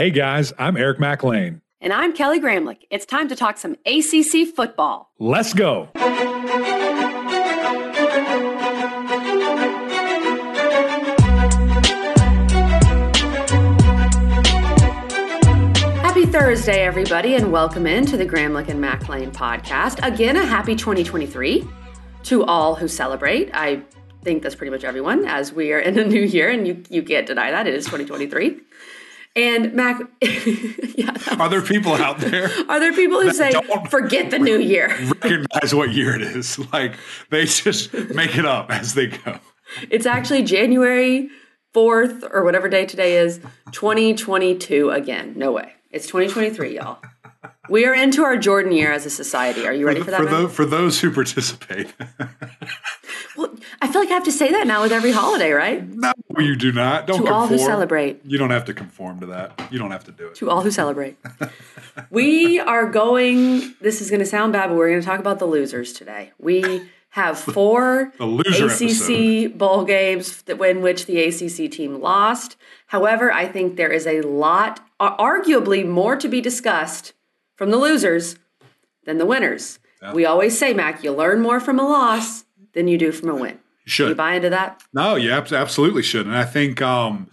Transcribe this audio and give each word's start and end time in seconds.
Hey 0.00 0.08
guys, 0.08 0.50
I'm 0.58 0.78
Eric 0.78 0.98
McLean. 0.98 1.60
And 1.78 1.92
I'm 1.92 2.14
Kelly 2.14 2.40
Gramlich. 2.40 2.86
It's 2.88 3.04
time 3.04 3.28
to 3.28 3.36
talk 3.36 3.58
some 3.58 3.76
ACC 3.84 4.48
football. 4.56 5.10
Let's 5.18 5.52
go. 5.52 5.90
Happy 15.98 16.24
Thursday, 16.24 16.82
everybody, 16.82 17.34
and 17.34 17.52
welcome 17.52 17.86
into 17.86 18.16
the 18.16 18.24
Gramlich 18.24 18.68
and 18.68 18.80
McLean 18.80 19.30
podcast. 19.30 20.02
Again, 20.02 20.36
a 20.36 20.46
happy 20.46 20.76
2023 20.76 21.68
to 22.22 22.44
all 22.44 22.74
who 22.74 22.88
celebrate. 22.88 23.50
I 23.52 23.82
think 24.22 24.42
that's 24.42 24.54
pretty 24.54 24.70
much 24.70 24.82
everyone, 24.82 25.26
as 25.26 25.52
we 25.52 25.74
are 25.74 25.78
in 25.78 25.98
a 25.98 26.04
new 26.06 26.22
year, 26.22 26.48
and 26.48 26.66
you, 26.66 26.82
you 26.88 27.02
can't 27.02 27.26
deny 27.26 27.50
that. 27.50 27.66
It 27.66 27.74
is 27.74 27.84
2023. 27.84 28.62
And 29.36 29.74
Mac, 29.74 30.00
yeah, 30.22 31.16
are 31.38 31.48
there 31.48 31.62
people 31.62 31.94
out 31.94 32.18
there? 32.18 32.50
Are 32.68 32.80
there 32.80 32.92
people 32.92 33.20
who 33.22 33.32
say, 33.32 33.52
"Forget 33.88 34.30
the 34.30 34.40
new 34.40 34.58
year"? 34.58 34.88
recognize 35.22 35.72
what 35.72 35.92
year 35.92 36.16
it 36.16 36.22
is. 36.22 36.58
Like 36.72 36.94
they 37.30 37.44
just 37.44 37.92
make 37.94 38.36
it 38.36 38.44
up 38.44 38.70
as 38.72 38.94
they 38.94 39.06
go. 39.06 39.38
It's 39.88 40.04
actually 40.04 40.42
January 40.42 41.30
fourth 41.72 42.24
or 42.32 42.42
whatever 42.42 42.68
day 42.68 42.84
today 42.86 43.18
is, 43.18 43.38
2022 43.70 44.90
again. 44.90 45.34
No 45.36 45.52
way. 45.52 45.74
It's 45.92 46.06
2023, 46.08 46.76
y'all. 46.76 47.00
We 47.68 47.84
are 47.84 47.94
into 47.94 48.22
our 48.24 48.36
Jordan 48.36 48.72
year 48.72 48.90
as 48.90 49.04
a 49.04 49.10
society. 49.10 49.66
Are 49.66 49.72
you 49.72 49.86
ready 49.86 50.00
for, 50.00 50.10
that? 50.10 50.20
For, 50.20 50.26
those, 50.26 50.52
for 50.52 50.64
those 50.64 51.00
who 51.00 51.10
participate. 51.10 51.92
well, 53.36 53.54
I 53.82 53.92
feel 53.92 54.00
like 54.00 54.10
I 54.10 54.14
have 54.14 54.24
to 54.24 54.32
say 54.32 54.50
that 54.50 54.66
now 54.66 54.82
with 54.82 54.92
every 54.92 55.12
holiday, 55.12 55.52
right? 55.52 55.86
No, 55.86 56.12
you 56.38 56.56
do 56.56 56.72
not. 56.72 57.06
Don't 57.06 57.18
to 57.18 57.22
conform. 57.24 57.42
all 57.42 57.46
who 57.46 57.58
celebrate. 57.58 58.24
You 58.24 58.38
don't 58.38 58.50
have 58.50 58.64
to 58.66 58.74
conform 58.74 59.20
to 59.20 59.26
that. 59.26 59.68
You 59.70 59.78
don't 59.78 59.90
have 59.90 60.04
to 60.04 60.12
do 60.12 60.28
it. 60.28 60.36
To 60.36 60.48
all 60.48 60.62
who 60.62 60.70
celebrate. 60.70 61.16
we 62.10 62.58
are 62.58 62.86
going. 62.86 63.74
This 63.80 64.00
is 64.00 64.10
going 64.10 64.20
to 64.20 64.26
sound 64.26 64.54
bad, 64.54 64.68
but 64.68 64.76
we're 64.76 64.88
going 64.88 65.00
to 65.00 65.06
talk 65.06 65.20
about 65.20 65.38
the 65.38 65.46
losers 65.46 65.92
today. 65.92 66.32
We 66.38 66.88
have 67.10 67.38
four 67.38 68.12
ACC 68.20 68.60
episode. 68.60 69.58
bowl 69.58 69.84
games 69.84 70.42
that, 70.42 70.60
in 70.62 70.80
which 70.80 71.06
the 71.06 71.22
ACC 71.22 71.70
team 71.70 72.00
lost. 72.00 72.56
However, 72.86 73.30
I 73.30 73.46
think 73.46 73.76
there 73.76 73.92
is 73.92 74.06
a 74.06 74.22
lot, 74.22 74.80
arguably 74.98 75.86
more 75.86 76.16
to 76.16 76.28
be 76.28 76.40
discussed 76.40 77.12
from 77.60 77.70
the 77.70 77.76
losers 77.76 78.36
than 79.04 79.18
the 79.18 79.26
winners. 79.26 79.78
Yeah. 80.00 80.14
We 80.14 80.24
always 80.24 80.58
say, 80.58 80.72
Mac, 80.72 81.04
you 81.04 81.12
learn 81.12 81.42
more 81.42 81.60
from 81.60 81.78
a 81.78 81.82
loss 81.82 82.46
than 82.72 82.88
you 82.88 82.96
do 82.96 83.12
from 83.12 83.28
a 83.28 83.34
win. 83.34 83.58
You 83.84 83.90
should. 83.90 84.08
You 84.08 84.14
buy 84.14 84.36
into 84.36 84.48
that? 84.48 84.82
No, 84.94 85.16
you 85.16 85.30
absolutely 85.30 86.02
should. 86.02 86.24
And 86.24 86.34
I 86.34 86.46
think, 86.46 86.80
um, 86.80 87.28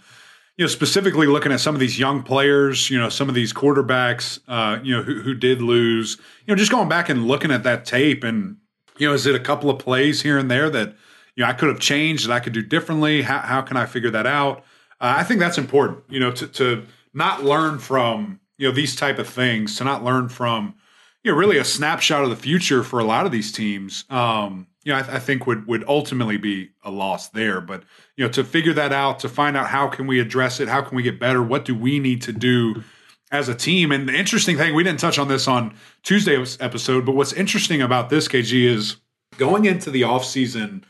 you 0.58 0.64
know, 0.64 0.68
specifically 0.68 1.26
looking 1.26 1.50
at 1.50 1.60
some 1.60 1.74
of 1.74 1.80
these 1.80 1.98
young 1.98 2.22
players, 2.22 2.90
you 2.90 2.98
know, 2.98 3.08
some 3.08 3.30
of 3.30 3.34
these 3.34 3.54
quarterbacks, 3.54 4.38
uh, 4.48 4.78
you 4.82 4.94
know, 4.94 5.02
who, 5.02 5.22
who 5.22 5.32
did 5.32 5.62
lose, 5.62 6.18
you 6.44 6.52
know, 6.52 6.56
just 6.56 6.70
going 6.70 6.90
back 6.90 7.08
and 7.08 7.26
looking 7.26 7.50
at 7.50 7.62
that 7.62 7.86
tape 7.86 8.22
and, 8.22 8.58
you 8.98 9.08
know, 9.08 9.14
is 9.14 9.24
it 9.24 9.34
a 9.34 9.40
couple 9.40 9.70
of 9.70 9.78
plays 9.78 10.20
here 10.20 10.36
and 10.36 10.50
there 10.50 10.68
that, 10.68 10.94
you 11.36 11.42
know, 11.42 11.48
I 11.48 11.54
could 11.54 11.70
have 11.70 11.80
changed 11.80 12.28
that 12.28 12.34
I 12.34 12.40
could 12.40 12.52
do 12.52 12.60
differently? 12.60 13.22
How, 13.22 13.38
how 13.38 13.62
can 13.62 13.78
I 13.78 13.86
figure 13.86 14.10
that 14.10 14.26
out? 14.26 14.58
Uh, 15.00 15.14
I 15.16 15.24
think 15.24 15.40
that's 15.40 15.56
important, 15.56 16.00
you 16.10 16.20
know, 16.20 16.32
to, 16.32 16.46
to 16.48 16.84
not 17.14 17.44
learn 17.44 17.78
from, 17.78 18.40
you 18.58 18.68
know 18.68 18.74
these 18.74 18.94
type 18.94 19.18
of 19.18 19.28
things 19.28 19.76
to 19.76 19.84
not 19.84 20.04
learn 20.04 20.28
from 20.28 20.74
you 21.22 21.32
know 21.32 21.38
really 21.38 21.56
a 21.56 21.64
snapshot 21.64 22.24
of 22.24 22.30
the 22.30 22.36
future 22.36 22.82
for 22.82 22.98
a 22.98 23.04
lot 23.04 23.24
of 23.24 23.32
these 23.32 23.50
teams 23.52 24.04
um 24.10 24.66
you 24.84 24.92
know 24.92 24.98
I, 24.98 25.16
I, 25.16 25.18
think 25.18 25.46
would 25.46 25.66
would 25.66 25.84
ultimately 25.88 26.36
be 26.36 26.70
a 26.82 26.90
loss 26.90 27.28
there 27.30 27.60
but 27.60 27.84
you 28.16 28.24
know 28.24 28.30
to 28.32 28.44
figure 28.44 28.74
that 28.74 28.92
out 28.92 29.20
to 29.20 29.28
find 29.28 29.56
out 29.56 29.68
how 29.68 29.88
can 29.88 30.06
we 30.06 30.20
address 30.20 30.60
it 30.60 30.68
how 30.68 30.82
can 30.82 30.96
we 30.96 31.02
get 31.02 31.18
better 31.18 31.42
what 31.42 31.64
do 31.64 31.74
we 31.74 31.98
need 31.98 32.22
to 32.22 32.32
do 32.32 32.82
as 33.30 33.48
a 33.48 33.54
team 33.54 33.92
and 33.92 34.08
the 34.08 34.14
interesting 34.14 34.56
thing 34.56 34.74
we 34.74 34.84
didn't 34.84 35.00
touch 35.00 35.18
on 35.18 35.28
this 35.28 35.48
on 35.48 35.74
tuesday's 36.02 36.58
episode 36.60 37.06
but 37.06 37.14
what's 37.14 37.32
interesting 37.32 37.80
about 37.80 38.10
this 38.10 38.28
kg 38.28 38.64
is 38.64 38.96
going 39.38 39.64
into 39.64 39.90
the 39.90 40.02
offseason 40.02 40.82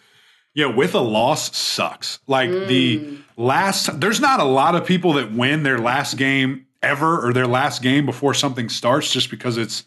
you 0.55 0.69
know, 0.69 0.75
with 0.75 0.93
a 0.97 1.00
loss 1.00 1.56
sucks. 1.56 2.19
Like 2.27 2.50
mm. 2.50 2.67
the 2.67 3.19
last, 3.37 4.00
there's 4.00 4.19
not 4.19 4.41
a 4.41 4.45
lot 4.45 4.75
of 4.75 4.85
people 4.85 5.12
that 5.12 5.31
win 5.31 5.62
their 5.62 5.79
last 5.79 6.17
game 6.17 6.67
ever 6.83 7.27
or 7.27 7.33
their 7.33 7.47
last 7.47 7.83
game 7.83 8.06
before 8.06 8.34
something 8.34 8.69
starts 8.69 9.11
just 9.11 9.31
because 9.31 9.56
it's 9.56 9.84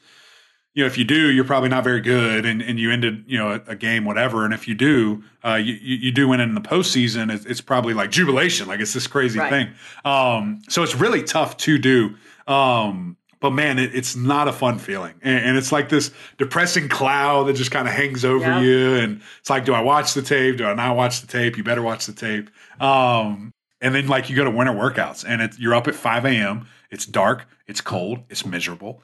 you 0.74 0.84
know 0.84 0.88
if 0.88 0.98
you 0.98 1.04
do 1.04 1.30
you're 1.32 1.46
probably 1.46 1.70
not 1.70 1.84
very 1.84 2.02
good 2.02 2.46
and, 2.46 2.62
and 2.62 2.80
you 2.80 2.92
ended 2.92 3.24
you 3.28 3.38
know 3.38 3.52
a, 3.52 3.72
a 3.72 3.76
game 3.76 4.06
whatever. 4.06 4.46
And 4.46 4.54
if 4.54 4.68
you 4.68 4.76
do 4.76 5.24
uh, 5.44 5.56
you, 5.56 5.74
you 5.74 6.12
do 6.12 6.28
win 6.28 6.40
in 6.40 6.54
the 6.54 6.62
postseason 6.62 7.34
it's, 7.34 7.46
it's 7.46 7.62
probably 7.62 7.94
like 7.94 8.12
jubilation. 8.12 8.68
Like 8.68 8.80
it's 8.80 8.94
this 8.94 9.08
crazy 9.08 9.40
right. 9.40 9.50
thing. 9.50 9.74
Um, 10.06 10.62
so 10.70 10.84
it's 10.84 10.96
really 10.96 11.24
tough 11.24 11.58
to 11.58 11.78
do. 11.78 12.16
Um, 12.48 13.18
but 13.40 13.52
man 13.52 13.80
it, 13.80 13.96
it's 13.96 14.16
not 14.16 14.48
a 14.48 14.54
fun 14.54 14.78
feeling. 14.78 15.14
And, 15.22 15.46
and, 15.46 15.58
it's 15.58 15.72
like 15.72 15.90
this 15.90 16.12
depressing 16.38 16.90
cloud 16.90 17.44
that 17.48 17.54
just 17.54 17.72
kind 17.72 17.88
of 17.88 17.94
hangs 17.94 18.26
over 18.26 18.46
yeah. 18.46 18.62
you. 18.62 18.96
And 18.96 19.22
it's 19.40 19.50
like 19.50 19.64
do 19.64 19.74
i 19.74 19.82
watch 19.82 20.14
the 20.14 20.22
tape? 20.22 20.58
Do 20.58 20.66
i 20.66 20.74
not 20.74 20.96
watch 20.96 21.22
the 21.22 21.28
tape? 21.28 21.58
You 21.58 21.64
better 21.64 21.82
watch 21.82 22.06
the 22.06 22.14
tape. 22.14 22.50
Um, 22.82 23.54
and 23.80 23.96
then 23.96 24.08
like 24.08 24.30
you 24.30 24.36
go 24.36 24.44
to 24.44 24.52
winter 24.52 24.74
workouts 24.74 25.26
and 25.28 25.42
it, 25.42 25.58
you're 25.58 25.74
up 25.74 25.88
at 25.88 25.96
5 25.96 26.26
a.m 26.26 26.68
it's 26.92 27.06
dark, 27.06 27.48
it's 27.68 27.82
cold, 27.82 28.20
it's 28.30 28.46
miserable, 28.46 29.02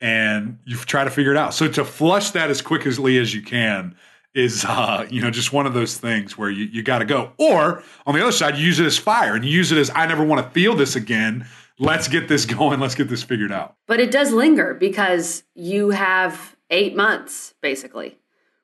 and 0.00 0.58
you 0.64 0.76
try 0.76 1.04
to 1.04 1.10
figure 1.10 1.32
it 1.32 1.36
out. 1.36 1.54
So 1.54 1.68
to 1.68 1.84
flush 1.84 2.30
that 2.30 2.50
as 2.50 2.62
quickly 2.62 3.18
as 3.18 3.34
you 3.34 3.42
can 3.42 3.96
is 4.34 4.64
uh, 4.64 5.06
you 5.10 5.20
know 5.20 5.30
just 5.30 5.52
one 5.52 5.66
of 5.66 5.74
those 5.74 5.96
things 5.96 6.38
where 6.38 6.50
you, 6.50 6.66
you 6.66 6.82
got 6.82 6.98
to 6.98 7.04
go. 7.04 7.32
Or 7.38 7.82
on 8.06 8.14
the 8.14 8.22
other 8.22 8.32
side, 8.32 8.56
you 8.56 8.64
use 8.64 8.78
it 8.78 8.86
as 8.86 8.98
fire 8.98 9.34
and 9.34 9.44
you 9.44 9.50
use 9.50 9.72
it 9.72 9.78
as 9.78 9.90
I 9.94 10.06
never 10.06 10.24
want 10.24 10.44
to 10.44 10.50
feel 10.52 10.74
this 10.74 10.96
again. 10.96 11.46
Let's 11.78 12.08
get 12.08 12.28
this 12.28 12.44
going. 12.58 12.78
Let's 12.80 12.94
get 12.94 13.08
this 13.08 13.22
figured 13.22 13.52
out. 13.52 13.76
But 13.86 14.00
it 14.00 14.10
does 14.10 14.32
linger 14.32 14.74
because 14.74 15.42
you 15.54 15.90
have 15.90 16.56
eight 16.70 16.94
months 16.94 17.54
basically 17.60 18.18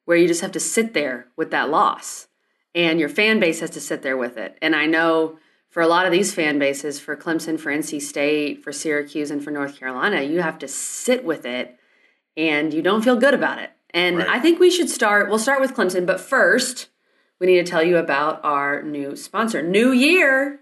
where 0.04 0.16
you 0.16 0.28
just 0.28 0.40
have 0.40 0.52
to 0.52 0.60
sit 0.60 0.94
there 0.94 1.26
with 1.36 1.50
that 1.50 1.68
loss 1.68 2.28
and 2.74 3.00
your 3.00 3.08
fan 3.08 3.40
base 3.40 3.60
has 3.60 3.70
to 3.70 3.80
sit 3.80 4.02
there 4.02 4.16
with 4.16 4.36
it. 4.36 4.56
And 4.62 4.76
I 4.76 4.86
know 4.86 5.38
for 5.76 5.82
a 5.82 5.86
lot 5.86 6.06
of 6.06 6.10
these 6.10 6.32
fan 6.32 6.58
bases, 6.58 6.98
for 6.98 7.14
Clemson, 7.14 7.60
for 7.60 7.70
NC 7.70 8.00
State, 8.00 8.64
for 8.64 8.72
Syracuse, 8.72 9.30
and 9.30 9.44
for 9.44 9.50
North 9.50 9.78
Carolina, 9.78 10.22
you 10.22 10.40
have 10.40 10.58
to 10.60 10.68
sit 10.68 11.22
with 11.22 11.44
it 11.44 11.78
and 12.34 12.72
you 12.72 12.80
don't 12.80 13.02
feel 13.02 13.16
good 13.16 13.34
about 13.34 13.58
it. 13.58 13.72
And 13.90 14.16
right. 14.16 14.26
I 14.26 14.40
think 14.40 14.58
we 14.58 14.70
should 14.70 14.88
start, 14.88 15.28
we'll 15.28 15.38
start 15.38 15.60
with 15.60 15.74
Clemson, 15.74 16.06
but 16.06 16.18
first, 16.18 16.88
we 17.38 17.46
need 17.46 17.56
to 17.56 17.70
tell 17.70 17.82
you 17.82 17.98
about 17.98 18.42
our 18.42 18.80
new 18.84 19.16
sponsor. 19.16 19.62
New 19.62 19.92
year, 19.92 20.60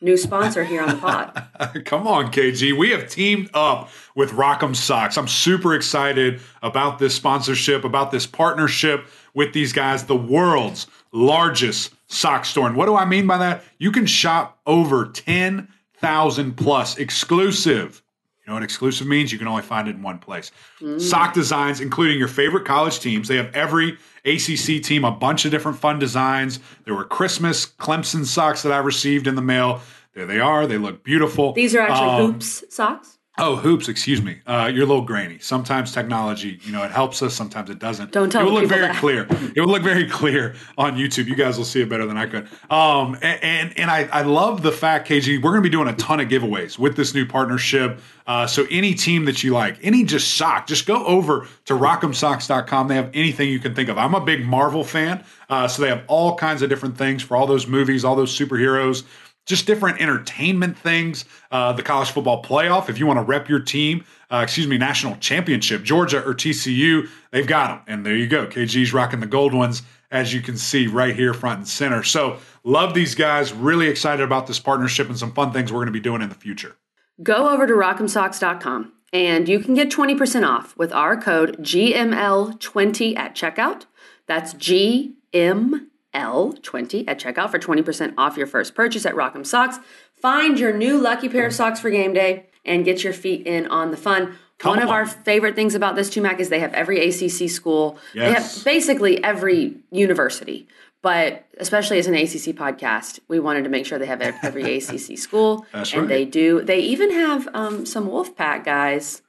new 0.00 0.16
sponsor 0.16 0.64
here 0.64 0.82
on 0.82 0.88
the 0.88 0.96
pod. 0.96 1.84
Come 1.84 2.08
on, 2.08 2.32
KG. 2.32 2.76
We 2.76 2.90
have 2.90 3.08
teamed 3.08 3.50
up 3.54 3.90
with 4.16 4.32
Rock'em 4.32 4.74
Socks. 4.74 5.16
I'm 5.16 5.28
super 5.28 5.74
excited 5.74 6.40
about 6.60 6.98
this 6.98 7.14
sponsorship, 7.14 7.84
about 7.84 8.10
this 8.10 8.26
partnership 8.26 9.06
with 9.32 9.52
these 9.52 9.72
guys, 9.72 10.06
the 10.06 10.16
world's 10.16 10.88
largest 11.12 11.92
sock 12.08 12.44
store. 12.44 12.66
And 12.66 12.76
what 12.76 12.86
do 12.86 12.96
I 12.96 13.04
mean 13.04 13.26
by 13.26 13.38
that? 13.38 13.64
You 13.78 13.90
can 13.90 14.06
shop 14.06 14.60
over 14.66 15.06
10,000 15.06 16.56
plus 16.56 16.98
exclusive. 16.98 18.02
You 18.46 18.50
know 18.50 18.54
what 18.54 18.62
exclusive 18.62 19.08
means? 19.08 19.32
You 19.32 19.38
can 19.38 19.48
only 19.48 19.62
find 19.62 19.88
it 19.88 19.96
in 19.96 20.02
one 20.02 20.18
place. 20.18 20.52
Mm. 20.80 21.00
Sock 21.00 21.34
designs, 21.34 21.80
including 21.80 22.16
your 22.16 22.28
favorite 22.28 22.64
college 22.64 23.00
teams. 23.00 23.26
They 23.26 23.36
have 23.36 23.52
every 23.54 23.98
ACC 24.24 24.82
team, 24.82 25.04
a 25.04 25.10
bunch 25.10 25.44
of 25.44 25.50
different 25.50 25.78
fun 25.78 25.98
designs. 25.98 26.60
There 26.84 26.94
were 26.94 27.04
Christmas 27.04 27.66
Clemson 27.66 28.24
socks 28.24 28.62
that 28.62 28.72
I 28.72 28.78
received 28.78 29.26
in 29.26 29.34
the 29.34 29.42
mail. 29.42 29.80
There 30.14 30.26
they 30.26 30.38
are. 30.38 30.66
They 30.66 30.78
look 30.78 31.02
beautiful. 31.02 31.54
These 31.54 31.74
are 31.74 31.80
actually 31.80 32.24
um, 32.24 32.32
hoops 32.32 32.64
socks? 32.70 33.15
Oh, 33.38 33.56
hoops, 33.56 33.88
excuse 33.90 34.22
me. 34.22 34.38
Uh, 34.46 34.70
you're 34.72 34.84
a 34.84 34.86
little 34.86 35.04
grainy. 35.04 35.38
Sometimes 35.40 35.92
technology, 35.92 36.58
you 36.62 36.72
know, 36.72 36.82
it 36.84 36.90
helps 36.90 37.20
us. 37.22 37.34
Sometimes 37.34 37.68
it 37.68 37.78
doesn't. 37.78 38.10
Don't 38.10 38.30
tell 38.30 38.40
It 38.40 38.44
will 38.46 38.54
look 38.60 38.66
very 38.68 38.86
that. 38.86 38.96
clear. 38.96 39.26
It 39.54 39.60
will 39.60 39.68
look 39.68 39.82
very 39.82 40.08
clear 40.08 40.54
on 40.78 40.96
YouTube. 40.96 41.26
You 41.26 41.34
guys 41.34 41.58
will 41.58 41.66
see 41.66 41.82
it 41.82 41.88
better 41.90 42.06
than 42.06 42.16
I 42.16 42.24
could. 42.26 42.48
Um, 42.70 43.14
and 43.20 43.44
and, 43.44 43.78
and 43.78 43.90
I, 43.90 44.04
I 44.10 44.22
love 44.22 44.62
the 44.62 44.72
fact, 44.72 45.06
KG, 45.08 45.36
we're 45.42 45.50
going 45.50 45.62
to 45.62 45.68
be 45.68 45.68
doing 45.68 45.88
a 45.88 45.96
ton 45.96 46.18
of 46.20 46.28
giveaways 46.28 46.78
with 46.78 46.96
this 46.96 47.14
new 47.14 47.26
partnership. 47.26 48.00
Uh, 48.26 48.46
so 48.46 48.66
any 48.70 48.94
team 48.94 49.26
that 49.26 49.44
you 49.44 49.52
like, 49.52 49.78
any 49.82 50.02
just 50.02 50.34
sock, 50.36 50.66
just 50.66 50.86
go 50.86 51.04
over 51.04 51.46
to 51.66 51.74
rockemsocks.com. 51.74 52.88
They 52.88 52.96
have 52.96 53.10
anything 53.14 53.50
you 53.50 53.58
can 53.60 53.74
think 53.74 53.88
of. 53.88 53.98
I'm 53.98 54.14
a 54.14 54.20
big 54.20 54.44
Marvel 54.46 54.82
fan, 54.82 55.22
uh, 55.50 55.68
so 55.68 55.82
they 55.82 55.88
have 55.88 56.02
all 56.08 56.34
kinds 56.36 56.62
of 56.62 56.68
different 56.70 56.96
things 56.96 57.22
for 57.22 57.36
all 57.36 57.46
those 57.46 57.66
movies, 57.66 58.04
all 58.04 58.16
those 58.16 58.36
superheroes 58.36 59.04
just 59.46 59.66
different 59.66 60.00
entertainment 60.00 60.76
things. 60.76 61.24
Uh, 61.50 61.72
the 61.72 61.82
college 61.82 62.10
football 62.10 62.42
playoff, 62.42 62.90
if 62.90 62.98
you 62.98 63.06
want 63.06 63.18
to 63.18 63.22
rep 63.22 63.48
your 63.48 63.60
team, 63.60 64.04
uh, 64.30 64.40
excuse 64.42 64.66
me, 64.66 64.76
national 64.76 65.16
championship, 65.16 65.82
Georgia 65.82 66.22
or 66.22 66.34
TCU, 66.34 67.08
they've 67.30 67.46
got 67.46 67.68
them. 67.68 67.80
And 67.86 68.04
there 68.04 68.16
you 68.16 68.26
go. 68.26 68.46
KG's 68.46 68.92
rocking 68.92 69.20
the 69.20 69.26
gold 69.26 69.54
ones, 69.54 69.82
as 70.10 70.34
you 70.34 70.42
can 70.42 70.56
see 70.56 70.88
right 70.88 71.14
here, 71.14 71.32
front 71.32 71.58
and 71.58 71.68
center. 71.68 72.02
So, 72.02 72.38
love 72.64 72.92
these 72.92 73.14
guys. 73.14 73.52
Really 73.52 73.86
excited 73.86 74.22
about 74.22 74.46
this 74.46 74.58
partnership 74.58 75.08
and 75.08 75.18
some 75.18 75.32
fun 75.32 75.52
things 75.52 75.72
we're 75.72 75.78
going 75.78 75.86
to 75.86 75.92
be 75.92 76.00
doing 76.00 76.22
in 76.22 76.28
the 76.28 76.34
future. 76.34 76.76
Go 77.22 77.48
over 77.48 77.66
to 77.66 77.72
rockemsocks.com 77.72 78.92
and 79.12 79.48
you 79.48 79.60
can 79.60 79.74
get 79.74 79.90
20% 79.90 80.46
off 80.46 80.76
with 80.76 80.92
our 80.92 81.16
code 81.16 81.56
GML20 81.58 83.16
at 83.16 83.34
checkout. 83.34 83.84
That's 84.26 84.52
GM 84.54 85.86
L20 86.16 87.04
at 87.06 87.18
checkout 87.20 87.50
for 87.50 87.58
20% 87.58 88.14
off 88.16 88.36
your 88.36 88.46
first 88.46 88.74
purchase 88.74 89.04
at 89.06 89.14
Rock'em 89.14 89.46
Socks. 89.46 89.78
Find 90.20 90.58
your 90.58 90.72
new 90.72 90.98
lucky 90.98 91.28
pair 91.28 91.46
of 91.46 91.52
socks 91.54 91.80
for 91.80 91.90
game 91.90 92.12
day 92.12 92.46
and 92.64 92.84
get 92.84 93.04
your 93.04 93.12
feet 93.12 93.46
in 93.46 93.66
on 93.68 93.90
the 93.90 93.96
fun. 93.96 94.36
Come 94.58 94.70
One 94.70 94.82
of 94.82 94.88
our 94.88 95.06
favorite 95.06 95.54
things 95.54 95.74
about 95.74 95.96
this, 95.96 96.08
TUMAC 96.08 96.40
is 96.40 96.48
they 96.48 96.60
have 96.60 96.72
every 96.72 96.98
ACC 97.06 97.48
school. 97.50 97.98
They 98.14 98.20
Yes. 98.20 98.56
have 98.56 98.64
basically 98.64 99.22
every 99.22 99.76
university. 99.90 100.66
But 101.02 101.44
especially 101.58 101.98
as 101.98 102.06
an 102.06 102.14
ACC 102.14 102.56
podcast, 102.56 103.20
we 103.28 103.38
wanted 103.38 103.64
to 103.64 103.68
make 103.70 103.84
sure 103.86 103.98
they 103.98 104.06
have 104.06 104.22
every 104.22 104.62
ACC 104.78 105.18
school. 105.18 105.66
That's 105.72 105.92
and 105.92 106.02
right. 106.02 106.08
they 106.08 106.24
do. 106.24 106.62
They 106.62 106.80
even 106.80 107.12
have 107.12 107.48
um, 107.54 107.84
some 107.86 108.08
Wolfpack 108.08 108.64
guys 108.64 109.22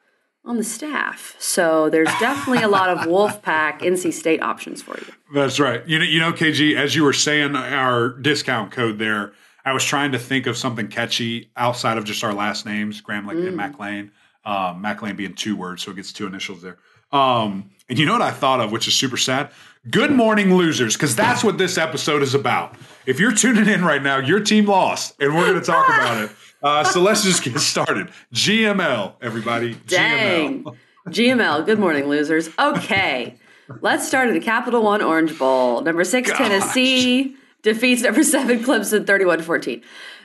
on 0.48 0.58
the 0.58 0.64
staff. 0.64 1.36
So 1.40 1.90
there's 1.90 2.10
definitely 2.20 2.64
a 2.64 2.68
lot 2.70 2.90
of 2.90 3.00
Wolfpack 3.00 3.80
NC 3.82 4.14
State 4.14 4.42
options 4.42 4.82
for 4.82 4.98
you. 4.98 5.14
That's 5.34 5.60
right. 5.60 5.86
You 5.88 6.00
know, 6.00 6.06
you 6.06 6.20
know, 6.20 6.32
KG, 6.32 6.76
as 6.76 6.96
you 6.96 7.04
were 7.04 7.14
saying 7.14 7.56
our 7.56 8.10
discount 8.10 8.72
code 8.72 8.98
there, 8.98 9.34
I 9.66 9.74
was 9.74 9.84
trying 9.84 10.14
to 10.14 10.20
think 10.20 10.48
of 10.48 10.56
something 10.56 10.88
catchy 10.88 11.52
outside 11.58 11.98
of 11.98 12.06
just 12.06 12.24
our 12.24 12.34
last 12.34 12.66
names, 12.66 13.02
Graham 13.02 13.28
and 13.28 13.56
McLean. 13.56 14.12
Um, 14.46 14.82
McLean 14.82 15.18
being 15.18 15.34
two 15.34 15.58
words, 15.58 15.84
so 15.84 15.92
it 15.92 15.96
gets 15.96 16.14
two 16.14 16.26
initials 16.26 16.62
there. 16.62 16.78
Um, 17.12 17.70
and 17.90 18.00
you 18.00 18.06
know 18.06 18.14
what 18.14 18.22
I 18.22 18.32
thought 18.32 18.62
of, 18.62 18.72
which 18.72 18.88
is 18.88 18.96
super 18.96 19.18
sad? 19.18 19.52
Good 19.90 20.12
morning, 20.12 20.56
losers, 20.56 20.94
because 20.96 21.16
that's 21.16 21.44
what 21.44 21.58
this 21.58 21.78
episode 21.78 22.22
is 22.22 22.34
about. 22.34 22.76
If 23.06 23.20
you're 23.20 23.34
tuning 23.34 23.68
in 23.68 23.84
right 23.84 24.02
now, 24.02 24.20
your 24.20 24.40
team 24.40 24.66
lost, 24.66 25.16
and 25.20 25.36
we're 25.36 25.48
going 25.48 25.60
to 25.60 25.66
talk 25.66 25.88
about 25.90 26.24
it. 26.24 26.32
Uh, 26.62 26.84
so 26.84 27.02
let's 27.02 27.24
just 27.24 27.44
get 27.44 27.58
started. 27.60 28.10
GML, 28.34 29.14
everybody. 29.22 29.76
Dang. 29.88 30.64
GML. 30.64 30.78
GML, 31.08 31.66
good 31.66 31.80
morning, 31.80 32.08
losers. 32.08 32.50
Okay, 32.60 33.36
let's 33.80 34.06
start 34.06 34.28
at 34.28 34.34
the 34.34 34.42
Capital 34.42 34.84
One 34.84 35.02
Orange 35.02 35.38
Bowl. 35.40 35.82
Number 35.82 36.04
six, 36.04 36.30
Gosh. 36.30 36.38
Tennessee 36.38 37.36
defeats 37.62 38.02
number 38.02 38.24
seven, 38.24 38.60
Clemson 38.60 39.08
31 39.08 39.42
14. 39.42 39.82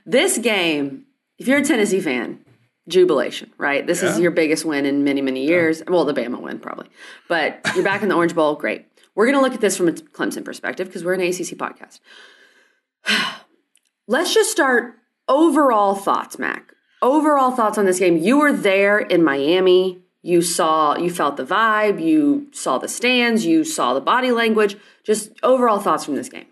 This 0.07 0.39
game, 0.39 1.05
if 1.39 1.47
you're 1.47 1.59
a 1.59 1.65
Tennessee 1.65 2.01
fan, 2.01 2.41
jubilation, 2.89 3.53
right? 3.59 3.87
This 3.87 4.03
is 4.03 4.19
your 4.19 4.33
biggest 4.33 4.65
win 4.65 4.85
in 4.85 5.05
many, 5.05 5.21
many 5.21 5.47
years. 5.47 5.83
Well, 5.87 6.05
the 6.05 6.15
Bama 6.15 6.41
win, 6.41 6.59
probably. 6.59 6.89
But 7.29 7.61
you're 7.77 7.85
back 7.85 8.03
in 8.03 8.09
the 8.09 8.17
Orange 8.17 8.35
Bowl, 8.35 8.57
great. 8.57 8.87
We're 9.15 9.27
going 9.27 9.37
to 9.37 9.43
look 9.43 9.55
at 9.55 9.61
this 9.61 9.77
from 9.77 9.89
a 9.89 9.93
Clemson 9.93 10.45
perspective 10.45 10.89
because 10.89 11.05
we're 11.05 11.15
an 11.15 11.21
ACC 11.21 11.57
podcast. 11.57 12.01
Let's 14.09 14.35
just 14.35 14.51
start 14.51 14.97
overall 15.33 15.95
thoughts, 15.95 16.39
Mac. 16.39 16.73
Overall 17.01 17.51
thoughts 17.51 17.79
on 17.79 17.85
this 17.87 17.99
game. 17.99 18.19
You 18.19 18.39
were 18.39 18.53
there 18.53 18.99
in 18.99 19.25
Miami. 19.25 19.99
You 20.23 20.41
saw, 20.41 20.97
you 20.97 21.11
felt 21.11 21.37
the 21.37 21.45
vibe. 21.45 22.01
You 22.01 22.47
saw 22.53 22.79
the 22.79 22.87
stands. 22.89 23.45
You 23.45 23.65
saw 23.65 23.93
the 23.95 24.01
body 24.01 24.31
language. 24.31 24.77
Just 25.03 25.33
overall 25.43 25.81
thoughts 25.81 26.05
from 26.05 26.15
this 26.15 26.29
game. 26.29 26.47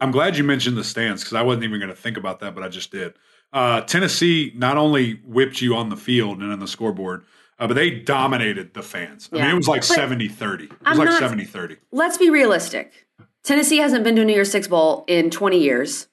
I'm 0.00 0.10
glad 0.10 0.36
you 0.36 0.44
mentioned 0.44 0.76
the 0.76 0.84
stands 0.84 1.22
because 1.22 1.34
I 1.34 1.40
wasn't 1.42 1.64
even 1.64 1.78
going 1.80 1.88
to 1.88 1.96
think 1.96 2.18
about 2.18 2.40
that, 2.40 2.54
but 2.54 2.62
I 2.62 2.68
just 2.68 2.90
did. 2.90 3.14
Uh, 3.52 3.80
Tennessee 3.82 4.52
not 4.54 4.76
only 4.76 5.20
whipped 5.24 5.62
you 5.62 5.74
on 5.76 5.88
the 5.88 5.96
field 5.96 6.40
and 6.42 6.52
on 6.52 6.58
the 6.58 6.68
scoreboard, 6.68 7.24
uh, 7.58 7.66
but 7.66 7.74
they 7.74 7.88
dominated 7.88 8.74
the 8.74 8.82
fans. 8.82 9.30
I 9.32 9.36
mean, 9.36 9.46
it 9.46 9.54
was 9.54 9.68
like 9.68 9.80
But 9.80 9.86
70 9.86 10.28
30. 10.28 10.64
It 10.64 10.70
was 10.70 10.78
I'm 10.84 10.98
like 10.98 11.08
not- 11.08 11.18
70 11.20 11.44
30. 11.46 11.76
Let's 11.92 12.18
be 12.18 12.28
realistic. 12.28 13.06
Tennessee 13.44 13.78
hasn't 13.78 14.04
been 14.04 14.16
to 14.16 14.22
a 14.22 14.24
New 14.26 14.34
Year's 14.34 14.50
Six 14.50 14.68
Bowl 14.68 15.04
in 15.08 15.30
20 15.30 15.58
years, 15.58 16.08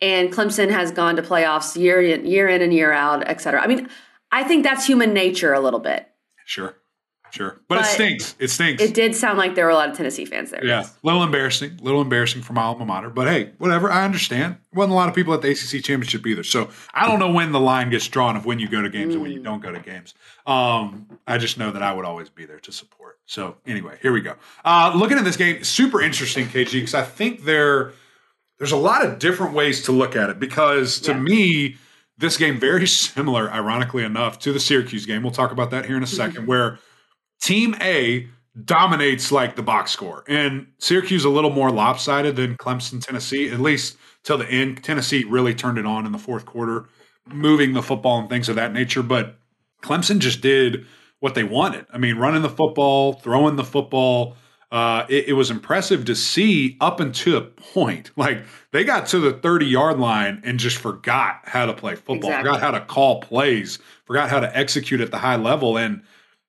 and 0.00 0.32
Clemson 0.32 0.70
has 0.70 0.90
gone 0.90 1.16
to 1.16 1.22
playoffs 1.22 1.80
year 1.80 2.00
in, 2.02 2.26
year 2.26 2.48
in 2.48 2.62
and 2.62 2.72
year 2.72 2.92
out, 2.92 3.28
et 3.28 3.40
cetera. 3.40 3.62
I 3.62 3.66
mean, 3.66 3.88
I 4.30 4.42
think 4.44 4.64
that's 4.64 4.86
human 4.86 5.12
nature 5.12 5.52
a 5.52 5.60
little 5.60 5.80
bit. 5.80 6.08
Sure. 6.44 6.76
Sure. 7.34 7.60
But, 7.66 7.80
it 7.80 7.86
stinks. 7.86 8.36
It 8.38 8.48
stinks. 8.48 8.80
It 8.80 8.94
did 8.94 9.16
sound 9.16 9.38
like 9.38 9.56
there 9.56 9.64
were 9.64 9.72
a 9.72 9.74
lot 9.74 9.90
of 9.90 9.96
Tennessee 9.96 10.24
fans 10.24 10.52
there. 10.52 10.64
yeah. 10.64 10.86
little 11.02 11.24
embarrassing. 11.24 11.78
A 11.80 11.82
little 11.82 12.00
embarrassing 12.00 12.42
for 12.42 12.52
my 12.52 12.62
alma 12.62 12.84
mater. 12.84 13.10
But 13.10 13.26
hey, 13.26 13.50
whatever. 13.58 13.90
I 13.90 14.04
understand. 14.04 14.58
Wasn't 14.72 14.92
a 14.92 14.94
lot 14.94 15.08
of 15.08 15.16
people 15.16 15.34
at 15.34 15.42
the 15.42 15.50
ACC 15.50 15.82
championship 15.82 16.24
either. 16.28 16.44
So 16.44 16.70
I 16.92 17.08
don't 17.08 17.18
know 17.18 17.32
when 17.32 17.50
the 17.50 17.58
line 17.58 17.90
gets 17.90 18.06
drawn 18.06 18.36
of 18.36 18.46
when 18.46 18.60
you 18.60 18.68
go 18.68 18.82
to 18.82 18.88
games 18.88 19.14
and 19.14 19.22
when 19.22 19.32
you 19.32 19.42
don't 19.42 19.60
go 19.60 19.72
to 19.72 19.80
games. 19.80 20.14
Um, 20.46 21.18
I 21.26 21.38
just 21.38 21.58
know 21.58 21.72
that 21.72 21.82
I 21.82 21.92
would 21.92 22.04
always 22.04 22.28
be 22.28 22.44
there 22.44 22.60
to 22.60 22.70
support. 22.70 23.18
So 23.26 23.56
anyway, 23.66 23.98
here 24.00 24.12
we 24.12 24.20
go. 24.20 24.36
Uh, 24.64 24.92
looking 24.94 25.18
at 25.18 25.24
this 25.24 25.36
game, 25.36 25.64
super 25.64 26.00
interesting, 26.00 26.46
KG, 26.46 26.72
because 26.72 26.94
I 26.94 27.02
think 27.02 27.42
there 27.42 27.94
there's 28.58 28.72
a 28.72 28.76
lot 28.76 29.04
of 29.04 29.18
different 29.18 29.54
ways 29.54 29.82
to 29.84 29.92
look 29.92 30.16
at 30.16 30.30
it. 30.30 30.38
Because 30.38 31.00
to 31.00 31.12
Yeah. 31.12 31.20
me, 31.20 31.76
this 32.18 32.36
game 32.36 32.58
very 32.58 32.86
similar, 32.86 33.50
ironically 33.50 34.04
enough, 34.04 34.38
to 34.40 34.52
the 34.52 34.60
Syracuse 34.60 35.06
game. 35.06 35.22
We'll 35.22 35.32
talk 35.32 35.52
about 35.52 35.70
that 35.70 35.86
here 35.86 35.96
in 35.96 36.02
a 36.02 36.06
mm-hmm. 36.06 36.16
second, 36.16 36.46
where 36.46 36.78
Team 37.42 37.76
A 37.80 38.28
dominates 38.64 39.32
like 39.32 39.56
the 39.56 39.62
box 39.62 39.90
score, 39.90 40.22
and 40.28 40.66
Syracuse 40.78 41.24
a 41.24 41.28
little 41.28 41.50
more 41.50 41.70
lopsided 41.70 42.36
than 42.36 42.56
Clemson, 42.56 43.04
Tennessee, 43.04 43.48
at 43.50 43.58
least 43.58 43.96
till 44.22 44.38
the 44.38 44.48
end. 44.48 44.82
Tennessee 44.84 45.24
really 45.24 45.54
turned 45.54 45.76
it 45.78 45.86
on 45.86 46.06
in 46.06 46.12
the 46.12 46.18
fourth 46.18 46.46
quarter, 46.46 46.86
moving 47.26 47.72
the 47.72 47.82
football 47.82 48.20
and 48.20 48.28
things 48.28 48.48
of 48.48 48.54
that 48.56 48.72
nature. 48.72 49.02
But 49.02 49.36
Clemson 49.82 50.20
just 50.20 50.40
did 50.40 50.86
what 51.18 51.34
they 51.34 51.44
wanted. 51.44 51.86
I 51.92 51.98
mean, 51.98 52.16
running 52.16 52.42
the 52.42 52.48
football, 52.48 53.14
throwing 53.14 53.56
the 53.56 53.64
football. 53.64 54.36
Uh, 54.74 55.06
it, 55.08 55.28
it 55.28 55.32
was 55.34 55.52
impressive 55.52 56.04
to 56.04 56.16
see 56.16 56.76
up 56.80 56.98
until 56.98 57.36
a 57.38 57.42
point. 57.42 58.10
Like 58.16 58.42
they 58.72 58.82
got 58.82 59.06
to 59.06 59.20
the 59.20 59.32
30 59.32 59.66
yard 59.66 60.00
line 60.00 60.42
and 60.44 60.58
just 60.58 60.78
forgot 60.78 61.42
how 61.44 61.66
to 61.66 61.72
play 61.72 61.94
football, 61.94 62.30
Exactly. 62.30 62.50
forgot 62.50 62.60
how 62.60 62.70
to 62.72 62.80
call 62.80 63.20
plays, 63.20 63.78
forgot 64.04 64.30
how 64.30 64.40
to 64.40 64.56
execute 64.58 65.00
at 65.00 65.12
the 65.12 65.18
high 65.18 65.36
level. 65.36 65.78
And 65.78 66.02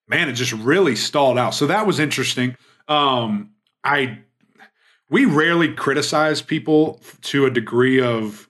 man, 0.07 0.27
it 0.27 0.33
just 0.33 0.53
really 0.53 0.95
stalled 0.95 1.37
out. 1.37 1.53
So 1.53 1.67
that 1.67 1.85
was 1.85 1.99
interesting. 1.99 2.57
Um, 2.87 3.51
I 3.83 4.17
we 5.11 5.25
rarely 5.25 5.71
criticize 5.71 6.41
people 6.41 6.99
to 7.21 7.45
a 7.45 7.51
degree 7.51 8.01
of 8.01 8.49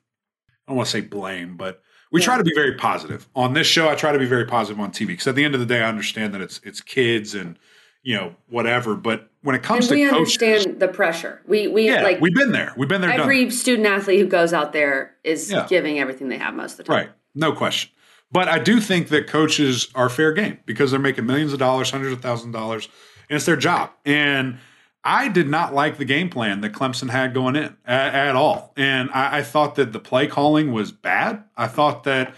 I 0.68 0.72
don't 0.72 0.78
want 0.78 0.88
to 0.88 0.92
say 0.92 1.02
blame, 1.02 1.58
but 1.58 1.82
we 2.14 2.22
try 2.22 2.38
to 2.38 2.46
be 2.46 2.54
very 2.56 2.76
positive 2.76 3.28
on 3.36 3.52
this 3.52 3.68
show. 3.68 3.90
I 3.90 3.96
try 3.96 4.14
to 4.14 4.20
be 4.20 4.26
very 4.26 4.46
positive 4.46 4.80
on 4.80 4.92
TV 4.92 5.08
because 5.08 5.28
at 5.28 5.36
the 5.36 5.44
end 5.44 5.54
of 5.54 5.60
the 5.60 5.66
day, 5.66 5.82
I 5.82 5.90
understand 5.90 6.34
that 6.34 6.40
it's 6.40 6.62
it's 6.64 6.80
kids 6.80 7.36
and 7.36 7.60
you 8.06 8.16
know 8.16 8.34
whatever. 8.48 8.96
But 8.96 9.30
when 9.42 9.56
it 9.56 9.64
comes 9.64 9.90
And 9.92 10.00
we 10.00 10.06
to 10.06 10.12
coaches, 10.12 10.38
understand 10.42 10.80
the 10.80 10.88
pressure. 10.88 11.42
We 11.46 11.68
we 11.68 11.88
yeah, 11.88 12.04
like 12.04 12.22
we've 12.22 12.34
been 12.34 12.54
there. 12.54 12.74
We've 12.78 12.88
been 12.88 13.02
there. 13.02 13.12
every 13.12 13.50
student 13.50 13.86
athlete 13.88 14.20
who 14.22 14.28
goes 14.28 14.54
out 14.54 14.72
there 14.72 15.16
is 15.26 15.52
Yeah. 15.52 15.66
giving 15.68 16.00
everything 16.00 16.30
they 16.30 16.38
have 16.38 16.54
most 16.54 16.74
of 16.74 16.78
the 16.78 16.84
time. 16.86 16.96
Right. 16.96 17.10
No 17.34 17.52
question. 17.52 17.92
But 18.32 18.48
I 18.48 18.60
do 18.60 18.80
think 18.80 19.10
that 19.10 19.28
coaches 19.28 19.90
are 19.96 20.08
fair 20.10 20.32
game 20.34 20.60
because 20.66 20.92
they're 20.92 21.00
making 21.00 21.26
millions 21.26 21.52
of 21.52 21.60
dollars, 21.60 21.92
hundreds 21.92 22.14
of 22.14 22.22
thousands 22.22 22.56
of 22.56 22.60
dollars, 22.62 22.88
and 23.30 23.36
it's 23.38 23.46
their 23.46 23.56
job. 23.56 23.92
And 24.06 24.58
I 25.04 25.28
did 25.28 25.48
not 25.48 25.74
like 25.74 25.98
the 25.98 26.06
game 26.06 26.30
plan 26.30 26.62
that 26.62 26.74
Clemson 26.74 27.10
had 27.10 27.34
going 27.34 27.56
in 27.56 27.76
at, 27.86 28.16
at 28.16 28.36
all. 28.36 28.74
And 28.78 29.10
I, 29.14 29.38
I 29.38 29.44
thought 29.44 29.76
that 29.76 29.94
the 29.94 30.00
play 30.00 30.28
calling 30.28 30.72
was 30.72 30.92
bad. 30.92 31.44
I 31.56 31.68
thought 31.68 32.04
that 32.06 32.34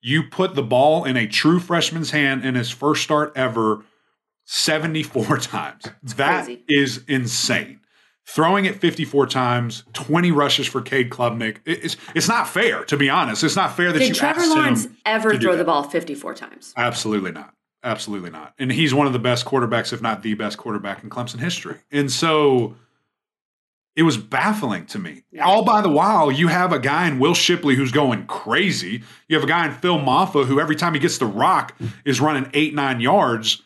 you 0.00 0.24
put 0.24 0.54
the 0.54 0.62
ball 0.62 1.04
in 1.04 1.16
a 1.16 1.26
true 1.26 1.60
freshman's 1.60 2.10
hand 2.10 2.44
in 2.44 2.54
his 2.54 2.70
first 2.70 3.02
start 3.04 3.32
ever 3.36 3.84
74 4.50 5.36
times. 5.40 5.84
That 6.02 6.46
crazy. 6.46 6.64
is 6.68 7.04
insane. 7.06 7.80
Throwing 8.24 8.64
it 8.64 8.76
54 8.76 9.26
times, 9.26 9.84
20 9.92 10.32
rushes 10.32 10.66
for 10.66 10.80
Cade 10.80 11.10
Klubnik. 11.10 11.58
It's, 11.66 11.96
it's 12.14 12.28
not 12.28 12.48
fair, 12.48 12.84
to 12.86 12.96
be 12.96 13.10
honest. 13.10 13.44
It's 13.44 13.56
not 13.56 13.76
fair 13.76 13.92
that 13.92 13.98
Did 13.98 14.08
you 14.08 14.14
Trevor 14.14 14.46
Lawrence 14.46 14.86
ever 15.04 15.38
throw 15.38 15.56
the 15.56 15.64
ball 15.64 15.82
54 15.82 16.34
times? 16.34 16.72
Absolutely 16.76 17.32
not. 17.32 17.54
Absolutely 17.84 18.30
not. 18.30 18.54
And 18.58 18.72
he's 18.72 18.92
one 18.92 19.06
of 19.06 19.12
the 19.12 19.18
best 19.18 19.44
quarterbacks, 19.44 19.92
if 19.92 20.02
not 20.02 20.22
the 20.22 20.34
best 20.34 20.56
quarterback 20.58 21.02
in 21.02 21.10
Clemson 21.10 21.40
history. 21.40 21.76
And 21.90 22.10
so 22.10 22.74
it 23.96 24.02
was 24.02 24.16
baffling 24.16 24.86
to 24.86 24.98
me. 24.98 25.24
All 25.42 25.62
by 25.64 25.80
the 25.82 25.90
while, 25.90 26.32
you 26.32 26.48
have 26.48 26.72
a 26.72 26.78
guy 26.78 27.06
in 27.06 27.18
Will 27.18 27.34
Shipley 27.34 27.76
who's 27.76 27.92
going 27.92 28.26
crazy. 28.26 29.02
You 29.28 29.36
have 29.36 29.44
a 29.44 29.48
guy 29.48 29.66
in 29.66 29.72
Phil 29.72 29.98
Mafah 29.98 30.46
who 30.46 30.58
every 30.60 30.76
time 30.76 30.94
he 30.94 31.00
gets 31.00 31.18
the 31.18 31.26
rock 31.26 31.74
is 32.04 32.20
running 32.20 32.50
eight, 32.54 32.74
nine 32.74 33.00
yards. 33.00 33.62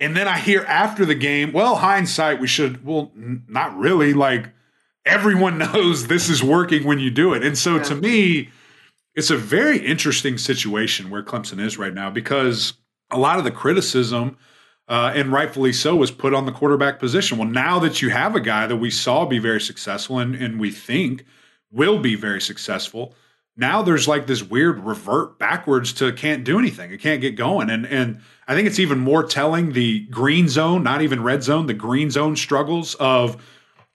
And 0.00 0.16
then 0.16 0.26
I 0.26 0.38
hear 0.38 0.62
after 0.62 1.04
the 1.04 1.14
game, 1.14 1.52
well, 1.52 1.76
hindsight, 1.76 2.40
we 2.40 2.46
should, 2.46 2.84
well, 2.84 3.12
n- 3.14 3.44
not 3.48 3.76
really. 3.76 4.14
Like 4.14 4.48
everyone 5.04 5.58
knows 5.72 6.06
this 6.06 6.28
is 6.28 6.42
working 6.42 6.84
when 6.84 6.98
you 6.98 7.10
do 7.10 7.34
it. 7.34 7.44
And 7.44 7.56
so 7.56 7.78
to 7.78 7.94
me, 7.94 8.48
it's 9.14 9.30
a 9.30 9.36
very 9.36 9.78
interesting 9.78 10.38
situation 10.38 11.10
where 11.10 11.22
Clemson 11.22 11.60
is 11.60 11.76
right 11.76 11.92
now 11.92 12.10
because 12.10 12.74
a 13.10 13.18
lot 13.18 13.38
of 13.38 13.44
the 13.44 13.50
criticism, 13.50 14.38
uh, 14.88 15.12
and 15.14 15.32
rightfully 15.32 15.72
so, 15.72 15.96
was 15.96 16.10
put 16.10 16.32
on 16.32 16.46
the 16.46 16.52
quarterback 16.52 16.98
position. 16.98 17.36
Well, 17.36 17.48
now 17.48 17.78
that 17.80 18.00
you 18.00 18.10
have 18.10 18.34
a 18.34 18.40
guy 18.40 18.66
that 18.66 18.76
we 18.76 18.90
saw 18.90 19.26
be 19.26 19.38
very 19.38 19.60
successful 19.60 20.18
and, 20.18 20.34
and 20.34 20.58
we 20.58 20.70
think 20.70 21.26
will 21.70 21.98
be 21.98 22.14
very 22.14 22.40
successful, 22.40 23.14
now 23.60 23.82
there's 23.82 24.08
like 24.08 24.26
this 24.26 24.42
weird 24.42 24.80
revert 24.80 25.38
backwards 25.38 25.92
to 25.92 26.12
can't 26.12 26.44
do 26.44 26.58
anything. 26.58 26.90
It 26.90 26.98
can't 27.00 27.20
get 27.20 27.36
going. 27.36 27.68
And 27.68 27.86
and 27.86 28.20
I 28.48 28.54
think 28.54 28.66
it's 28.66 28.78
even 28.78 28.98
more 28.98 29.22
telling 29.22 29.72
the 29.72 30.00
green 30.06 30.48
zone, 30.48 30.82
not 30.82 31.02
even 31.02 31.22
red 31.22 31.42
zone, 31.42 31.66
the 31.66 31.74
green 31.74 32.10
zone 32.10 32.36
struggles 32.36 32.94
of 32.96 33.36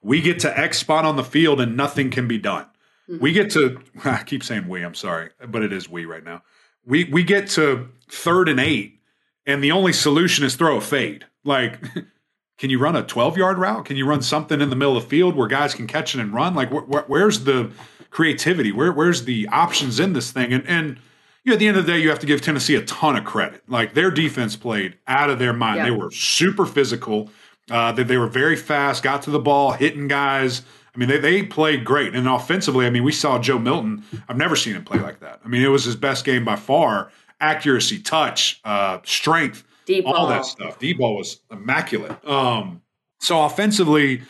we 0.01 0.21
get 0.21 0.39
to 0.41 0.59
X 0.59 0.77
spot 0.77 1.03
on 1.03 1.15
the 1.15 1.23
field 1.23 1.59
and 1.59 1.75
nothing 1.75 2.11
can 2.11 2.27
be 2.27 2.37
done. 2.37 2.65
Mm-hmm. 3.09 3.23
We 3.23 3.31
get 3.33 3.51
to 3.51 3.81
I 4.05 4.23
keep 4.23 4.43
saying 4.43 4.67
we, 4.67 4.83
I'm 4.83 4.95
sorry, 4.95 5.31
but 5.47 5.63
it 5.63 5.73
is 5.73 5.89
we 5.89 6.05
right 6.05 6.23
now. 6.23 6.43
We 6.85 7.05
we 7.05 7.23
get 7.23 7.49
to 7.51 7.89
third 8.09 8.47
and 8.47 8.59
eight, 8.59 8.99
and 9.47 9.63
the 9.63 9.71
only 9.71 9.93
solution 9.93 10.45
is 10.45 10.55
throw 10.55 10.77
a 10.77 10.81
fade. 10.81 11.25
Like, 11.43 11.81
can 12.59 12.69
you 12.69 12.77
run 12.77 12.95
a 12.95 13.01
12 13.01 13.35
yard 13.35 13.57
route? 13.57 13.85
Can 13.85 13.97
you 13.97 14.05
run 14.05 14.21
something 14.21 14.61
in 14.61 14.69
the 14.69 14.75
middle 14.75 14.95
of 14.95 15.03
the 15.03 15.09
field 15.09 15.35
where 15.35 15.47
guys 15.47 15.73
can 15.73 15.87
catch 15.87 16.13
it 16.13 16.21
and 16.21 16.31
run? 16.31 16.53
Like, 16.53 16.69
wh- 16.69 16.85
wh- 16.85 17.09
where's 17.09 17.45
the 17.45 17.71
creativity? 18.15 18.71
Where 18.71 18.93
where's 18.93 19.25
the 19.25 19.45
options 19.49 19.99
in 19.99 20.13
this 20.13 20.31
thing? 20.31 20.53
And 20.53 20.65
and 20.67 20.97
you 21.43 21.51
know, 21.51 21.53
at 21.53 21.59
the 21.59 21.67
end 21.67 21.77
of 21.77 21.85
the 21.85 21.91
day, 21.91 21.99
you 21.99 22.09
have 22.09 22.19
to 22.19 22.25
give 22.25 22.41
Tennessee 22.41 22.75
a 22.75 22.81
ton 22.83 23.17
of 23.17 23.25
credit. 23.25 23.61
Like 23.67 23.93
their 23.93 24.09
defense 24.09 24.55
played 24.55 24.97
out 25.05 25.29
of 25.29 25.37
their 25.37 25.51
mind. 25.53 25.77
Yeah. 25.77 25.83
They 25.85 25.91
were 25.91 26.09
super 26.11 26.65
physical. 26.65 27.29
Uh, 27.69 27.91
they, 27.91 28.03
they 28.03 28.17
were 28.17 28.27
very 28.27 28.55
fast, 28.55 29.03
got 29.03 29.21
to 29.23 29.31
the 29.31 29.39
ball, 29.39 29.73
hitting 29.73 30.07
guys. 30.07 30.61
I 30.93 30.97
mean, 30.97 31.09
they, 31.09 31.17
they 31.17 31.43
played 31.43 31.83
great. 31.83 32.15
And 32.15 32.27
offensively, 32.27 32.85
I 32.85 32.89
mean, 32.89 33.03
we 33.03 33.11
saw 33.11 33.37
Joe 33.37 33.59
Milton. 33.59 34.03
I've 34.29 34.37
never 34.37 34.55
seen 34.55 34.75
him 34.75 34.85
play 34.85 34.99
like 34.99 35.19
that. 35.19 35.41
I 35.43 35.47
mean, 35.47 35.61
it 35.61 35.67
was 35.67 35.83
his 35.83 35.95
best 35.95 36.23
game 36.23 36.45
by 36.45 36.55
far. 36.55 37.11
Accuracy, 37.41 37.99
touch, 37.99 38.61
uh, 38.63 38.99
strength, 39.03 39.65
Deep 39.85 40.05
all 40.07 40.13
ball. 40.13 40.27
that 40.27 40.45
stuff. 40.45 40.79
Deep 40.79 40.99
ball 40.99 41.17
was 41.17 41.41
immaculate. 41.51 42.25
Um, 42.25 42.81
so 43.19 43.43
offensively, 43.43 44.21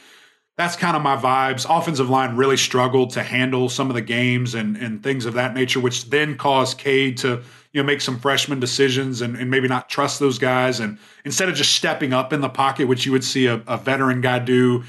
that's 0.57 0.75
kind 0.75 0.95
of 0.95 1.03
my 1.03 1.17
vibes. 1.17 1.65
Offensive 1.69 2.09
line 2.09 2.37
really 2.37 2.55
struggled 2.57 3.09
to 3.11 3.23
handle 3.23 3.67
some 3.67 3.89
of 3.89 3.93
the 3.95 4.01
games 4.01 4.55
and, 4.55 4.77
and 4.77 5.03
things 5.03 5.25
of 5.25 5.33
that 5.33 5.53
nature, 5.53 5.79
which 5.79 6.09
then 6.09 6.37
caused 6.37 6.77
Cade 6.77 7.17
to 7.17 7.43
you 7.73 7.81
know 7.81 7.85
make 7.85 7.99
some 7.99 8.17
freshman 8.19 8.59
decisions 8.59 9.21
and, 9.21 9.35
and 9.35 9.51
maybe 9.51 9.67
not 9.67 9.89
trust 9.89 10.19
those 10.19 10.39
guys. 10.39 10.79
And 10.79 10.97
instead 11.25 11.49
of 11.49 11.55
just 11.55 11.73
stepping 11.75 12.13
up 12.13 12.31
in 12.31 12.39
the 12.39 12.49
pocket, 12.49 12.87
which 12.87 13.05
you 13.05 13.11
would 13.11 13.23
see 13.23 13.47
a, 13.47 13.55
a 13.67 13.77
veteran 13.77 14.21
guy 14.21 14.39
do, 14.39 14.83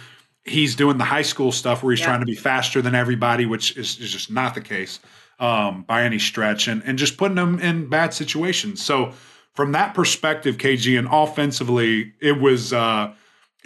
he's 0.44 0.76
doing 0.76 0.98
the 0.98 1.04
high 1.04 1.22
school 1.22 1.50
stuff 1.50 1.82
where 1.82 1.92
he's 1.92 2.00
Yeah. 2.00 2.06
trying 2.06 2.20
to 2.20 2.26
be 2.26 2.36
faster 2.36 2.80
than 2.80 2.94
everybody, 2.94 3.44
which 3.44 3.76
is, 3.76 3.98
is 3.98 4.12
just 4.12 4.30
not 4.30 4.54
the 4.54 4.60
case 4.60 5.00
um, 5.40 5.82
by 5.82 6.04
any 6.04 6.20
stretch, 6.20 6.68
and 6.68 6.80
and 6.84 6.96
just 6.96 7.16
putting 7.16 7.34
them 7.34 7.58
in 7.58 7.88
bad 7.88 8.14
situations. 8.14 8.80
So 8.84 9.12
from 9.54 9.72
that 9.72 9.94
perspective, 9.94 10.58
KG 10.58 10.96
and 10.96 11.08
offensively, 11.10 12.12
it 12.20 12.40
was. 12.40 12.72
Uh, 12.72 13.12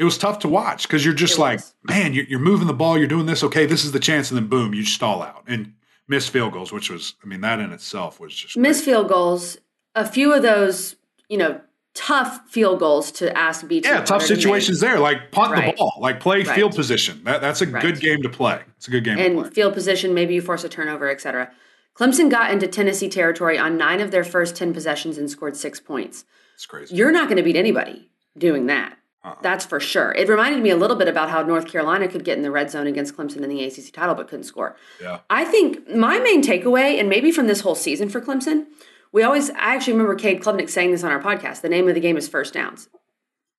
it 0.00 0.04
was 0.04 0.16
tough 0.19 0.38
to 0.40 0.49
watch 0.49 0.88
because 0.88 1.04
you're 1.04 1.14
just 1.14 1.37
It 1.37 1.40
like, 1.40 1.59
was. 1.59 1.75
man, 1.85 2.14
you're, 2.14 2.25
you're 2.25 2.40
moving 2.40 2.66
the 2.66 2.73
ball, 2.75 2.97
you're 2.99 3.07
doing 3.07 3.26
this. 3.26 3.45
Okay, 3.45 3.66
this 3.66 3.85
is 3.85 3.92
the 3.92 4.00
chance, 4.00 4.30
and 4.30 4.38
then 4.38 4.47
boom, 4.49 4.73
you 4.75 4.85
stall 4.85 5.23
out 5.23 5.45
and 5.47 5.75
miss 6.09 6.28
field 6.28 6.52
goals, 6.54 6.73
which 6.73 6.90
was, 6.90 7.14
I 7.23 7.26
mean, 7.26 7.40
that 7.42 7.61
in 7.61 7.71
itself 7.73 8.19
was 8.19 8.35
just 8.35 8.57
Missed 8.57 8.85
field 8.85 9.09
goals. 9.09 9.59
A 9.95 10.07
few 10.07 10.33
of 10.33 10.42
those, 10.42 10.97
you 11.28 11.37
know, 11.38 11.61
tough 11.95 12.49
field 12.49 12.78
goals 12.78 13.11
to 13.12 13.37
ask 13.37 13.66
BT. 13.69 13.88
yeah, 13.88 14.00
tough 14.02 14.23
situations 14.23 14.80
there, 14.80 14.99
like 14.99 15.33
punt 15.33 15.52
Right. 15.52 15.73
the 15.75 15.76
ball, 15.76 15.99
like 16.00 16.19
play 16.21 16.38
Right. 16.45 16.54
field 16.57 16.75
position. 16.75 17.21
That, 17.25 17.40
that's 17.40 17.61
a 17.62 17.66
Right. 17.66 17.83
good 17.83 18.00
game 18.00 18.23
to 18.23 18.28
play. 18.28 18.61
It's 18.76 18.87
a 18.88 18.90
good 18.92 19.04
game 19.04 19.16
to 19.19 19.23
play. 19.25 19.45
and 19.45 19.54
field 19.54 19.75
position, 19.75 20.14
maybe 20.14 20.35
you 20.35 20.40
force 20.40 20.62
a 20.64 20.69
turnover, 20.69 21.11
etc. 21.11 21.50
Clemson 21.99 22.30
got 22.30 22.52
into 22.52 22.66
Tennessee 22.69 23.09
territory 23.09 23.59
on 23.59 23.76
nine 23.76 24.00
of 24.00 24.12
their 24.12 24.25
first 24.25 24.54
10 24.57 24.73
possessions 24.73 25.19
and 25.19 25.28
scored 25.28 25.57
six 25.57 25.80
points. 25.80 26.25
It's 26.54 26.64
crazy. 26.64 26.95
You're 26.95 27.11
not 27.12 27.25
going 27.28 27.37
to 27.38 27.42
beat 27.42 27.57
anybody 27.57 28.09
doing 28.38 28.66
that. 28.66 28.97
Uh-uh. 29.23 29.37
That's 29.43 29.67
for 29.67 29.81
sure. 29.81 30.12
It 30.12 30.29
reminded 30.29 30.62
me 30.62 30.71
a 30.71 30.77
little 30.77 30.97
bit 30.97 31.09
about 31.09 31.29
how 31.29 31.43
North 31.43 31.67
Carolina 31.67 32.09
could 32.09 32.25
get 32.25 32.39
in 32.39 32.43
the 32.43 32.50
red 32.50 32.71
zone 32.71 32.87
against 32.87 33.17
Clemson 33.17 33.43
in 33.43 33.50
the 33.50 33.62
ACC 33.65 33.93
title 33.93 34.15
but 34.15 34.29
couldn't 34.29 34.45
score. 34.45 34.77
Yeah. 35.00 35.21
I 35.29 35.45
think 35.45 35.89
my 35.89 36.19
main 36.19 36.43
takeaway, 36.43 36.99
and 36.99 37.09
maybe 37.09 37.31
from 37.31 37.47
this 37.47 37.61
whole 37.61 37.75
season 37.75 38.09
for 38.09 38.21
Clemson, 38.21 38.67
we 39.12 39.23
always, 39.23 39.50
I 39.50 39.75
actually 39.75 39.95
remember 39.95 40.15
Cade 40.15 40.43
Klubnik 40.43 40.71
saying 40.71 40.93
this 40.93 41.05
on 41.05 41.12
our 41.12 41.23
podcast. 41.23 41.61
The 41.61 41.69
name 41.69 41.89
of 41.89 41.95
the 41.95 42.00
game 42.00 42.17
is 42.17 42.29
first 42.29 42.55
downs. 42.55 42.89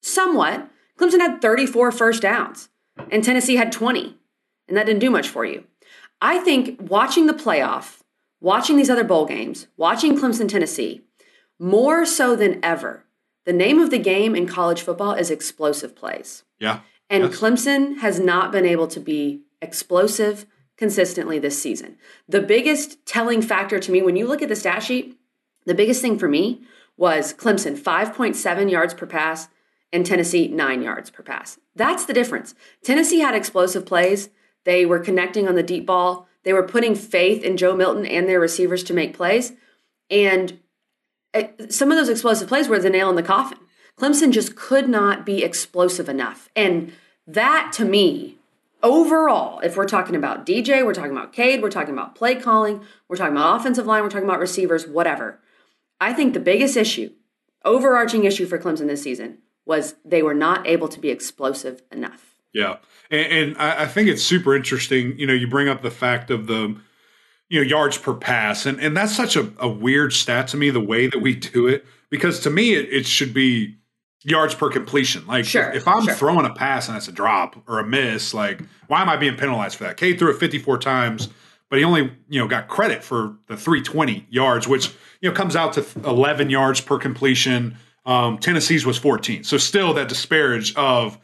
Somewhat. 0.01 0.69
Clemson 0.97 1.19
had 1.19 1.41
34 1.41 1.91
first 1.91 2.21
downs, 2.21 2.69
and 3.11 3.23
Tennessee 3.23 3.55
had 3.55 3.71
20, 3.71 4.17
and 4.67 4.77
that 4.77 4.85
didn't 4.85 4.99
do 4.99 5.09
much 5.09 5.27
for 5.29 5.45
you. 5.45 5.65
I 6.21 6.39
think 6.39 6.79
watching 6.79 7.25
the 7.25 7.33
playoff, 7.33 8.01
watching 8.39 8.77
these 8.77 8.89
other 8.89 9.03
bowl 9.03 9.25
games, 9.25 9.67
watching 9.77 10.17
Clemson, 10.17 10.47
Tennessee, 10.47 11.01
more 11.59 12.05
so 12.05 12.35
than 12.35 12.63
ever, 12.63 13.05
the 13.45 13.53
name 13.53 13.79
of 13.79 13.89
the 13.89 13.97
game 13.97 14.35
in 14.35 14.47
college 14.47 14.81
football 14.81 15.13
is 15.13 15.31
explosive 15.31 15.95
plays. 15.95 16.43
Yeah. 16.59 16.81
And 17.09 17.23
Yes. 17.23 17.37
Clemson 17.37 17.97
has 17.97 18.19
not 18.19 18.51
been 18.51 18.65
able 18.65 18.87
to 18.87 18.99
be 18.99 19.41
explosive 19.61 20.45
consistently 20.77 21.39
this 21.39 21.61
season. 21.61 21.97
The 22.27 22.41
biggest 22.41 23.05
telling 23.05 23.41
factor 23.41 23.79
to 23.79 23.91
me, 23.91 24.01
when 24.01 24.15
you 24.15 24.27
look 24.27 24.41
at 24.41 24.49
the 24.49 24.55
stat 24.55 24.81
sheet, 24.83 25.17
the 25.65 25.75
biggest 25.75 26.01
thing 26.01 26.17
for 26.17 26.27
me 26.27 26.61
was 26.97 27.33
Clemson 27.33 27.77
5.7 27.77 28.71
yards 28.71 28.93
per 28.93 29.05
pass 29.05 29.47
and 29.93 30.05
Tennessee 30.05 30.47
9 30.47 30.81
yards 30.81 31.09
per 31.09 31.23
pass. 31.23 31.59
That's 31.75 32.05
the 32.05 32.13
difference. 32.13 32.55
Tennessee 32.83 33.19
had 33.19 33.35
explosive 33.35 33.85
plays. 33.85 34.29
They 34.63 34.85
were 34.85 34.99
connecting 34.99 35.47
on 35.47 35.55
the 35.55 35.63
deep 35.63 35.85
ball. 35.85 36.27
They 36.43 36.53
were 36.53 36.63
putting 36.63 36.95
faith 36.95 37.43
in 37.43 37.57
Joe 37.57 37.75
Milton 37.75 38.05
and 38.05 38.27
their 38.27 38.39
receivers 38.39 38.83
to 38.85 38.93
make 38.93 39.15
plays. 39.15 39.53
And 40.09 40.59
some 41.69 41.91
of 41.91 41.97
those 41.97 42.09
explosive 42.09 42.47
plays 42.47 42.67
were 42.67 42.79
the 42.79 42.89
nail 42.89 43.09
in 43.09 43.15
the 43.15 43.23
coffin. 43.23 43.57
Clemson 43.97 44.31
just 44.31 44.55
could 44.55 44.89
not 44.89 45.25
be 45.25 45.43
explosive 45.43 46.09
enough. 46.09 46.49
And 46.55 46.93
that 47.27 47.71
to 47.73 47.85
me, 47.85 48.37
overall, 48.83 49.59
if 49.59 49.77
we're 49.77 49.87
talking 49.87 50.15
about 50.15 50.45
DJ, 50.45 50.85
we're 50.85 50.93
talking 50.93 51.11
about 51.11 51.33
Cade, 51.33 51.61
we're 51.61 51.69
talking 51.69 51.93
about 51.93 52.15
play 52.15 52.35
calling, 52.35 52.81
we're 53.07 53.15
talking 53.15 53.35
about 53.35 53.59
offensive 53.59 53.85
line, 53.85 54.03
we're 54.03 54.09
talking 54.09 54.27
about 54.27 54.39
receivers, 54.39 54.87
whatever. 54.87 55.39
I 55.99 56.13
think 56.13 56.33
the 56.33 56.39
biggest 56.39 56.75
issue, 56.77 57.11
overarching 57.63 58.23
issue 58.23 58.45
for 58.45 58.57
Clemson 58.57 58.87
this 58.87 59.03
season, 59.03 59.37
was 59.65 59.95
they 60.03 60.23
were 60.23 60.33
not 60.33 60.65
able 60.67 60.87
to 60.87 60.99
be 60.99 61.09
explosive 61.09 61.83
enough. 61.91 62.35
Yeah, 62.53 62.77
and, 63.09 63.31
and 63.31 63.57
I, 63.57 63.83
I 63.83 63.87
think 63.87 64.09
it's 64.09 64.23
super 64.23 64.55
interesting. 64.55 65.17
You 65.17 65.27
know, 65.27 65.33
you 65.33 65.47
bring 65.47 65.69
up 65.69 65.83
the 65.83 65.91
fact 65.91 66.31
of 66.31 66.47
the 66.47 66.75
you 67.51 67.59
know 67.59 67.67
yards 67.67 67.97
per 67.97 68.13
pass, 68.13 68.65
and 68.65 68.79
and 68.79 68.95
that's 68.97 69.15
such 69.15 69.35
a, 69.35 69.51
a 69.59 69.67
weird 69.67 70.13
stat 70.13 70.47
to 70.49 70.57
me. 70.57 70.69
The 70.69 70.79
way 70.79 71.07
that 71.07 71.19
we 71.19 71.35
do 71.35 71.67
it, 71.67 71.85
because 72.09 72.39
to 72.41 72.49
me 72.49 72.73
it, 72.73 72.87
it 72.91 73.05
should 73.05 73.33
be 73.33 73.75
yards 74.23 74.55
per 74.55 74.69
completion. 74.69 75.27
Like 75.27 75.45
Sure, 75.45 75.69
if, 75.71 75.77
if 75.81 75.87
I'm 75.87 76.05
sure. 76.05 76.13
throwing 76.13 76.45
a 76.45 76.53
pass 76.53 76.87
and 76.87 76.95
it's 76.95 77.07
a 77.07 77.11
drop 77.11 77.55
or 77.67 77.79
a 77.79 77.85
miss, 77.85 78.33
like 78.33 78.61
why 78.87 79.01
am 79.01 79.09
I 79.09 79.17
being 79.17 79.35
penalized 79.35 79.75
for 79.77 79.83
that? 79.83 79.97
K 79.97 80.15
threw 80.15 80.31
it 80.31 80.37
54 80.39 80.77
times, 80.77 81.27
but 81.69 81.77
he 81.79 81.83
only 81.85 82.03
you 82.29 82.39
know 82.39 82.47
got 82.47 82.67
credit 82.69 83.03
for 83.03 83.35
the 83.47 83.57
320 83.57 84.25
yards, 84.29 84.67
which 84.67 84.89
you 85.19 85.29
know 85.29 85.35
comes 85.35 85.55
out 85.57 85.73
to 85.73 85.85
11 86.05 86.49
yards 86.49 86.79
per 86.79 86.97
completion. 86.97 87.75
Um, 88.05 88.37
Tennessee's 88.37 88.85
was 88.85 88.97
14, 88.97 89.43
so 89.43 89.57
still 89.57 89.93
that 89.95 90.07
disparage 90.09 90.73
of 90.75 91.17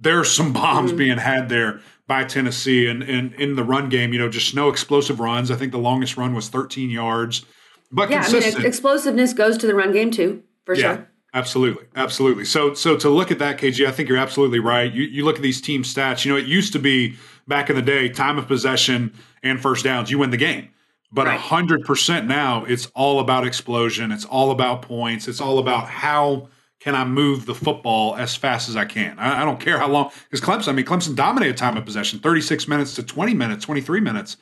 there's 0.00 0.30
some 0.34 0.52
bombs 0.52 0.90
Mm-hmm. 0.90 0.98
being 0.98 1.18
had 1.18 1.48
there 1.48 1.80
by 2.06 2.24
Tennessee 2.24 2.86
and, 2.86 3.02
and 3.02 3.32
in 3.34 3.56
the 3.56 3.64
run 3.64 3.88
game, 3.88 4.12
you 4.12 4.18
know, 4.18 4.28
just 4.28 4.54
no 4.54 4.68
explosive 4.68 5.20
runs. 5.20 5.50
I 5.50 5.56
think 5.56 5.72
the 5.72 5.78
longest 5.78 6.16
run 6.16 6.34
was 6.34 6.48
13 6.48 6.90
yards, 6.90 7.44
but 7.90 8.10
Yeah, 8.10 8.18
I 8.18 8.22
mean, 8.22 8.30
consistent. 8.32 8.64
explosiveness 8.66 9.32
goes 9.32 9.56
to 9.58 9.66
the 9.66 9.74
run 9.74 9.92
game 9.92 10.10
too, 10.10 10.42
for 10.66 10.74
yeah, 10.74 10.80
sure. 10.96 11.08
absolutely, 11.32 11.86
absolutely. 11.96 12.44
So, 12.44 12.74
so 12.74 12.96
to 12.98 13.08
look 13.08 13.30
at 13.30 13.38
that, 13.38 13.58
KG, 13.58 13.86
I 13.86 13.90
think 13.90 14.08
you're 14.08 14.18
absolutely 14.18 14.58
right. 14.58 14.92
You 14.92 15.04
you 15.04 15.24
look 15.24 15.36
at 15.36 15.42
these 15.42 15.60
team 15.62 15.82
stats. 15.82 16.24
You 16.24 16.32
know, 16.32 16.38
it 16.38 16.46
used 16.46 16.72
to 16.74 16.78
be 16.78 17.16
back 17.48 17.70
in 17.70 17.76
the 17.76 17.82
day, 17.82 18.08
time 18.08 18.36
of 18.38 18.46
possession 18.48 19.14
and 19.42 19.60
first 19.60 19.84
downs, 19.84 20.10
you 20.10 20.18
win 20.18 20.30
the 20.30 20.36
game. 20.36 20.68
But 21.12 21.26
Right. 21.26 21.38
hundred 21.38 21.84
percent 21.84 22.26
now, 22.26 22.64
it's 22.64 22.86
all 22.94 23.20
about 23.20 23.46
explosion. 23.46 24.10
It's 24.12 24.24
all 24.24 24.50
about 24.50 24.82
points. 24.82 25.28
It's 25.28 25.40
all 25.40 25.58
about 25.58 25.88
how 25.88 26.48
can 26.84 26.94
I 26.94 27.06
move 27.06 27.46
the 27.46 27.54
football 27.54 28.14
as 28.14 28.36
fast 28.36 28.68
as 28.68 28.76
I 28.76 28.84
can. 28.84 29.18
I, 29.18 29.40
I 29.40 29.44
don't 29.46 29.58
care 29.58 29.78
how 29.78 29.88
long 29.88 30.10
because 30.30 30.44
Clemson. 30.44 30.68
I 30.68 30.72
mean, 30.72 30.84
Clemson 30.84 31.16
dominated 31.16 31.56
time 31.56 31.78
of 31.78 31.84
possession, 31.86 32.18
thirty 32.18 32.42
six 32.42 32.68
minutes 32.68 32.94
to 32.96 33.02
twenty 33.02 33.32
minutes, 33.32 33.64
twenty 33.64 33.80
three 33.80 34.00
minutes, 34.00 34.36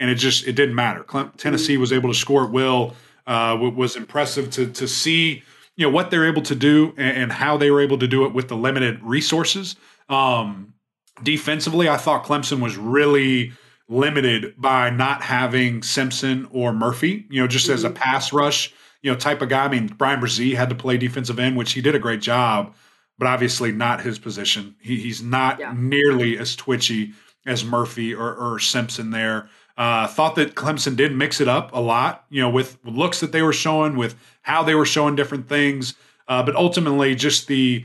and 0.00 0.10
it 0.10 0.16
just 0.16 0.44
it 0.48 0.54
didn't 0.54 0.74
matter. 0.74 1.04
Clem, 1.04 1.30
Tennessee 1.36 1.76
was 1.76 1.92
able 1.92 2.12
to 2.12 2.18
score 2.18 2.46
at 2.46 2.50
will. 2.50 2.94
Uh, 3.28 3.56
was 3.74 3.94
impressive 3.94 4.50
to 4.50 4.66
to 4.66 4.88
see 4.88 5.44
you 5.76 5.86
know 5.86 5.90
what 5.90 6.10
they're 6.10 6.26
able 6.26 6.42
to 6.42 6.56
do 6.56 6.92
and, 6.96 7.16
and 7.16 7.32
how 7.32 7.56
they 7.56 7.70
were 7.70 7.80
able 7.80 7.98
to 7.98 8.08
do 8.08 8.24
it 8.24 8.34
with 8.34 8.48
the 8.48 8.56
limited 8.56 9.00
resources. 9.00 9.76
Um, 10.08 10.74
defensively, 11.22 11.88
I 11.88 11.96
thought 11.96 12.24
Clemson 12.24 12.60
was 12.60 12.76
really 12.76 13.52
limited 13.88 14.54
by 14.58 14.90
not 14.90 15.22
having 15.22 15.84
Simpson 15.84 16.48
or 16.50 16.72
Murphy, 16.72 17.24
you 17.30 17.40
know, 17.40 17.46
just 17.46 17.68
as 17.68 17.84
a 17.84 17.90
pass 17.90 18.32
rush, 18.32 18.74
you 19.04 19.10
know, 19.12 19.16
type 19.18 19.42
of 19.42 19.50
guy. 19.50 19.66
I 19.66 19.68
mean, 19.68 19.88
Bryan 19.88 20.18
Bresee 20.18 20.54
had 20.56 20.70
to 20.70 20.74
play 20.74 20.96
defensive 20.96 21.38
end, 21.38 21.56
which 21.58 21.74
he 21.74 21.82
did 21.82 21.94
a 21.94 21.98
great 21.98 22.22
job, 22.22 22.74
but 23.18 23.28
obviously 23.28 23.70
not 23.70 24.00
his 24.00 24.18
position. 24.18 24.74
He, 24.80 24.96
he's 24.96 25.22
not 25.22 25.60
Yeah. 25.60 25.74
nearly 25.76 26.38
as 26.38 26.56
twitchy 26.56 27.12
as 27.44 27.66
Murphy 27.66 28.14
or, 28.14 28.34
or 28.34 28.58
Simpson 28.58 29.10
there. 29.10 29.50
Uh, 29.76 30.06
thought 30.06 30.36
that 30.36 30.54
Clemson 30.54 30.96
did 30.96 31.12
mix 31.14 31.38
it 31.38 31.48
up 31.48 31.70
a 31.74 31.80
lot, 31.80 32.24
you 32.30 32.40
know, 32.40 32.48
with 32.48 32.78
looks 32.84 33.20
that 33.20 33.32
they 33.32 33.42
were 33.42 33.52
showing, 33.52 33.96
with 33.96 34.14
how 34.40 34.62
they 34.62 34.74
were 34.74 34.86
showing 34.86 35.16
different 35.16 35.48
things, 35.50 35.94
uh, 36.26 36.42
but 36.42 36.56
ultimately 36.56 37.14
just 37.14 37.46
the 37.46 37.84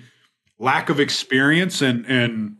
lack 0.58 0.90
of 0.90 1.00
experience 1.02 1.82
and 1.82 2.06
and 2.06 2.56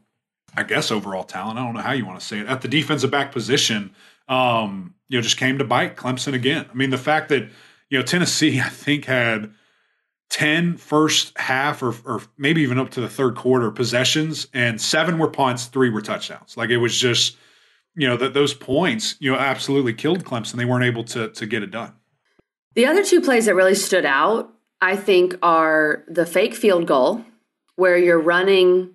I 0.58 0.64
guess 0.64 0.92
overall 0.92 1.24
talent. 1.24 1.60
I 1.60 1.64
don't 1.64 1.76
know 1.76 1.82
how 1.82 1.94
you 1.94 2.06
want 2.06 2.20
to 2.20 2.26
say 2.26 2.40
it 2.40 2.48
at 2.48 2.62
the 2.62 2.68
defensive 2.68 3.12
back 3.12 3.32
position. 3.32 3.92
Um, 4.28 4.96
you 5.08 5.18
know, 5.18 5.22
just 5.22 5.38
came 5.38 5.60
to 5.60 5.64
bite 5.64 5.96
Clemson 5.96 6.34
again. 6.34 6.66
I 6.70 6.74
mean, 6.74 6.90
the 6.90 6.98
fact 6.98 7.30
that 7.30 7.50
you 7.90 7.98
know 7.98 8.04
Tennessee, 8.04 8.60
I 8.60 8.70
think 8.70 9.06
had 9.06 9.54
10 10.30 10.78
first 10.78 11.38
half 11.38 11.82
or, 11.82 11.94
or 12.06 12.22
maybe 12.38 12.62
even 12.62 12.78
up 12.78 12.92
to 12.92 13.02
the 13.02 13.10
third 13.10 13.36
quarter 13.36 13.72
possessions, 13.72 14.48
and 14.54 14.80
seven 14.80 15.18
were 15.18 15.30
punts, 15.30 15.66
three 15.66 15.90
were 15.90 16.02
touchdowns. 16.02 16.56
Like 16.56 16.70
it 16.70 16.78
was 16.78 16.98
just, 16.98 17.36
you 17.96 18.08
know, 18.08 18.16
that 18.18 18.34
those 18.34 18.54
points, 18.54 19.16
you 19.20 19.32
know, 19.32 19.38
absolutely 19.38 19.94
killed 19.94 20.24
Clemson. 20.24 20.54
They 20.54 20.66
weren't 20.66 20.86
able 20.86 21.04
to 21.06 21.30
to 21.30 21.46
get 21.46 21.64
it 21.64 21.72
done. 21.72 21.94
The 22.76 22.86
other 22.86 23.04
two 23.04 23.22
plays 23.22 23.46
that 23.46 23.56
really 23.56 23.76
stood 23.76 24.06
out, 24.06 24.54
I 24.80 24.96
think, 24.96 25.36
are 25.42 26.04
the 26.08 26.26
fake 26.26 26.54
field 26.54 26.86
goal, 26.86 27.26
where 27.76 27.98
you're 27.98 28.22
running, 28.22 28.92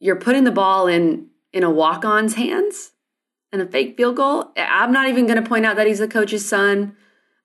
you're 0.00 0.16
putting 0.16 0.44
the 0.44 0.50
ball 0.50 0.88
in 0.88 1.28
in 1.52 1.62
a 1.62 1.70
walk-on's 1.70 2.34
hands, 2.34 2.92
and 3.52 3.62
a 3.62 3.66
fake 3.66 3.96
field 3.96 4.16
goal. 4.16 4.52
I'm 4.56 4.92
not 4.92 5.08
even 5.08 5.26
going 5.26 5.42
to 5.42 5.48
point 5.48 5.64
out 5.64 5.76
that 5.76 5.86
he's 5.86 6.00
the 6.00 6.08
coach's 6.08 6.46
son, 6.46 6.96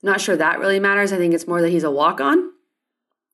Not 0.03 0.21
sure 0.21 0.35
that 0.35 0.59
really 0.59 0.79
matters. 0.79 1.11
I 1.13 1.17
think 1.17 1.33
it's 1.33 1.47
more 1.47 1.61
that 1.61 1.69
he's 1.69 1.83
a 1.83 1.91
walk 1.91 2.21
on 2.21 2.51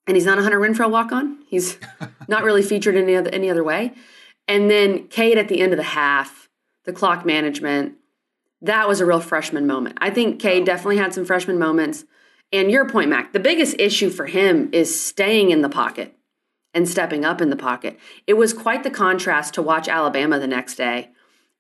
and 0.08 0.16
he's 0.16 0.26
not 0.26 0.40
a 0.40 0.44
Hunter 0.44 0.60
Renfrow 0.60 0.90
walk 0.90 1.12
on. 1.12 1.40
He's 1.48 1.78
not 2.28 2.44
really 2.44 2.62
featured 2.62 2.96
in 2.96 3.04
any 3.04 3.16
other, 3.16 3.30
any 3.32 3.50
other 3.50 3.64
way. 3.64 3.94
And 4.48 4.70
then 4.70 5.08
Cade 5.08 5.38
at 5.38 5.48
the 5.48 5.60
end 5.60 5.74
of 5.74 5.78
the 5.78 5.84
half, 5.84 6.50
the 6.86 6.94
clock 6.94 7.26
management, 7.26 7.96
that 8.62 8.88
was 8.88 9.02
a 9.02 9.06
real 9.06 9.20
freshman 9.20 9.68
moment. 9.68 9.98
I 10.00 10.10
think 10.10 10.40
Cade 10.40 10.66
definitely 10.66 10.98
had 10.98 11.14
some 11.14 11.26
freshman 11.26 11.60
moments. 11.60 12.06
And 12.52 12.72
your 12.72 12.88
point, 12.88 13.10
Mac, 13.10 13.34
the 13.34 13.40
biggest 13.40 13.76
issue 13.80 14.10
for 14.10 14.26
him 14.26 14.70
is 14.72 15.00
staying 15.00 15.52
in 15.52 15.62
the 15.62 15.70
pocket 15.70 16.16
and 16.74 16.88
stepping 16.88 17.26
up 17.26 17.42
in 17.42 17.50
the 17.50 17.56
pocket. 17.56 18.00
It 18.28 18.36
was 18.36 18.54
quite 18.54 18.84
the 18.84 18.92
contrast 18.92 19.54
to 19.56 19.62
watch 19.62 19.88
Alabama 19.88 20.40
the 20.40 20.48
next 20.48 20.76
day 20.76 21.10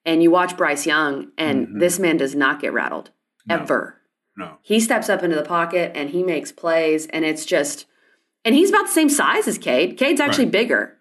and 0.05 0.23
you 0.23 0.31
watch 0.31 0.57
Bryce 0.57 0.85
Young, 0.85 1.31
and 1.37 1.67
mm-hmm. 1.67 1.79
this 1.79 1.99
man 1.99 2.17
does 2.17 2.35
not 2.35 2.61
get 2.61 2.73
rattled 2.73 3.11
no. 3.47 3.55
ever. 3.55 3.98
No. 4.39 4.57
He 4.61 4.79
steps 4.79 5.09
up 5.09 5.21
into 5.21 5.35
the 5.35 5.43
pocket 5.43 5.91
and 5.93 6.09
he 6.09 6.23
makes 6.23 6.49
plays, 6.53 7.07
and 7.07 7.25
it's 7.25 7.45
just, 7.45 7.85
and 8.45 8.55
he's 8.55 8.69
about 8.69 8.83
the 8.83 8.93
same 8.93 9.09
size 9.09 9.49
as 9.49 9.57
Cade. 9.57 9.97
Cade's 9.97 10.21
actually 10.21 10.45
right. 10.45 10.53
bigger, 10.53 10.97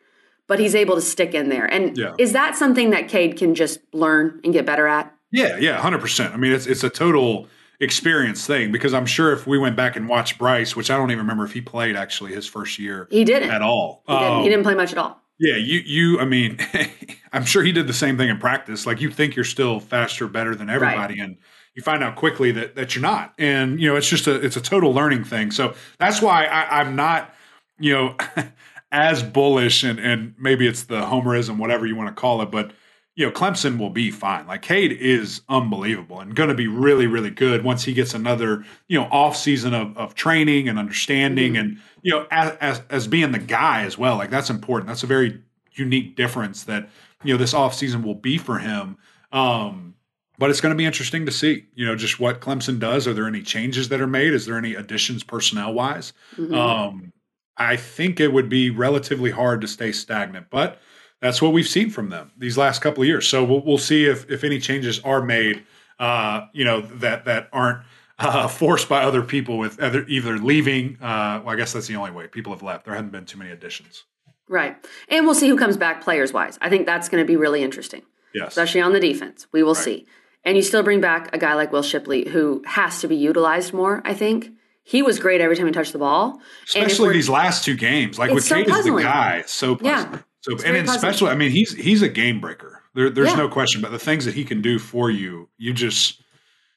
but 0.49 0.59
he's 0.59 0.75
able 0.75 0.97
to 0.97 1.01
stick 1.01 1.35
in 1.35 1.49
there. 1.49 1.65
And 1.65 1.97
yeah. 1.97 2.15
is 2.19 2.33
that 2.33 2.57
something 2.57 2.91
that 2.91 3.07
Cade 3.07 3.37
can 3.37 3.55
just 3.55 3.79
learn 3.93 4.41
and 4.43 4.53
get 4.53 4.67
better 4.67 4.89
at? 4.89 5.15
Yeah, 5.31 5.57
yeah, 5.57 5.79
hundred 5.79 6.01
percent. 6.01 6.35
I 6.35 6.37
mean, 6.37 6.51
it's 6.51 6.67
it's 6.67 6.83
a 6.83 6.91
total 6.91 7.47
experience 7.79 8.45
thing 8.45 8.73
because 8.73 8.93
I'm 8.93 9.07
sure 9.07 9.33
if 9.33 9.47
we 9.47 9.57
went 9.57 9.77
back 9.77 9.95
and 9.95 10.09
watched 10.09 10.37
Bryce, 10.37 10.75
which 10.75 10.91
I 10.91 10.97
don't 10.97 11.13
even 11.13 11.21
remember 11.21 11.45
if 11.45 11.53
he 11.53 11.61
played 11.61 11.95
actually 11.95 12.35
his 12.35 12.47
first 12.47 12.79
year, 12.81 13.07
he 13.09 13.25
didn't 13.25 13.51
at 13.51 13.63
all. 13.63 14.03
He, 14.09 14.15
um, 14.15 14.21
didn't. 14.21 14.43
he 14.43 14.49
didn't 14.49 14.65
play 14.65 14.75
much 14.75 14.91
at 14.91 14.99
all. 14.99 15.21
Yeah, 15.39 15.55
you 15.55 15.81
you 15.85 16.19
I 16.19 16.25
mean, 16.25 16.59
I'm 17.33 17.45
sure 17.45 17.63
he 17.63 17.71
did 17.71 17.87
the 17.87 17.93
same 17.93 18.17
thing 18.17 18.31
in 18.31 18.39
practice. 18.39 18.85
Like 18.85 19.01
you 19.01 19.11
think 19.11 19.37
you're 19.37 19.45
still 19.45 19.79
faster, 19.79 20.27
better 20.27 20.57
than 20.57 20.69
everybody, 20.71 21.21
right. 21.21 21.29
and 21.29 21.37
you 21.79 21.83
find 21.85 22.03
out 22.03 22.17
quickly 22.17 22.51
that 22.51 22.75
that 22.75 22.97
you're 22.97 23.03
not. 23.03 23.33
And 23.39 23.81
you 23.81 23.89
know, 23.89 23.95
it's 23.95 24.09
just 24.09 24.27
a 24.27 24.35
it's 24.35 24.57
a 24.57 24.61
total 24.61 24.93
learning 24.93 25.23
thing. 25.23 25.53
So 25.53 25.75
that's 25.99 26.21
why 26.21 26.45
I, 26.47 26.81
I'm 26.81 26.97
not, 26.97 27.33
you 27.79 27.95
know, 27.95 28.17
as 28.93 29.23
bullish 29.23 29.85
and 29.85 30.01
and 30.01 30.35
maybe 30.37 30.67
it's 30.67 30.83
the 30.83 31.03
homerism, 31.03 31.57
whatever 31.57 31.87
you 31.87 31.95
want 31.95 32.09
to 32.09 32.21
call 32.21 32.43
it, 32.43 32.51
but 32.51 32.73
you 33.15 33.25
know, 33.25 33.31
Clemson 33.31 33.79
will 33.79 33.91
be 33.91 34.11
fine. 34.11 34.49
Like 34.49 34.63
Cade 34.63 34.91
is 34.91 35.43
unbelievable 35.49 36.19
and 36.19 36.35
going 36.35 36.49
to 36.49 36.55
be 36.55 36.67
really, 36.67 37.07
really 37.07 37.31
good 37.31 37.63
once 37.63 37.85
he 37.85 37.93
gets 37.93 38.13
another, 38.13 38.65
you 38.89 38.99
know, 38.99 39.07
off 39.13 39.37
season 39.37 39.73
of, 39.73 39.97
of 39.97 40.15
training 40.15 40.69
and 40.69 40.81
understanding 40.81 41.55
mm-hmm. 41.55 41.61
and, 41.61 41.79
you 42.03 42.13
know, 42.13 42.27
as, 42.33 42.57
as, 42.61 42.83
as 42.91 43.07
being 43.09 43.33
the 43.33 43.41
guy 43.41 43.83
as 43.83 43.99
well. 43.99 44.17
Like 44.17 44.31
that's 44.31 44.51
important. 44.51 44.89
That's 44.89 45.03
a 45.03 45.09
very 45.09 45.41
unique 45.73 46.15
difference 46.15 46.65
that, 46.65 46.89
you 47.25 47.35
know, 47.35 47.39
this 47.39 47.55
off 47.55 47.75
season 47.75 48.05
will 48.05 48.15
be 48.15 48.39
for 48.39 48.59
him. 48.59 48.97
Um, 49.33 49.95
but 50.39 50.51
it's 50.51 50.61
going 50.61 50.73
to 50.73 50.77
be 50.77 50.87
interesting 50.87 51.27
to 51.27 51.33
see, 51.33 51.67
you 51.75 51.85
know, 51.85 51.97
just 51.97 52.21
what 52.21 52.41
Clemson 52.41 52.79
does. 52.79 53.07
Are 53.07 53.13
there 53.13 53.27
any 53.27 53.43
changes 53.43 53.89
that 53.89 54.01
are 54.01 54.07
made? 54.07 54.33
Is 54.33 54.47
there 54.47 54.57
any 54.57 54.75
additions 54.75 55.25
personnel 55.25 55.75
wise? 55.75 56.13
Mm-hmm. 56.37 56.55
Um, 56.55 57.13
I 57.57 57.77
think 57.77 58.21
it 58.21 58.33
would 58.33 58.49
be 58.49 58.71
relatively 58.71 59.33
hard 59.33 59.61
to 59.63 59.69
stay 59.69 59.91
stagnant, 59.91 60.47
but 60.49 60.81
that's 61.21 61.43
what 61.43 61.53
we've 61.53 61.67
seen 61.67 61.91
from 61.91 62.11
them 62.11 62.31
these 62.39 62.57
last 62.57 62.81
couple 62.81 63.03
of 63.03 63.09
years. 63.09 63.27
So 63.27 63.45
we'll, 63.45 63.63
we'll 63.65 63.79
see 63.79 64.05
if 64.05 64.31
if 64.31 64.45
any 64.45 64.61
changes 64.61 65.01
are 65.01 65.23
made, 65.23 65.65
uh, 65.99 66.47
you 66.53 66.65
know, 66.65 66.81
that 66.81 67.25
that 67.25 67.49
aren't 67.53 67.83
uh, 68.19 68.49
forced 68.49 68.89
by 68.89 69.03
other 69.03 69.23
people 69.23 69.59
with 69.59 69.83
either, 69.83 70.05
either 70.07 70.39
leaving. 70.39 70.97
Uh, 71.01 71.43
well, 71.45 71.51
I 71.51 71.57
guess 71.57 71.73
that's 71.73 71.89
the 71.89 71.97
only 71.97 72.13
way 72.13 72.29
people 72.29 72.53
have 72.53 72.63
left. 72.63 72.85
There 72.85 72.95
haven't 72.95 73.13
been 73.13 73.25
too 73.25 73.39
many 73.39 73.51
additions. 73.51 74.05
Right, 74.49 74.77
and 75.09 75.27
we'll 75.27 75.35
see 75.35 75.49
who 75.49 75.59
comes 75.59 75.77
back 75.77 76.03
players 76.03 76.33
wise. 76.33 76.59
I 76.63 76.71
think 76.71 76.87
that's 76.87 77.09
going 77.09 77.23
to 77.23 77.27
be 77.27 77.37
really 77.37 77.63
interesting. 77.63 78.03
Yes, 78.35 78.49
especially 78.49 78.81
on 78.81 78.93
the 78.93 79.01
defense. 79.01 79.47
We 79.53 79.63
will 79.63 79.75
right. 79.75 79.85
see. 79.85 80.07
And 80.49 80.57
you 80.57 80.63
still 80.63 80.83
bring 80.83 81.03
back 81.03 81.29
a 81.35 81.39
guy 81.39 81.53
like 81.53 81.73
Will 81.73 81.83
Shipley, 81.83 82.27
who 82.27 82.63
has 82.65 83.03
to 83.03 83.07
be 83.07 83.15
utilized 83.15 83.75
more. 83.75 84.01
I 84.07 84.15
think 84.15 84.49
he 84.83 85.03
was 85.03 85.19
great 85.19 85.43
every 85.43 85.55
time 85.57 85.67
he 85.67 85.73
touched 85.73 85.93
the 85.93 85.99
ball. 85.99 86.41
Especially 86.65 87.13
these 87.13 87.29
last 87.29 87.67
two 87.67 87.77
games. 87.77 88.19
Like 88.19 88.31
with 88.31 88.45
so 88.45 88.55
Cade 88.55 88.67
is 88.67 88.85
the 88.87 88.97
guy. 88.97 89.43
So 89.47 89.77
puzzling. 89.77 90.15
Yeah. 90.15 90.19
So 90.41 90.55
it's 90.55 90.65
and 90.65 90.75
especially, 90.75 91.29
I 91.29 91.35
mean, 91.35 91.51
he's 91.51 91.75
he's 91.75 92.01
a 92.01 92.09
game 92.09 92.41
breaker. 92.41 92.83
There, 92.95 93.11
there's 93.11 93.29
yeah. 93.29 93.37
no 93.37 93.51
question. 93.51 93.83
But 93.83 93.91
the 93.91 93.99
things 93.99 94.25
that 94.25 94.33
he 94.33 94.43
can 94.43 94.63
do 94.63 94.79
for 94.79 95.11
you, 95.11 95.51
you 95.59 95.75
just 95.75 96.23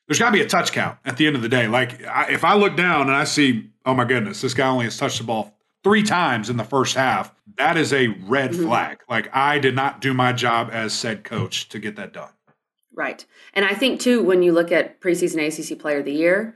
there's 0.05 0.19
got 0.19 0.25
to 0.25 0.33
be 0.33 0.41
a 0.41 0.47
touch 0.49 0.73
count 0.73 0.97
at 1.05 1.15
the 1.15 1.25
end 1.25 1.37
of 1.37 1.41
the 1.41 1.47
day. 1.47 1.67
Like 1.69 2.05
I, 2.05 2.29
if 2.29 2.43
I 2.43 2.55
look 2.55 2.75
down 2.75 3.03
and 3.03 3.15
I 3.15 3.23
see, 3.23 3.69
oh 3.85 3.93
my 3.93 4.03
goodness, 4.03 4.41
this 4.41 4.53
guy 4.53 4.67
only 4.67 4.83
has 4.83 4.97
touched 4.97 5.19
the 5.19 5.23
ball 5.23 5.57
three 5.81 6.03
times 6.03 6.49
in 6.49 6.57
the 6.57 6.65
first 6.65 6.93
half. 6.93 7.33
That 7.55 7.77
is 7.77 7.93
a 7.93 8.07
red 8.07 8.51
mm-hmm. 8.51 8.65
flag. 8.65 8.97
Like 9.09 9.33
I 9.33 9.59
did 9.59 9.75
not 9.75 10.01
do 10.01 10.13
my 10.13 10.33
job 10.33 10.71
as 10.73 10.91
said 10.91 11.23
coach 11.23 11.69
to 11.69 11.79
get 11.79 11.95
that 11.95 12.11
done. 12.11 12.31
Right, 12.93 13.25
and 13.53 13.65
I 13.65 13.73
think 13.73 13.99
too 13.99 14.21
when 14.23 14.43
you 14.43 14.51
look 14.51 14.71
at 14.71 14.99
preseason 14.99 15.39
ACC 15.47 15.79
Player 15.79 15.99
of 15.99 16.05
the 16.05 16.11
Year, 16.11 16.55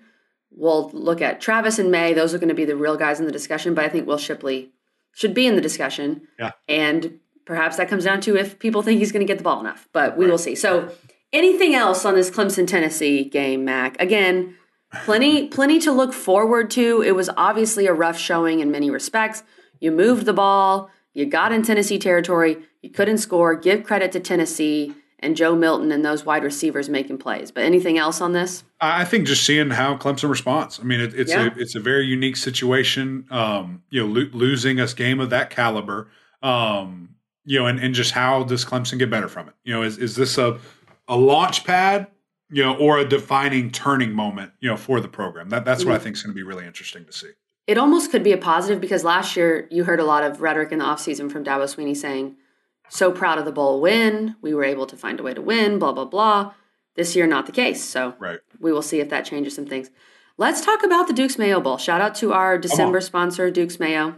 we'll 0.51 0.89
look 0.91 1.21
at 1.21 1.41
Travis 1.41 1.79
and 1.79 1.91
Maye. 1.91 2.13
Those 2.13 2.33
are 2.33 2.37
going 2.37 2.49
to 2.49 2.55
be 2.55 2.65
the 2.65 2.75
real 2.75 2.97
guys 2.97 3.19
in 3.19 3.25
the 3.25 3.31
discussion. 3.31 3.73
But 3.73 3.85
I 3.85 3.89
think 3.89 4.07
Will 4.07 4.17
Shipley 4.17 4.71
should 5.13 5.33
be 5.33 5.47
in 5.47 5.55
the 5.55 5.61
discussion. 5.61 6.27
Yeah. 6.39 6.51
And 6.67 7.19
perhaps 7.45 7.77
that 7.77 7.87
comes 7.87 8.03
down 8.03 8.21
to 8.21 8.35
if 8.35 8.59
people 8.59 8.81
think 8.81 8.99
he's 8.99 9.11
going 9.11 9.25
to 9.25 9.31
get 9.31 9.37
the 9.37 9.43
ball 9.43 9.59
enough, 9.59 9.87
but 9.93 10.17
we 10.17 10.25
right. 10.25 10.31
will 10.31 10.37
see. 10.37 10.55
So, 10.55 10.91
anything 11.31 11.75
else 11.75 12.05
on 12.05 12.15
this 12.15 12.29
Clemson 12.29 12.67
Tennessee 12.67 13.23
game, 13.23 13.65
Mac? 13.65 13.99
Again, 14.01 14.55
plenty 15.03 15.47
plenty 15.49 15.79
to 15.79 15.91
look 15.91 16.13
forward 16.13 16.69
to. 16.71 17.01
It 17.01 17.15
was 17.15 17.29
obviously 17.37 17.87
a 17.87 17.93
rough 17.93 18.17
showing 18.17 18.59
in 18.59 18.71
many 18.71 18.89
respects. 18.89 19.43
You 19.79 19.91
moved 19.91 20.25
the 20.25 20.33
ball, 20.33 20.89
you 21.13 21.25
got 21.25 21.51
in 21.51 21.63
Tennessee 21.63 21.99
territory, 21.99 22.57
you 22.81 22.89
couldn't 22.89 23.19
score. 23.19 23.55
Give 23.55 23.83
credit 23.83 24.11
to 24.13 24.19
Tennessee 24.19 24.95
and 25.25 25.35
Joe 25.35 25.55
Milton 25.55 25.91
and 25.91 26.05
those 26.05 26.23
wide 26.23 26.43
receivers 26.43 26.87
making 26.87 27.17
plays. 27.17 27.51
But 27.51 27.63
anything 27.63 27.97
else 27.97 28.21
on 28.21 28.33
this? 28.33 28.63
I 28.79 29.03
think 29.03 29.25
just 29.25 29.43
seeing 29.43 29.71
how 29.71 29.97
Clemson 29.97 30.29
responds. 30.29 30.79
I 30.79 30.83
mean, 30.83 31.01
it, 31.01 31.13
it's 31.15 31.31
yeah. 31.31 31.47
a 31.47 31.51
it's 31.57 31.75
a 31.75 31.79
very 31.79 32.05
unique 32.05 32.37
situation. 32.37 33.25
Um, 33.31 33.83
you 33.89 34.01
know, 34.01 34.07
lo- 34.07 34.29
losing 34.31 34.79
a 34.79 34.87
game 34.87 35.19
of 35.19 35.31
that 35.31 35.49
caliber. 35.49 36.09
Um, 36.43 37.15
you 37.43 37.59
know, 37.59 37.65
and, 37.65 37.79
and 37.79 37.93
just 37.93 38.11
how 38.11 38.43
does 38.43 38.63
Clemson 38.63 38.99
get 38.99 39.09
better 39.09 39.27
from 39.27 39.49
it? 39.49 39.55
You 39.63 39.73
know, 39.73 39.81
is 39.81 39.97
is 39.97 40.15
this 40.15 40.37
a 40.37 40.59
a 41.07 41.17
launch 41.17 41.65
pad? 41.65 42.07
You 42.51 42.63
know, 42.63 42.77
or 42.77 42.99
a 42.99 43.05
defining 43.05 43.71
turning 43.71 44.13
moment? 44.13 44.51
You 44.59 44.69
know, 44.69 44.77
for 44.77 44.99
the 44.99 45.07
program. 45.07 45.49
That 45.49 45.65
that's 45.65 45.81
mm-hmm. 45.81 45.89
what 45.89 45.99
I 45.99 46.03
think 46.03 46.15
is 46.15 46.21
going 46.23 46.33
to 46.33 46.35
be 46.35 46.43
really 46.43 46.65
interesting 46.65 47.03
to 47.05 47.11
see. 47.11 47.31
It 47.65 47.79
almost 47.79 48.11
could 48.11 48.23
be 48.23 48.31
a 48.31 48.37
positive 48.37 48.79
because 48.79 49.03
last 49.03 49.35
year 49.35 49.67
you 49.71 49.85
heard 49.85 49.99
a 49.99 50.05
lot 50.05 50.23
of 50.23 50.39
rhetoric 50.39 50.71
in 50.71 50.77
the 50.77 50.85
offseason 50.85 51.31
from 51.31 51.43
Dabo 51.43 51.63
Swinney 51.63 51.97
saying 51.97 52.35
so 52.89 53.11
proud 53.11 53.37
of 53.37 53.45
the 53.45 53.51
bowl 53.51 53.81
win. 53.81 54.35
We 54.41 54.53
were 54.53 54.63
able 54.63 54.85
to 54.87 54.97
find 54.97 55.19
a 55.19 55.23
way 55.23 55.33
to 55.33 55.41
win, 55.41 55.79
blah, 55.79 55.91
blah, 55.91 56.05
blah. 56.05 56.53
This 56.95 57.15
year, 57.15 57.27
not 57.27 57.45
the 57.45 57.51
case. 57.51 57.83
So 57.83 58.15
right. 58.19 58.39
we 58.59 58.71
will 58.71 58.81
see 58.81 58.99
if 58.99 59.09
that 59.09 59.25
changes 59.25 59.55
some 59.55 59.65
things. 59.65 59.89
Let's 60.37 60.65
talk 60.65 60.83
about 60.83 61.07
the 61.07 61.13
Duke's 61.13 61.37
Mayo 61.37 61.61
Bowl. 61.61 61.77
Shout 61.77 62.01
out 62.01 62.15
to 62.15 62.33
our 62.33 62.57
December 62.57 62.99
sponsor, 63.01 63.49
Duke's 63.49 63.79
Mayo. 63.79 64.15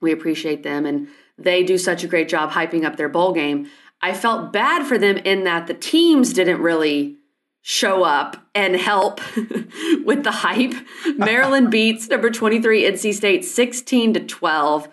We 0.00 0.12
appreciate 0.12 0.62
them, 0.62 0.86
and 0.86 1.08
they 1.36 1.64
do 1.64 1.78
such 1.78 2.04
a 2.04 2.08
great 2.08 2.28
job 2.28 2.52
hyping 2.52 2.84
up 2.84 2.96
their 2.96 3.08
bowl 3.08 3.32
game. 3.32 3.68
I 4.00 4.14
felt 4.14 4.52
bad 4.52 4.86
for 4.86 4.98
them 4.98 5.16
in 5.18 5.44
that 5.44 5.66
the 5.66 5.74
teams 5.74 6.32
didn't 6.32 6.60
really 6.60 7.16
show 7.62 8.04
up 8.04 8.36
and 8.54 8.76
help 8.76 9.20
with 10.04 10.22
the 10.22 10.30
hype. 10.30 10.74
Maryland 11.16 11.70
beats 11.70 12.08
number 12.08 12.30
23 12.30 12.84
NC 12.84 13.14
State 13.14 13.44
16 13.44 14.14
to 14.14 14.20
12. 14.20 14.88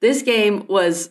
This 0.00 0.22
game 0.22 0.66
was 0.66 1.10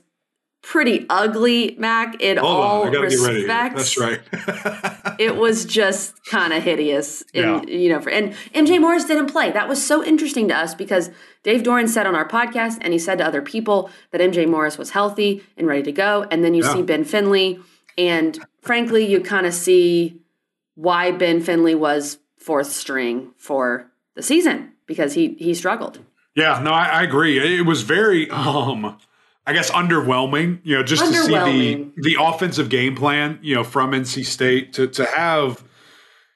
pretty 0.62 1.06
ugly, 1.10 1.76
Mac, 1.78 2.22
in 2.22 2.38
Hold 2.38 2.64
all 2.64 2.82
on, 2.84 2.92
respects. 2.92 3.96
That's 3.96 3.98
right. 3.98 4.22
it 5.20 5.36
was 5.36 5.66
just 5.66 6.24
kind 6.26 6.54
of 6.54 6.64
hideous. 6.64 7.22
In, 7.34 7.44
yeah. 7.44 7.62
You 7.64 7.90
know, 7.90 8.02
for, 8.02 8.10
and 8.10 8.34
MJ 8.54 8.80
Morris 8.80 9.06
didn't 9.06 9.28
play. 9.28 9.52
That 9.52 9.70
was 9.70 9.84
so 9.84 10.04
interesting 10.04 10.48
to 10.50 10.56
us 10.56 10.76
because 10.76 11.10
Dave 11.44 11.64
Doeren 11.64 11.88
said 11.88 12.06
on 12.06 12.16
our 12.16 12.28
podcast, 12.28 12.78
and 12.82 12.94
he 12.94 13.00
said 13.00 13.18
to 13.20 13.26
other 13.26 13.42
people 13.42 13.90
that 14.12 14.22
MJ 14.22 14.48
Morris 14.48 14.78
was 14.78 14.92
healthy 14.92 15.44
and 15.58 15.68
ready 15.68 15.84
to 15.84 15.92
go. 15.92 16.26
And 16.30 16.44
then 16.44 16.54
you 16.54 16.64
yeah. 16.64 16.74
see 16.74 16.82
Ben 16.82 17.04
Finley, 17.04 17.60
and 17.98 18.38
frankly, 18.62 19.06
you 19.06 19.22
kind 19.22 19.46
of 19.46 19.54
see 19.54 20.22
why 20.76 21.12
Ben 21.12 21.42
Finley 21.42 21.76
was 21.76 22.18
fourth 22.38 22.72
string 22.72 23.32
for 23.38 23.92
the 24.16 24.22
season 24.22 24.74
because 24.86 25.14
he 25.14 25.36
he 25.40 25.54
struggled. 25.54 26.00
Yeah, 26.36 26.60
no, 26.64 26.72
I, 26.72 26.86
I 26.86 27.04
agree. 27.04 27.60
It 27.60 27.66
was 27.66 27.84
very 27.84 28.30
um 28.30 28.98
I 29.50 29.54
guess 29.54 29.72
underwhelming, 29.72 30.60
you 30.62 30.76
know, 30.76 30.84
just 30.84 31.04
to 31.04 31.12
see 31.12 31.34
the 31.34 31.92
the 31.98 32.18
offensive 32.20 32.70
game 32.70 32.96
plan, 32.96 33.40
you 33.42 33.56
know, 33.56 33.64
from 33.64 33.94
NC 33.94 34.24
State 34.24 34.74
to 34.74 34.86
to 34.90 35.06
have 35.06 35.64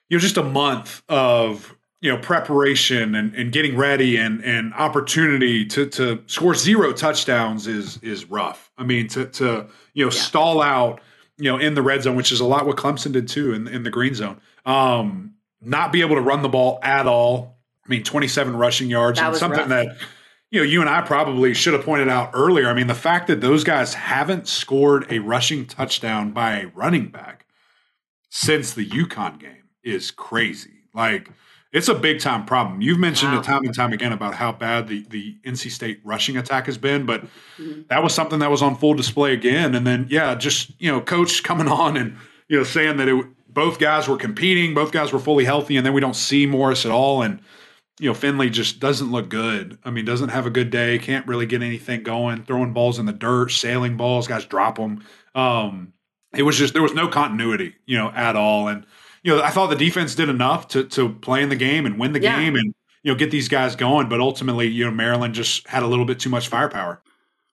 you 0.09 0.17
know 0.17 0.19
just 0.19 0.37
a 0.37 0.43
month 0.43 1.03
of 1.07 1.75
you 2.01 2.11
know 2.11 2.17
preparation 2.17 3.13
and, 3.13 3.35
and 3.35 3.51
getting 3.51 3.77
ready 3.77 4.17
and 4.17 4.43
and 4.43 4.73
opportunity 4.73 5.63
to 5.63 5.85
to 5.89 6.23
score 6.25 6.55
zero 6.55 6.91
touchdowns 6.91 7.67
is 7.67 7.99
is 8.01 8.25
rough. 8.31 8.71
I 8.79 8.83
mean 8.83 9.07
to 9.09 9.27
to 9.27 9.67
you 9.93 10.05
know 10.05 10.11
yeah. 10.11 10.19
stall 10.19 10.59
out 10.59 10.99
you 11.37 11.51
know 11.51 11.59
in 11.59 11.75
the 11.75 11.83
red 11.83 12.01
zone, 12.01 12.15
which 12.15 12.31
is 12.31 12.39
a 12.39 12.45
lot 12.45 12.65
what 12.65 12.77
Clemson 12.77 13.11
did 13.11 13.27
too 13.27 13.53
in 13.53 13.67
in 13.67 13.83
the 13.83 13.91
green 13.91 14.15
zone. 14.15 14.41
Um, 14.65 15.35
not 15.61 15.91
be 15.91 16.01
able 16.01 16.15
to 16.15 16.21
run 16.21 16.41
the 16.41 16.49
ball 16.49 16.79
at 16.81 17.05
all. 17.05 17.59
I 17.85 17.89
mean, 17.89 18.03
27 18.03 18.55
rushing 18.55 18.89
yards 18.89 19.19
that 19.19 19.27
and 19.27 19.37
something 19.37 19.69
rough. 19.69 19.69
that 19.69 19.97
you 20.53 20.59
know, 20.59 20.65
you 20.65 20.81
and 20.81 20.89
I 20.89 21.01
probably 21.01 21.55
should 21.55 21.73
have 21.73 21.83
pointed 21.83 22.09
out 22.09 22.29
earlier. 22.35 22.69
I 22.69 22.75
mean, 22.75 22.85
the 22.85 22.93
fact 22.93 23.25
that 23.25 23.41
those 23.41 23.63
guys 23.63 23.95
haven't 23.95 24.47
scored 24.47 25.11
a 25.11 25.17
rushing 25.17 25.65
touchdown 25.65 26.29
by 26.29 26.59
a 26.59 26.67
running 26.67 27.07
back 27.07 27.47
since 28.29 28.71
the 28.71 28.87
UConn 28.87 29.39
game 29.39 29.63
is 29.83 30.11
crazy. 30.11 30.85
Like, 30.93 31.31
It's 31.71 31.87
a 31.87 31.95
big 31.95 32.19
time 32.19 32.45
problem. 32.45 32.81
You've 32.81 32.99
mentioned 32.99 33.33
Wow. 33.33 33.39
it 33.39 33.45
time 33.45 33.63
and 33.63 33.73
time 33.73 33.93
again 33.93 34.13
about 34.13 34.35
how 34.35 34.51
bad 34.51 34.87
the, 34.87 35.03
the 35.09 35.35
NC 35.43 35.71
State 35.71 35.99
rushing 36.03 36.37
attack 36.37 36.67
has 36.67 36.77
been, 36.77 37.07
but 37.07 37.23
mm-hmm. 37.57 37.81
that 37.89 38.03
was 38.03 38.13
something 38.13 38.37
that 38.37 38.51
was 38.51 38.61
on 38.61 38.75
full 38.75 38.93
display 38.93 39.33
again. 39.33 39.73
And 39.73 39.87
then, 39.87 40.05
yeah, 40.07 40.35
just, 40.35 40.79
you 40.79 40.91
know, 40.91 41.01
coach 41.01 41.41
coming 41.41 41.67
on 41.81 41.97
and, 41.97 42.15
you 42.47 42.59
know, 42.59 42.63
saying 42.63 42.97
that 42.97 43.07
it, 43.07 43.25
both 43.51 43.79
guys 43.79 44.07
were 44.07 44.17
competing, 44.17 44.75
both 44.75 44.91
guys 44.91 45.11
were 45.11 45.17
fully 45.17 45.45
healthy, 45.45 45.77
and 45.77 45.83
then 45.85 45.93
we 45.93 46.01
don't 46.01 46.15
see 46.15 46.45
Morris 46.45 46.85
at 46.85 46.91
all. 46.91 47.23
And, 47.23 47.39
you 48.03 48.09
know, 48.09 48.13
Finley 48.13 48.49
just 48.49 48.81
doesn't 48.81 49.11
look 49.11 49.29
good. 49.29 49.77
I 49.85 49.89
mean, 49.89 50.03
doesn't 50.03 50.27
have 50.29 50.45
a 50.45 50.49
good 50.49 50.69
day, 50.69 50.99
can't 50.99 51.25
really 51.25 51.45
get 51.45 51.63
anything 51.63 52.03
going, 52.03 52.43
throwing 52.43 52.73
balls 52.73 52.99
in 52.99 53.05
the 53.05 53.13
dirt, 53.13 53.49
sailing 53.51 53.95
balls, 53.95 54.27
guys 54.27 54.43
drop 54.45 54.77
them. 54.77 55.05
Um, 55.35 55.93
it 56.35 56.43
was 56.43 56.57
just, 56.57 56.73
there 56.73 56.81
was 56.81 56.93
no 56.93 57.07
continuity, 57.07 57.75
you 57.85 57.97
know, 57.97 58.11
at 58.13 58.35
all. 58.35 58.67
And, 58.67 58.85
you 59.23 59.33
know, 59.33 59.41
I 59.41 59.51
thought 59.51 59.67
the 59.69 59.77
defense 59.77 60.15
did 60.15 60.27
enough 60.27 60.67
to 60.69 60.83
to 60.83 61.09
play 61.13 61.41
in 61.43 61.47
the 61.49 61.55
game 61.55 61.85
and 61.85 61.97
win 61.97 62.11
the 62.11 62.21
Yeah. 62.21 62.37
game 62.41 62.55
and 62.55 62.73
you 63.03 63.11
know 63.11 63.17
get 63.17 63.31
these 63.31 63.47
guys 63.47 63.75
going. 63.77 64.09
But 64.09 64.19
ultimately, 64.19 64.67
you 64.67 64.83
know, 64.83 64.91
Maryland 64.91 65.33
just 65.33 65.65
had 65.69 65.81
a 65.81 65.87
little 65.87 66.03
bit 66.05 66.19
too 66.19 66.29
much 66.29 66.49
firepower. 66.49 67.01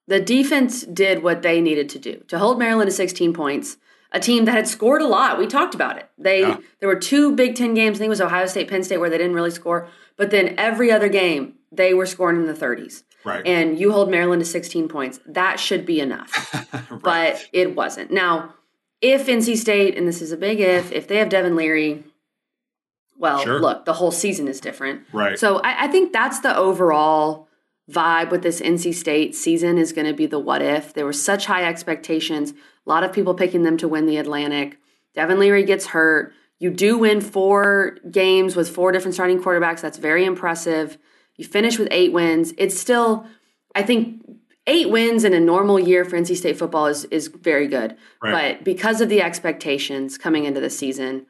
The 0.09 0.19
defense 0.21 0.83
did 0.83 1.23
what 1.23 1.43
they 1.43 1.61
needed 1.61 1.89
to 1.91 2.01
do 2.01 2.25
to 2.27 2.39
hold 2.41 2.59
Maryland 2.59 2.91
to 2.91 2.97
16 2.97 3.33
points. 3.33 3.77
A 4.13 4.19
team 4.19 4.45
that 4.47 4.57
had 4.57 4.67
scored 4.67 5.03
a 5.03 5.07
lot. 5.07 5.39
We 5.39 5.47
talked 5.47 5.77
about 5.77 5.97
it. 5.97 6.11
They 6.19 6.41
Yeah. 6.41 6.57
there 6.81 6.89
were 6.89 6.97
two 6.99 7.31
Big 7.37 7.55
Ten 7.55 7.75
games. 7.75 7.97
I 7.97 8.01
think 8.01 8.07
it 8.07 8.17
was 8.19 8.21
Ohio 8.21 8.47
State, 8.47 8.67
Penn 8.67 8.83
State, 8.83 8.99
where 8.99 9.09
they 9.09 9.19
didn't 9.19 9.35
really 9.37 9.53
score. 9.53 9.87
But 10.21 10.31
then 10.31 10.55
every 10.59 10.93
other 10.93 11.09
game, 11.09 11.55
they 11.73 11.95
were 11.95 12.05
scoring 12.05 12.43
in 12.43 12.47
the 12.47 12.53
30s. 12.53 13.05
Right. 13.25 13.47
And 13.47 13.79
you 13.79 13.91
hold 13.93 14.11
Maryland 14.11 14.43
to 14.43 14.47
16 14.47 14.87
points. 14.87 15.19
That 15.25 15.59
should 15.59 15.87
be 15.87 15.99
enough. 15.99 16.55
but 17.03 17.49
it 17.55 17.75
wasn't. 17.75 18.11
Now, 18.11 18.53
if 19.01 19.29
NC 19.29 19.57
State, 19.57 19.97
and 19.97 20.07
this 20.07 20.21
is 20.21 20.31
a 20.31 20.37
big 20.37 20.61
if, 20.61 20.93
if 20.93 21.09
they 21.09 21.17
have 21.17 21.31
Devin 21.31 21.57
Leary, 21.57 22.05
well, 23.17 23.43
Sure. 23.43 23.61
look, 23.63 23.87
the 23.87 23.95
whole 23.95 24.11
season 24.11 24.47
is 24.47 24.61
different. 24.61 25.05
Right. 25.11 25.39
So 25.39 25.57
I, 25.61 25.85
I 25.85 25.89
think 25.89 26.13
that's 26.13 26.41
the 26.41 26.55
overall 26.55 27.49
vibe 27.91 28.31
with 28.31 28.43
this 28.43 28.61
NC 28.61 28.93
State 28.93 29.35
season 29.35 29.79
is 29.79 29.95
going 29.95 30.07
to 30.07 30.13
be 30.13 30.27
the 30.27 30.39
what 30.39 30.61
if. 30.61 30.93
There 30.93 31.07
were 31.07 31.15
such 31.15 31.47
high 31.47 31.65
expectations, 31.65 32.51
a 32.51 32.55
lot 32.85 33.05
of 33.05 33.15
people 33.15 33.33
picking 33.33 33.63
them 33.63 33.79
to 33.79 33.89
win 33.89 34.05
the 34.05 34.19
Atlantic. 34.19 34.77
Devin 35.15 35.39
Leary 35.39 35.65
gets 35.65 35.87
hurt. 35.87 36.35
You 36.61 36.71
do 36.71 36.99
win 36.99 37.21
four 37.21 37.99
games 38.11 38.55
with 38.55 38.69
four 38.69 38.93
different 38.93 39.15
starting 39.15 39.43
quarterbacks. 39.43 39.81
That's 39.81 39.99
very 39.99 40.25
impressive. 40.25 40.99
You 41.37 41.45
finish 41.45 41.79
with 41.79 41.89
eight 41.91 42.13
wins. 42.13 42.53
It's 42.59 42.79
still, 42.79 43.27
I 43.75 43.83
think, 43.83 44.23
eight 44.67 44.91
wins 44.91 45.25
in 45.25 45.33
a 45.35 45.41
normal 45.41 45.81
year 45.81 46.05
for 46.05 46.17
NC 46.17 46.37
State 46.37 46.59
football 46.59 46.87
is 46.87 47.07
is 47.07 47.29
very 47.29 47.67
good. 47.67 47.97
Right. 48.23 48.59
But 48.59 48.65
because 48.65 49.01
of 49.01 49.09
the 49.09 49.23
expectations 49.23 50.19
coming 50.19 50.45
into 50.45 50.61
the 50.61 50.71
season, 50.71 51.27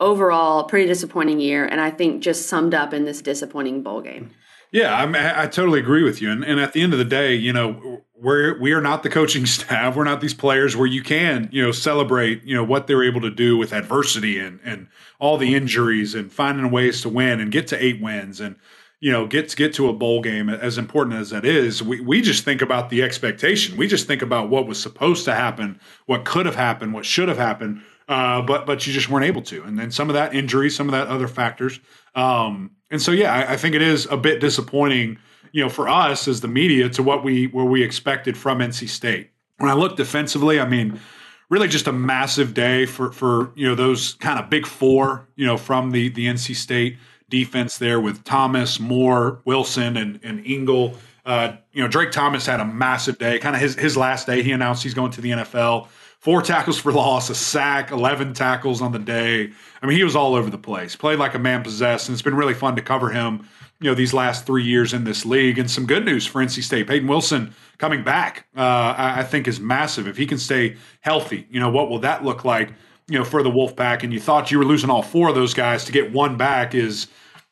overall, 0.00 0.64
pretty 0.64 0.86
disappointing 0.86 1.40
year. 1.40 1.64
And 1.64 1.80
I 1.80 1.90
think 1.90 2.22
just 2.22 2.46
summed 2.46 2.74
up 2.74 2.92
in 2.92 3.04
this 3.04 3.22
disappointing 3.22 3.82
bowl 3.82 4.00
game. 4.00 4.30
Yeah, 4.74 4.92
I'm, 4.92 5.14
I 5.14 5.46
totally 5.46 5.78
agree 5.78 6.02
with 6.02 6.20
you. 6.20 6.32
And, 6.32 6.42
and 6.42 6.58
at 6.58 6.72
the 6.72 6.82
end 6.82 6.92
of 6.92 6.98
the 6.98 7.04
day, 7.04 7.36
you 7.36 7.52
know, 7.52 8.02
we're 8.16 8.58
we 8.58 8.72
are 8.72 8.80
not 8.80 9.04
the 9.04 9.08
coaching 9.08 9.46
staff. 9.46 9.94
We're 9.94 10.02
not 10.02 10.20
these 10.20 10.34
players 10.34 10.76
where 10.76 10.88
you 10.88 11.00
can, 11.00 11.48
you 11.52 11.62
know, 11.62 11.70
celebrate, 11.70 12.42
you 12.42 12.56
know, 12.56 12.64
what 12.64 12.88
they're 12.88 13.04
able 13.04 13.20
to 13.20 13.30
do 13.30 13.56
with 13.56 13.72
adversity 13.72 14.36
and 14.36 14.58
and 14.64 14.88
all 15.20 15.38
the 15.38 15.54
injuries 15.54 16.16
and 16.16 16.32
finding 16.32 16.72
ways 16.72 17.02
to 17.02 17.08
win 17.08 17.38
and 17.38 17.52
get 17.52 17.68
to 17.68 17.82
eight 17.82 18.02
wins 18.02 18.40
and 18.40 18.56
you 18.98 19.12
know 19.12 19.28
get 19.28 19.48
to 19.50 19.56
get 19.56 19.74
to 19.74 19.88
a 19.88 19.92
bowl 19.92 20.20
game 20.20 20.48
as 20.48 20.76
important 20.76 21.14
as 21.20 21.30
that 21.30 21.44
is. 21.44 21.80
We 21.80 22.00
we 22.00 22.20
just 22.20 22.44
think 22.44 22.60
about 22.60 22.90
the 22.90 23.00
expectation. 23.00 23.76
We 23.76 23.86
just 23.86 24.08
think 24.08 24.22
about 24.22 24.50
what 24.50 24.66
was 24.66 24.82
supposed 24.82 25.24
to 25.26 25.36
happen, 25.36 25.78
what 26.06 26.24
could 26.24 26.46
have 26.46 26.56
happened, 26.56 26.94
what 26.94 27.06
should 27.06 27.28
have 27.28 27.38
happened. 27.38 27.80
Uh, 28.08 28.42
but 28.42 28.66
but 28.66 28.86
you 28.86 28.92
just 28.92 29.08
weren't 29.08 29.24
able 29.24 29.40
to, 29.42 29.62
and 29.62 29.78
then 29.78 29.90
some 29.90 30.10
of 30.10 30.14
that 30.14 30.34
injury, 30.34 30.68
some 30.68 30.88
of 30.88 30.92
that 30.92 31.06
other 31.08 31.28
factors, 31.28 31.80
um, 32.14 32.70
and 32.90 33.00
so 33.00 33.12
yeah, 33.12 33.32
I, 33.32 33.54
I 33.54 33.56
think 33.56 33.74
it 33.74 33.82
is 33.82 34.06
a 34.10 34.16
bit 34.16 34.40
disappointing, 34.40 35.18
you 35.52 35.62
know, 35.62 35.70
for 35.70 35.88
us 35.88 36.28
as 36.28 36.40
the 36.40 36.48
media 36.48 36.88
to 36.90 37.02
what 37.02 37.24
we 37.24 37.46
where 37.46 37.64
we 37.64 37.82
expected 37.82 38.36
from 38.36 38.58
NC 38.58 38.88
State. 38.88 39.30
When 39.56 39.70
I 39.70 39.74
look 39.74 39.96
defensively, 39.96 40.60
I 40.60 40.68
mean, 40.68 41.00
really 41.48 41.68
just 41.68 41.86
a 41.86 41.92
massive 41.92 42.54
day 42.54 42.86
for 42.86 43.10
for 43.12 43.52
you 43.54 43.66
know 43.66 43.74
those 43.74 44.14
kind 44.14 44.38
of 44.38 44.50
big 44.50 44.66
four, 44.66 45.26
you 45.36 45.46
know, 45.46 45.56
from 45.56 45.90
the 45.90 46.08
the 46.10 46.26
NC 46.26 46.54
State 46.56 46.98
defense 47.30 47.78
there 47.78 48.00
with 48.00 48.22
Thomas, 48.24 48.78
Moore, 48.78 49.40
Wilson, 49.44 49.96
and 49.96 50.20
and 50.22 50.44
Ingle. 50.46 50.96
Uh, 51.26 51.56
you 51.72 51.82
know, 51.82 51.88
Drake 51.88 52.10
Thomas 52.10 52.44
had 52.44 52.60
a 52.60 52.64
massive 52.64 53.18
day. 53.18 53.38
Kind 53.38 53.56
of 53.56 53.62
his 53.62 53.74
his 53.74 53.96
last 53.96 54.26
day. 54.26 54.42
He 54.42 54.52
announced 54.52 54.82
he's 54.82 54.94
going 54.94 55.10
to 55.12 55.20
the 55.20 55.30
NFL. 55.30 55.88
Four 56.24 56.40
tackles 56.40 56.78
for 56.78 56.90
loss, 56.90 57.28
a 57.28 57.34
sack, 57.34 57.90
eleven 57.90 58.32
tackles 58.32 58.80
on 58.80 58.92
the 58.92 58.98
day. 58.98 59.52
I 59.82 59.86
mean, 59.86 59.98
he 59.98 60.04
was 60.04 60.16
all 60.16 60.34
over 60.34 60.48
the 60.48 60.56
place. 60.56 60.96
Played 60.96 61.18
like 61.18 61.34
a 61.34 61.38
man 61.38 61.62
possessed, 61.62 62.08
and 62.08 62.14
it's 62.14 62.22
been 62.22 62.34
really 62.34 62.54
fun 62.54 62.76
to 62.76 62.80
cover 62.82 63.10
him. 63.10 63.46
You 63.78 63.90
know, 63.90 63.94
these 63.94 64.14
last 64.14 64.46
three 64.46 64.64
years 64.64 64.94
in 64.94 65.04
this 65.04 65.26
league, 65.26 65.58
and 65.58 65.70
some 65.70 65.84
good 65.84 66.06
news 66.06 66.26
for 66.26 66.42
NC 66.42 66.62
State. 66.62 66.86
Payton 66.86 67.06
Wilson 67.06 67.54
coming 67.76 68.02
back, 68.02 68.46
uh, 68.56 68.94
I, 68.96 69.20
I 69.20 69.22
think, 69.22 69.46
is 69.46 69.60
massive. 69.60 70.08
If 70.08 70.16
he 70.16 70.24
can 70.24 70.38
stay 70.38 70.78
healthy, 71.02 71.46
you 71.50 71.60
know, 71.60 71.68
what 71.68 71.90
will 71.90 71.98
that 71.98 72.24
look 72.24 72.42
like? 72.42 72.72
You 73.06 73.18
know, 73.18 73.24
for 73.26 73.42
the 73.42 73.50
Wolfpack, 73.50 74.02
and 74.02 74.10
you 74.10 74.18
thought 74.18 74.50
you 74.50 74.56
were 74.56 74.64
losing 74.64 74.88
all 74.88 75.02
four 75.02 75.28
of 75.28 75.34
those 75.34 75.52
guys 75.52 75.84
to 75.84 75.92
get 75.92 76.10
one 76.10 76.38
back 76.38 76.74
is 76.74 77.06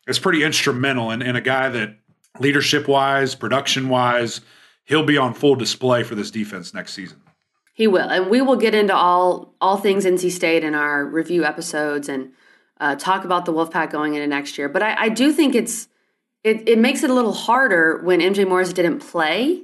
is 0.09 0.19
pretty 0.19 0.43
instrumental, 0.45 1.11
and, 1.11 1.23
and 1.23 1.37
a 1.37 1.43
guy 1.43 1.69
that 1.69 1.99
leadership 2.41 2.89
wise, 2.89 3.35
production 3.35 3.91
wise, 3.91 4.41
he'll 4.87 5.05
be 5.05 5.19
on 5.19 5.35
full 5.35 5.57
display 5.57 6.03
for 6.05 6.15
this 6.15 6.31
defense 6.31 6.73
next 6.73 6.95
season. 6.95 7.22
He 7.75 7.87
will, 7.87 8.09
and 8.09 8.29
we 8.29 8.43
will 8.43 8.57
get 8.57 8.75
into 8.75 8.95
all 8.95 9.55
all 9.61 9.77
things 9.79 10.05
NC 10.05 10.31
State 10.31 10.63
in 10.65 10.75
our 10.75 11.05
review 11.05 11.45
episodes 11.45 12.09
and 12.09 12.33
uh, 12.81 12.97
talk 12.97 13.25
about 13.25 13.45
the 13.47 13.53
Wolfpack 13.53 13.91
going 13.91 14.15
into 14.15 14.27
next 14.27 14.59
year. 14.59 14.69
But 14.69 14.83
I, 14.83 15.05
I 15.05 15.09
do 15.09 15.33
think 15.33 15.55
it's 15.55 15.89
it, 16.45 16.69
it 16.69 16.79
makes 16.79 17.03
it 17.03 17.11
a 17.11 17.15
little 17.15 17.33
harder 17.33 18.01
when 18.03 18.21
MJ 18.21 18.47
Morris 18.47 18.73
didn't 18.73 18.99
play 19.01 19.63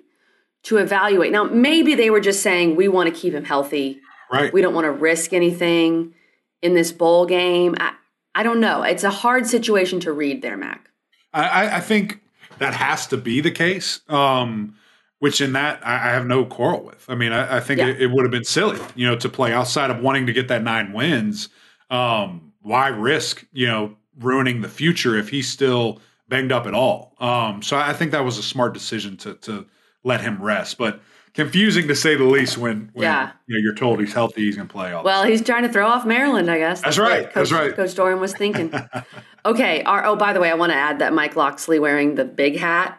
to 0.64 0.78
evaluate. 0.78 1.32
Now 1.32 1.44
maybe 1.44 1.94
they 1.94 2.08
were 2.10 2.20
just 2.20 2.42
saying 2.42 2.76
we 2.76 2.88
want 2.88 3.12
to 3.12 3.20
keep 3.20 3.34
him 3.34 3.44
healthy. 3.44 4.00
Right. 4.32 4.52
We 4.52 4.62
don't 4.62 4.74
want 4.74 4.84
to 4.86 4.90
risk 4.92 5.32
anything 5.32 6.14
in 6.62 6.74
this 6.74 6.92
bowl 6.92 7.26
game. 7.26 7.74
I, 7.78 7.92
I 8.34 8.42
don't 8.42 8.60
know. 8.60 8.82
It's 8.82 9.04
a 9.04 9.10
hard 9.10 9.46
situation 9.46 10.00
to 10.00 10.12
read 10.12 10.42
there, 10.42 10.56
Mac. 10.56 10.90
I, 11.34 11.44
I- 11.66 11.76
I 11.76 11.80
think 11.80 12.20
that 12.58 12.72
has 12.74 13.06
to 13.08 13.16
be 13.16 13.40
the 13.40 13.50
case. 13.50 14.00
Um, 14.08 14.76
which 15.20 15.40
in 15.40 15.52
that 15.54 15.84
I, 15.86 15.94
I 15.94 16.12
have 16.12 16.26
no 16.26 16.44
quarrel 16.44 16.82
with. 16.84 17.04
I 17.08 17.14
mean, 17.14 17.32
I, 17.32 17.56
I 17.56 17.60
think 17.60 17.78
Yeah. 17.80 17.88
it, 17.88 18.02
it 18.02 18.10
would 18.10 18.24
have 18.24 18.30
been 18.30 18.44
silly, 18.44 18.78
you 18.94 19.06
know, 19.06 19.16
to 19.16 19.28
play 19.28 19.52
outside 19.52 19.90
of 19.90 20.00
wanting 20.00 20.26
to 20.26 20.32
get 20.32 20.48
that 20.48 20.62
nine 20.62 20.92
wins. 20.92 21.48
Um, 21.90 22.52
why 22.62 22.88
risk, 22.88 23.44
you 23.52 23.66
know, 23.66 23.96
ruining 24.18 24.60
the 24.60 24.68
future 24.68 25.16
if 25.16 25.28
he's 25.28 25.48
still 25.48 26.00
banged 26.28 26.52
up 26.52 26.66
at 26.66 26.74
all? 26.74 27.14
Um, 27.18 27.62
so 27.62 27.76
I 27.76 27.92
think 27.92 28.12
that 28.12 28.24
was 28.24 28.38
a 28.38 28.42
smart 28.42 28.74
decision 28.74 29.16
to 29.18 29.34
to 29.34 29.66
let 30.04 30.20
him 30.20 30.40
rest, 30.42 30.78
but 30.78 31.00
confusing 31.34 31.86
to 31.88 31.94
say 31.94 32.14
the 32.14 32.24
least. 32.24 32.56
When, 32.58 32.90
when 32.94 33.04
Yeah. 33.04 33.30
you 33.46 33.56
know 33.56 33.62
you're 33.62 33.74
told 33.74 34.00
he's 34.00 34.12
healthy, 34.12 34.42
he's 34.44 34.56
going 34.56 34.68
to 34.68 34.72
play 34.72 34.92
all. 34.92 35.02
Well, 35.04 35.24
he's 35.24 35.42
trying 35.42 35.62
to 35.64 35.68
throw 35.72 35.86
off 35.86 36.04
Maryland, 36.06 36.50
I 36.50 36.58
guess. 36.58 36.82
That's 36.82 36.98
what 36.98 37.08
right. 37.10 37.24
Coach, 37.24 37.34
That's 37.34 37.52
right. 37.52 37.74
Coach 37.74 37.94
Doeren 37.94 38.20
was 38.20 38.32
thinking. 38.34 38.72
okay. 39.46 39.82
Our, 39.84 40.04
oh, 40.06 40.16
by 40.16 40.32
the 40.32 40.40
way, 40.40 40.50
I 40.50 40.54
want 40.54 40.70
to 40.72 40.76
add 40.76 40.98
that 41.00 41.12
Mike 41.12 41.36
Locksley 41.36 41.78
wearing 41.78 42.14
the 42.16 42.24
big 42.24 42.56
hat 42.58 42.98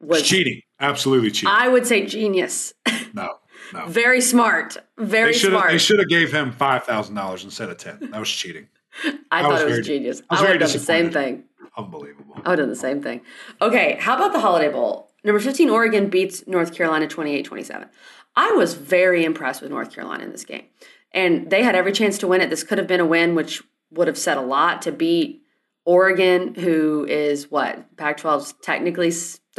was, 0.00 0.20
It's 0.20 0.28
cheating, 0.28 0.60
absolutely 0.80 1.30
cheap. 1.30 1.48
I 1.48 1.68
would 1.68 1.86
say, 1.86 2.06
genius. 2.06 2.74
no, 3.12 3.38
no. 3.72 3.86
Very 3.88 4.20
smart. 4.20 4.76
Very 4.98 5.32
They 5.32 5.38
smart. 5.38 5.70
they 5.70 5.78
should 5.78 5.98
have 5.98 6.08
gave 6.08 6.32
him 6.32 6.52
five 6.52 6.84
thousand 6.84 7.14
dollars 7.14 7.44
instead 7.44 7.68
of 7.68 7.76
ten. 7.78 7.98
That 8.10 8.18
was 8.18 8.30
cheating. 8.30 8.68
I 9.04 9.12
I 9.30 9.42
thought 9.42 9.52
was 9.52 9.60
it 9.62 9.64
was 9.66 9.72
very- 9.74 9.82
genius. 9.82 10.22
I 10.30 10.34
was 10.34 10.40
I 10.40 10.42
would 10.44 10.50
have 10.60 10.60
done 10.70 10.72
the 10.78 10.84
same 10.84 11.10
thing. 11.10 11.44
Unbelievable. 11.76 12.34
I 12.44 12.50
would 12.50 12.58
have 12.58 12.58
done 12.58 12.68
the 12.68 12.76
same 12.76 13.00
thing. 13.02 13.20
Okay, 13.62 13.96
how 14.00 14.16
about 14.16 14.32
the 14.32 14.40
Holiday 14.40 14.70
Bowl? 14.72 15.10
Number 15.22 15.38
15, 15.38 15.68
Oregon 15.70 16.08
beats 16.08 16.46
North 16.46 16.74
Carolina 16.74 17.06
28 17.06 17.44
27. 17.44 17.88
I 18.36 18.52
was 18.52 18.74
very 18.74 19.24
impressed 19.24 19.60
with 19.62 19.70
North 19.70 19.92
Carolina 19.94 20.24
in 20.24 20.32
this 20.32 20.44
game. 20.44 20.64
And 21.12 21.50
they 21.50 21.62
had 21.62 21.74
every 21.74 21.92
chance 21.92 22.16
to 22.18 22.26
win 22.26 22.40
it. 22.40 22.48
This 22.50 22.62
could 22.64 22.78
have 22.78 22.86
been 22.86 23.00
a 23.00 23.06
win, 23.06 23.34
which 23.34 23.62
would 23.90 24.06
have 24.08 24.16
said 24.18 24.36
a 24.38 24.40
lot 24.42 24.82
to 24.82 24.92
beat 24.92 25.42
Oregon, 25.84 26.54
who 26.54 27.04
is 27.08 27.50
what? 27.50 27.96
Pac 27.96 28.18
12's 28.20 28.54
technically 28.62 29.10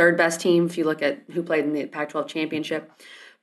third 0.01 0.17
best 0.17 0.41
team 0.41 0.65
if 0.65 0.79
you 0.79 0.83
look 0.83 1.03
at 1.03 1.21
who 1.31 1.43
played 1.43 1.63
in 1.63 1.73
the 1.73 1.85
Pac 1.85 2.09
12 2.09 2.27
championship. 2.27 2.91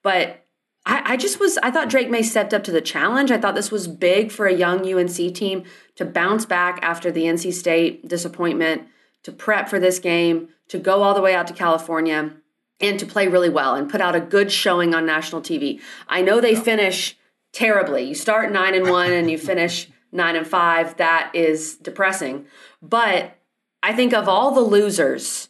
But 0.03 0.45
I, 0.85 1.13
I 1.13 1.17
just 1.17 1.39
was, 1.39 1.57
I 1.59 1.71
thought 1.71 1.89
Drake 1.89 2.11
Maye 2.11 2.23
stepped 2.23 2.53
up 2.53 2.65
to 2.65 2.73
the 2.73 2.81
challenge. 2.81 3.31
I 3.31 3.39
thought 3.39 3.55
this 3.55 3.71
was 3.71 3.87
big 3.87 4.33
for 4.33 4.47
a 4.47 4.53
young 4.53 4.81
UNC 4.93 5.15
team 5.37 5.63
to 5.95 6.05
bounce 6.05 6.47
back 6.47 6.81
after 6.83 7.13
the 7.13 7.23
NC 7.23 7.53
State 7.53 8.09
disappointment, 8.09 8.89
to 9.23 9.31
prep 9.31 9.69
for 9.69 9.79
this 9.79 10.01
game, 10.01 10.49
to 10.67 10.81
go 10.81 11.05
all 11.05 11.15
the 11.15 11.23
way 11.23 11.33
out 11.33 11.47
to 11.47 11.55
California 11.55 12.35
and 12.81 12.99
to 12.99 13.07
play 13.07 13.29
really 13.29 13.51
well 13.51 13.77
and 13.77 13.89
put 13.89 14.01
out 14.01 14.17
a 14.17 14.21
good 14.21 14.51
showing 14.51 14.97
on 14.97 15.07
national 15.07 15.41
TV. 15.41 15.81
I 16.09 16.23
know 16.23 16.41
they 16.41 16.57
finish 16.57 17.17
terribly. 17.53 18.03
You 18.03 18.17
start 18.17 18.51
9 18.51 18.75
and 18.75 18.91
1 18.91 19.13
and 19.13 19.31
you 19.31 19.39
finish 19.39 19.89
9 20.11 20.35
and 20.35 20.47
5. 20.47 20.97
That 20.97 21.31
is 21.35 21.77
depressing. 21.77 22.47
But 22.83 23.39
I 23.81 23.93
think 23.93 24.13
of 24.13 24.29
all 24.29 24.51
the 24.51 24.61
losers, 24.61 25.48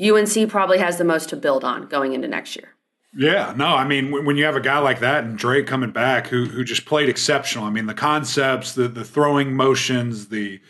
UNC 0.00 0.48
probably 0.48 0.78
has 0.78 0.98
the 0.98 1.04
most 1.04 1.28
to 1.28 1.36
build 1.36 1.64
on 1.64 1.86
going 1.86 2.12
into 2.12 2.28
next 2.28 2.56
year. 2.56 2.74
Yeah, 3.16 3.54
no, 3.56 3.66
I 3.66 3.86
mean 3.86 4.24
when 4.24 4.36
you 4.36 4.44
have 4.44 4.54
a 4.54 4.60
guy 4.60 4.78
like 4.78 5.00
that 5.00 5.24
and 5.24 5.36
Drake 5.36 5.66
coming 5.66 5.90
back 5.90 6.28
who 6.28 6.44
who 6.44 6.62
just 6.62 6.86
played 6.86 7.08
exceptional. 7.08 7.64
I 7.64 7.70
mean 7.70 7.86
the 7.86 7.94
concepts, 7.94 8.74
the 8.74 8.86
the 8.86 9.04
throwing 9.04 9.54
motions, 9.54 10.28
the 10.28 10.60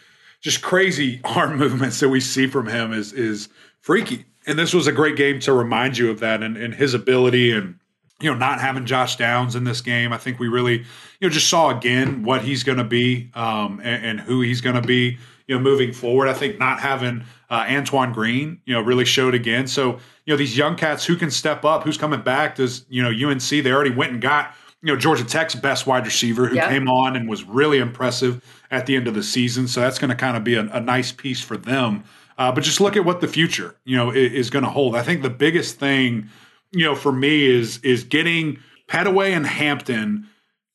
just 0.40 0.62
crazy 0.62 1.21
arm 1.25 1.59
movements 1.59 2.01
that 2.01 2.09
we 2.09 2.21
see 2.21 2.47
from 2.47 2.66
him 2.66 2.93
is 2.93 3.12
is 3.12 3.49
freaky. 3.81 4.25
And 4.47 4.59
this 4.59 4.73
was 4.73 4.87
a 4.87 4.93
great 4.93 5.16
game 5.16 5.38
to 5.40 5.53
remind 5.53 5.99
you 5.99 6.11
of 6.11 6.21
that 6.21 6.43
and, 6.43 6.57
and 6.57 6.75
his 6.75 6.95
ability 6.95 7.53
and 7.53 7.79
you 8.21 8.31
know 8.31 8.37
not 8.37 8.59
having 8.59 8.87
Josh 8.87 9.16
Downs 9.16 9.55
in 9.55 9.64
this 9.64 9.83
game. 9.83 10.12
I 10.12 10.16
think 10.16 10.38
we 10.38 10.49
really 10.49 10.79
you 10.79 10.87
know 11.21 11.29
just 11.29 11.49
saw 11.49 11.77
again 11.77 12.23
what 12.23 12.43
he's 12.43 12.62
going 12.62 12.79
to 12.79 12.85
be 12.85 13.31
um, 13.35 13.81
and, 13.85 14.05
and, 14.05 14.21
who 14.21 14.40
he's 14.40 14.62
going 14.62 14.77
to 14.77 14.87
be 14.87 15.19
you 15.47 15.55
know 15.55 15.61
moving 15.61 15.93
forward. 15.93 16.29
I 16.29 16.33
think 16.33 16.59
not 16.59 16.81
having 16.81 17.25
uh, 17.50 17.66
Antoine 17.68 18.12
Green 18.12 18.60
you 18.64 18.74
know 18.74 18.80
really 18.80 19.04
showed 19.04 19.34
again. 19.34 19.66
So 19.66 19.98
you 20.24 20.32
know 20.32 20.36
these 20.36 20.56
young 20.56 20.76
cats 20.76 21.04
who 21.04 21.16
can 21.16 21.30
step 21.30 21.64
up, 21.64 21.84
who's 21.84 21.98
coming 21.98 22.22
back. 22.22 22.56
Does 22.56 22.86
you 22.88 23.02
know 23.02 23.10
UNC 23.10 23.42
they 23.42 23.72
already 23.72 23.90
went 23.90 24.12
and 24.12 24.20
got 24.22 24.54
you 24.82 24.92
know 24.92 24.98
Georgia 24.98 25.24
Tech's 25.24 25.54
best 25.54 25.86
wide 25.86 26.04
receiver 26.04 26.46
who 26.46 26.56
yep. 26.56 26.68
came 26.68 26.88
on 26.88 27.16
and 27.16 27.28
was 27.28 27.44
really 27.44 27.78
impressive 27.78 28.42
at 28.70 28.86
the 28.86 28.96
end 28.96 29.08
of 29.08 29.14
the 29.14 29.22
season. 29.22 29.68
So 29.68 29.80
that's 29.80 29.98
going 29.98 30.10
to 30.10 30.16
kind 30.16 30.36
of 30.36 30.44
be 30.44 30.54
a, 30.54 30.62
a, 30.72 30.80
nice 30.80 31.12
piece 31.12 31.40
for 31.42 31.56
them. 31.56 32.04
Uh, 32.38 32.52
but 32.52 32.62
just 32.62 32.80
look 32.80 32.96
at 32.96 33.04
what 33.04 33.20
the 33.20 33.28
future 33.28 33.74
you 33.84 33.96
know 33.96 34.10
is, 34.10 34.32
is 34.32 34.50
going 34.50 34.64
to 34.64 34.70
hold. 34.70 34.96
I 34.96 35.02
think 35.02 35.22
the 35.22 35.30
biggest 35.30 35.78
thing 35.78 36.28
you 36.72 36.84
know 36.84 36.94
for 36.94 37.12
me 37.12 37.46
is 37.46 37.78
is 37.78 38.04
getting 38.04 38.58
Pettaway 38.88 39.36
and 39.36 39.46
Hampton 39.46 40.26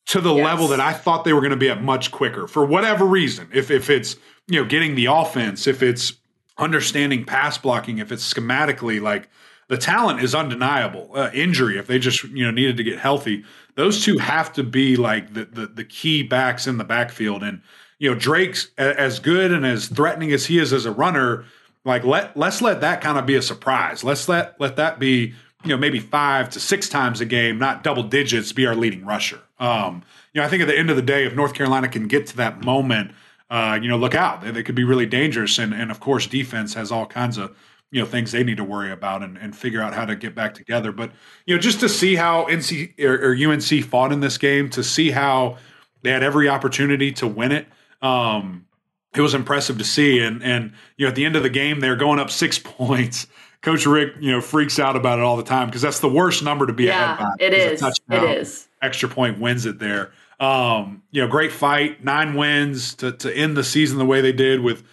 to 0.06 0.20
the 0.20 0.32
yes. 0.32 0.44
level 0.44 0.68
that 0.68 0.80
I 0.80 0.92
thought 0.92 1.24
they 1.24 1.32
were 1.32 1.40
going 1.40 1.50
to 1.50 1.56
be 1.56 1.68
at 1.68 1.82
much 1.82 2.12
quicker 2.12 2.46
for 2.46 2.64
whatever 2.64 3.04
reason. 3.04 3.48
If 3.52 3.70
if 3.70 3.90
it's 3.90 4.16
you 4.46 4.60
know 4.60 4.68
getting 4.68 4.94
the 4.94 5.06
offense, 5.06 5.66
if 5.66 5.82
it's 5.82 6.12
understanding 6.58 7.24
pass 7.24 7.58
blocking, 7.58 7.98
if 7.98 8.10
it's 8.10 8.32
schematically 8.32 9.00
like 9.00 9.28
the 9.68 9.76
talent 9.76 10.22
is 10.22 10.34
undeniable. 10.34 11.10
Uh, 11.14 11.30
injury, 11.34 11.78
if 11.78 11.86
they 11.86 11.98
just 11.98 12.24
you 12.24 12.44
know 12.44 12.50
needed 12.50 12.76
to 12.76 12.84
get 12.84 12.98
healthy, 12.98 13.44
those 13.74 14.04
two 14.04 14.18
have 14.18 14.52
to 14.54 14.62
be 14.62 14.96
like 14.96 15.34
the, 15.34 15.44
the 15.44 15.66
the, 15.66 15.84
key 15.84 16.22
backs 16.22 16.66
in 16.66 16.78
the 16.78 16.84
backfield. 16.84 17.42
And 17.42 17.60
you 17.98 18.10
know 18.10 18.18
Drake's 18.18 18.70
as 18.78 19.18
good 19.18 19.52
and 19.52 19.66
as 19.66 19.88
threatening 19.88 20.32
as 20.32 20.46
he 20.46 20.58
is 20.58 20.72
as 20.72 20.86
a 20.86 20.92
runner. 20.92 21.44
Like 21.84 22.04
let 22.04 22.36
let's 22.36 22.62
let 22.62 22.80
that 22.80 23.00
kind 23.00 23.18
of 23.18 23.26
be 23.26 23.34
a 23.34 23.42
surprise. 23.42 24.04
Let's 24.04 24.28
let 24.28 24.60
let 24.60 24.76
that 24.76 24.98
be 24.98 25.34
you 25.64 25.70
know 25.70 25.76
maybe 25.76 25.98
five 25.98 26.50
to 26.50 26.60
six 26.60 26.88
times 26.88 27.20
a 27.20 27.26
game, 27.26 27.58
not 27.58 27.82
double 27.82 28.04
digits, 28.04 28.52
be 28.52 28.66
our 28.66 28.74
leading 28.74 29.04
rusher. 29.04 29.40
Um, 29.58 30.02
you 30.32 30.40
know 30.40 30.46
I 30.46 30.48
think 30.48 30.62
at 30.62 30.68
the 30.68 30.78
end 30.78 30.90
of 30.90 30.96
the 30.96 31.02
day, 31.02 31.26
if 31.26 31.34
North 31.34 31.54
Carolina 31.54 31.88
can 31.88 32.06
get 32.06 32.26
to 32.28 32.36
that 32.36 32.64
moment, 32.64 33.12
uh, 33.50 33.78
you 33.80 33.88
know 33.88 33.96
look 33.96 34.14
out, 34.14 34.42
they, 34.42 34.50
they 34.50 34.62
could 34.62 34.74
be 34.74 34.84
really 34.84 35.06
dangerous. 35.06 35.58
And 35.58 35.72
and 35.72 35.90
of 35.90 36.00
course 36.00 36.26
defense 36.26 36.74
has 36.74 36.90
all 36.90 37.06
kinds 37.06 37.38
of 37.38 37.56
you 37.90 38.00
know 38.00 38.06
things 38.06 38.32
they 38.32 38.44
need 38.44 38.56
to 38.56 38.64
worry 38.64 38.90
about 38.90 39.22
and, 39.22 39.36
and 39.38 39.56
figure 39.56 39.80
out 39.80 39.94
how 39.94 40.04
to 40.04 40.16
get 40.16 40.34
back 40.34 40.54
together. 40.54 40.92
But 40.92 41.12
you 41.46 41.54
know, 41.54 41.60
just 41.60 41.80
to 41.80 41.88
see 41.88 42.16
how 42.16 42.46
NC 42.46 43.00
or, 43.02 43.32
or 43.32 43.52
UNC 43.52 43.84
fought 43.84 44.12
in 44.12 44.20
this 44.20 44.38
game, 44.38 44.70
to 44.70 44.82
see 44.82 45.10
how 45.10 45.58
they 46.02 46.10
had 46.10 46.22
every 46.22 46.48
opportunity 46.48 47.12
to 47.12 47.26
win 47.26 47.52
it. 47.52 47.66
Um, 48.02 48.66
it 49.14 49.20
was 49.20 49.34
impressive 49.34 49.78
to 49.78 49.84
see, 49.84 50.20
and 50.20 50.42
and 50.42 50.72
you 50.96 51.06
know, 51.06 51.08
at 51.08 51.14
the 51.14 51.24
end 51.24 51.36
of 51.36 51.42
the 51.42 51.50
game, 51.50 51.80
they're 51.80 51.96
going 51.96 52.18
up 52.18 52.30
six 52.30 52.58
points. 52.64 53.26
Coach 53.62 53.86
Rick, 53.86 54.14
you 54.20 54.30
know, 54.30 54.40
freaks 54.40 54.78
out 54.78 54.94
about 54.94 55.18
it 55.18 55.24
all 55.24 55.36
the 55.36 55.42
time 55.42 55.66
because 55.66 55.82
that's 55.82 55.98
the 55.98 56.08
worst 56.08 56.44
number 56.44 56.66
to 56.66 56.72
be 56.72 56.84
yeah, 56.84 57.14
ahead 57.14 57.18
by. 57.18 57.44
It 57.44 57.54
is. 57.54 57.82
It 57.82 58.22
is. 58.22 58.68
Extra 58.82 59.08
point 59.08 59.40
wins 59.40 59.66
it 59.66 59.78
there. 59.78 60.12
Um, 60.38 61.02
you 61.10 61.22
know, 61.22 61.28
great 61.28 61.52
fight, 61.52 62.04
nine 62.04 62.34
wins 62.34 62.94
to 62.96 63.12
to 63.12 63.34
end 63.34 63.56
the 63.56 63.64
season 63.64 63.98
the 63.98 64.04
way 64.06 64.20
they 64.20 64.32
did 64.32 64.60
with 64.60 64.84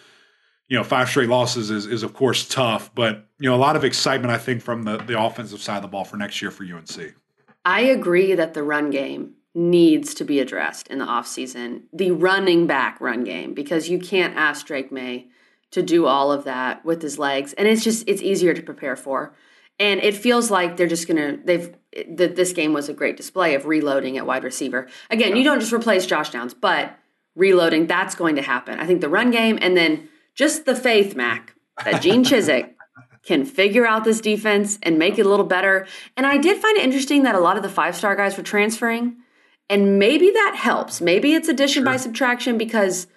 you 0.73 0.77
know, 0.77 0.83
five 0.83 1.07
straight 1.07 1.29
losses 1.29 1.69
is, 1.69 1.85
is 1.85 2.01
of 2.01 2.13
course 2.13 2.47
tough, 2.47 2.93
but 2.95 3.27
you 3.39 3.49
know, 3.49 3.55
a 3.55 3.57
lot 3.57 3.75
of 3.75 3.83
excitement 3.83 4.31
I 4.31 4.37
think 4.37 4.61
from 4.61 4.83
the 4.83 4.97
the 4.97 5.21
offensive 5.21 5.61
side 5.61 5.77
of 5.77 5.81
the 5.83 5.87
ball 5.87 6.03
for 6.03 6.17
next 6.17 6.41
year 6.41 6.51
for 6.51 6.63
UNC. 6.63 7.13
I 7.65 7.81
agree 7.81 8.33
that 8.33 8.53
the 8.53 8.63
run 8.63 8.89
game 8.89 9.35
needs 9.53 10.13
to 10.15 10.25
be 10.25 10.39
addressed 10.39 10.87
in 10.87 10.97
the 10.97 11.05
offseason. 11.05 11.83
The 11.93 12.11
running 12.11 12.65
back 12.65 12.99
run 12.99 13.23
game 13.23 13.53
because 13.53 13.87
you 13.87 13.99
can't 13.99 14.35
ask 14.35 14.65
Drake 14.65 14.91
Maye 14.91 15.27
to 15.69 15.83
do 15.83 16.07
all 16.07 16.31
of 16.31 16.43
that 16.45 16.83
with 16.83 17.03
his 17.03 17.19
legs 17.19 17.53
and 17.53 17.67
it's 17.67 17.83
just 17.83 18.03
it's 18.07 18.21
easier 18.21 18.53
to 18.53 18.63
prepare 18.63 18.95
for. 18.95 19.35
And 19.83 19.99
it 19.99 20.15
feels 20.15 20.49
like 20.49 20.77
they're 20.77 20.87
just 20.87 21.09
going 21.09 21.17
to 21.17 21.43
they've 21.43 21.75
that 22.15 22.37
this 22.37 22.53
game 22.53 22.71
was 22.71 22.87
a 22.87 22.93
great 22.93 23.17
display 23.17 23.53
of 23.53 23.65
reloading 23.65 24.17
at 24.17 24.25
wide 24.25 24.45
receiver. 24.45 24.87
Again, 25.09 25.31
yeah. 25.31 25.35
you 25.35 25.43
don't 25.43 25.59
just 25.59 25.73
replace 25.73 26.05
Josh 26.05 26.29
Downs, 26.29 26.53
but 26.53 26.97
reloading 27.35 27.85
that's 27.85 28.15
going 28.15 28.37
to 28.37 28.41
happen. 28.41 28.79
I 28.79 28.87
think 28.87 29.01
the 29.01 29.09
run 29.09 29.29
game 29.29 29.59
and 29.61 29.75
then 29.75 30.07
just 30.35 30.63
the 30.63 30.73
faith, 30.73 31.17
Mac, 31.17 31.53
that 31.83 32.01
Gene 32.01 32.23
Chizik 32.29 32.69
can 33.23 33.43
figure 33.43 33.85
out 33.85 34.05
this 34.05 34.21
defense 34.21 34.79
and 34.83 34.97
make 34.97 35.19
it 35.19 35.25
a 35.25 35.29
little 35.29 35.45
better. 35.45 35.85
And 36.15 36.25
I 36.25 36.37
did 36.37 36.61
find 36.61 36.77
it 36.77 36.85
interesting 36.85 37.23
that 37.23 37.35
a 37.35 37.39
lot 37.39 37.57
of 37.57 37.63
the 37.63 37.69
five 37.69 37.93
star 37.97 38.15
guys 38.15 38.37
were 38.37 38.43
transferring. 38.43 39.17
And 39.69 39.99
maybe 39.99 40.31
that 40.31 40.55
helps. 40.55 41.01
Maybe 41.01 41.33
it's 41.33 41.49
addition 41.49 41.83
sure. 41.83 41.91
by 41.91 41.97
subtraction 41.97 42.57
because 42.57 43.07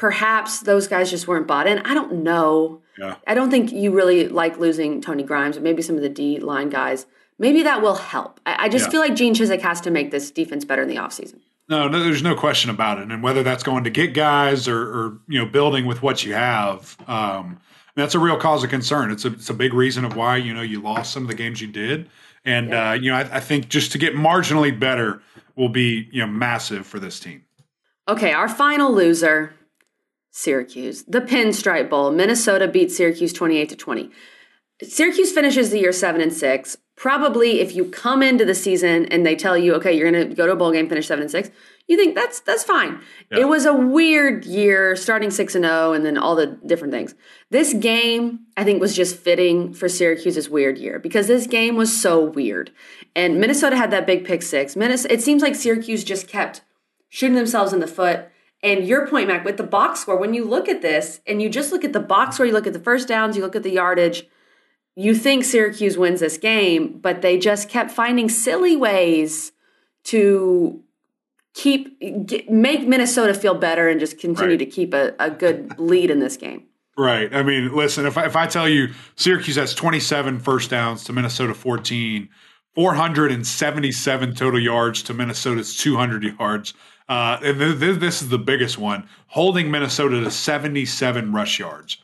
perhaps 0.00 0.60
those 0.60 0.88
guys 0.88 1.10
just 1.10 1.28
weren't 1.28 1.46
bought 1.46 1.66
in. 1.66 1.78
I 1.80 1.92
don't 1.92 2.22
know. 2.22 2.80
Yeah. 2.98 3.16
I 3.26 3.34
don't 3.34 3.50
think 3.50 3.70
you 3.70 3.92
really 3.92 4.28
like 4.28 4.56
losing 4.58 5.02
Tony 5.02 5.22
Grimes, 5.22 5.58
or 5.58 5.60
maybe 5.60 5.82
some 5.82 5.94
of 5.94 6.00
the 6.00 6.08
D 6.08 6.38
line 6.38 6.70
guys. 6.70 7.04
Maybe 7.38 7.62
that 7.64 7.82
will 7.82 7.96
help. 7.96 8.40
I, 8.46 8.64
I 8.64 8.68
just 8.70 8.86
yeah. 8.86 8.92
feel 8.92 9.00
like 9.02 9.14
Gene 9.14 9.34
Chizik 9.34 9.60
has 9.60 9.78
to 9.82 9.90
make 9.90 10.10
this 10.10 10.30
defense 10.30 10.64
better 10.64 10.82
in 10.82 10.88
the 10.88 10.96
offseason. 10.96 11.40
No, 11.68 11.86
no, 11.86 12.02
there's 12.02 12.22
no 12.22 12.34
question 12.34 12.70
about 12.70 12.98
it. 12.98 13.12
And 13.12 13.22
whether 13.22 13.42
that's 13.42 13.62
going 13.62 13.84
to 13.84 13.90
get 13.90 14.14
guys 14.14 14.66
or, 14.66 14.80
or 14.80 15.18
you 15.28 15.38
know, 15.38 15.44
building 15.44 15.84
with 15.84 16.02
what 16.02 16.24
you 16.24 16.32
have, 16.32 16.96
um, 17.06 17.60
that's 17.94 18.14
a 18.14 18.18
real 18.18 18.38
cause 18.38 18.64
of 18.64 18.70
concern. 18.70 19.10
It's 19.10 19.26
a, 19.26 19.28
it's 19.34 19.50
a 19.50 19.54
big 19.54 19.74
reason 19.74 20.06
of 20.06 20.16
why, 20.16 20.38
you 20.38 20.54
know, 20.54 20.62
you 20.62 20.80
lost 20.80 21.12
some 21.12 21.24
of 21.24 21.28
the 21.28 21.34
games 21.34 21.60
you 21.60 21.68
did. 21.68 22.08
And, 22.46 22.70
yeah. 22.70 22.90
uh, 22.90 22.92
you 22.94 23.10
know, 23.10 23.18
I, 23.18 23.36
I 23.36 23.40
think 23.40 23.68
just 23.68 23.92
to 23.92 23.98
get 23.98 24.14
marginally 24.14 24.76
better 24.78 25.20
will 25.56 25.68
be, 25.68 26.08
you 26.10 26.20
know, 26.20 26.26
massive 26.26 26.86
for 26.86 26.98
this 26.98 27.20
team. 27.20 27.44
Okay, 28.08 28.32
our 28.32 28.48
final 28.48 28.92
loser, 28.92 29.54
Syracuse. 30.30 31.04
The 31.04 31.20
Pinstripe 31.20 31.90
Bowl. 31.90 32.10
Minnesota 32.10 32.68
beat 32.68 32.90
Syracuse 32.90 33.32
28 33.32 33.68
to 33.68 33.76
20. 33.76 34.10
Syracuse 34.82 35.32
finishes 35.32 35.70
the 35.70 35.80
year 35.80 35.92
7 35.92 36.20
and 36.20 36.32
6 36.32 36.76
probably 37.00 37.60
if 37.60 37.74
you 37.74 37.86
come 37.86 38.22
into 38.22 38.44
the 38.44 38.54
season 38.54 39.06
and 39.06 39.24
they 39.24 39.34
tell 39.34 39.56
you, 39.56 39.72
okay, 39.72 39.90
you're 39.90 40.10
going 40.12 40.28
to 40.28 40.34
go 40.34 40.44
to 40.44 40.52
a 40.52 40.56
bowl 40.56 40.70
game, 40.70 40.86
finish 40.86 41.06
seven 41.06 41.22
and 41.22 41.30
six, 41.30 41.50
you 41.88 41.96
think 41.96 42.14
that's 42.14 42.40
that's 42.40 42.62
fine. 42.62 43.00
Yeah. 43.32 43.38
It 43.38 43.48
was 43.48 43.64
a 43.64 43.72
weird 43.72 44.44
year, 44.44 44.94
starting 44.96 45.30
six 45.30 45.54
and 45.54 45.64
0 45.64 45.94
and 45.94 46.04
then 46.04 46.18
all 46.18 46.36
the 46.36 46.58
different 46.66 46.92
things. 46.92 47.14
This 47.50 47.72
game, 47.72 48.40
I 48.54 48.64
think, 48.64 48.82
was 48.82 48.94
just 48.94 49.16
fitting 49.16 49.72
for 49.72 49.88
Syracuse's 49.88 50.50
weird 50.50 50.76
year 50.76 50.98
because 50.98 51.26
this 51.26 51.46
game 51.46 51.74
was 51.74 51.98
so 51.98 52.22
weird, 52.22 52.70
and 53.16 53.40
Minnesota 53.40 53.76
had 53.76 53.90
that 53.92 54.06
big 54.06 54.26
pick 54.26 54.42
six. 54.42 54.76
Minnesota, 54.76 55.14
it 55.14 55.22
seems 55.22 55.40
like 55.40 55.54
Syracuse 55.54 56.04
just 56.04 56.28
kept 56.28 56.60
shooting 57.08 57.34
themselves 57.34 57.72
in 57.72 57.80
the 57.80 57.86
foot. 57.86 58.28
And 58.62 58.86
your 58.86 59.06
point, 59.06 59.28
Mac, 59.28 59.44
with 59.44 59.56
the 59.56 59.62
box 59.62 60.00
score, 60.00 60.16
when 60.16 60.34
you 60.34 60.44
look 60.44 60.68
at 60.68 60.82
this 60.82 61.20
and 61.26 61.40
you 61.40 61.48
just 61.48 61.72
look 61.72 61.84
at 61.84 61.92
the 61.92 62.00
box 62.00 62.36
score, 62.36 62.46
you 62.46 62.52
look 62.52 62.66
at 62.66 62.74
the 62.74 62.80
first 62.80 63.08
downs, 63.08 63.36
you 63.36 63.42
look 63.42 63.56
at 63.56 63.62
the 63.62 63.72
yardage 63.72 64.26
you 64.96 65.14
think 65.14 65.44
Syracuse 65.44 65.96
wins 65.96 66.20
this 66.20 66.36
game, 66.36 66.98
but 66.98 67.22
they 67.22 67.38
just 67.38 67.68
kept 67.68 67.90
finding 67.90 68.28
silly 68.28 68.76
ways 68.76 69.52
to 70.04 70.82
keep 71.54 71.98
get, 72.26 72.50
make 72.50 72.86
Minnesota 72.86 73.34
feel 73.34 73.54
better 73.54 73.88
and 73.88 74.00
just 74.00 74.18
continue 74.18 74.50
right. 74.50 74.58
to 74.58 74.66
keep 74.66 74.92
a, 74.92 75.14
a 75.18 75.30
good 75.30 75.78
lead 75.78 76.10
in 76.10 76.20
this 76.20 76.36
game. 76.36 76.64
Right. 76.98 77.34
I 77.34 77.42
mean, 77.42 77.74
listen, 77.74 78.04
if 78.04 78.18
I, 78.18 78.26
if 78.26 78.36
I 78.36 78.46
tell 78.46 78.68
you 78.68 78.88
Syracuse 79.16 79.56
has 79.56 79.74
27 79.74 80.38
first 80.40 80.70
downs 80.70 81.04
to 81.04 81.12
Minnesota 81.12 81.54
14, 81.54 82.28
477 82.74 84.34
total 84.34 84.60
yards 84.60 85.02
to 85.04 85.14
Minnesota's 85.14 85.76
200 85.76 86.24
yards. 86.24 86.74
Uh, 87.10 87.40
and 87.42 87.58
th- 87.58 87.80
th- 87.80 87.98
this 87.98 88.22
is 88.22 88.28
the 88.28 88.38
biggest 88.38 88.78
one, 88.78 89.06
holding 89.26 89.68
Minnesota 89.68 90.20
to 90.22 90.30
77 90.30 91.32
rush 91.32 91.58
yards. 91.58 91.98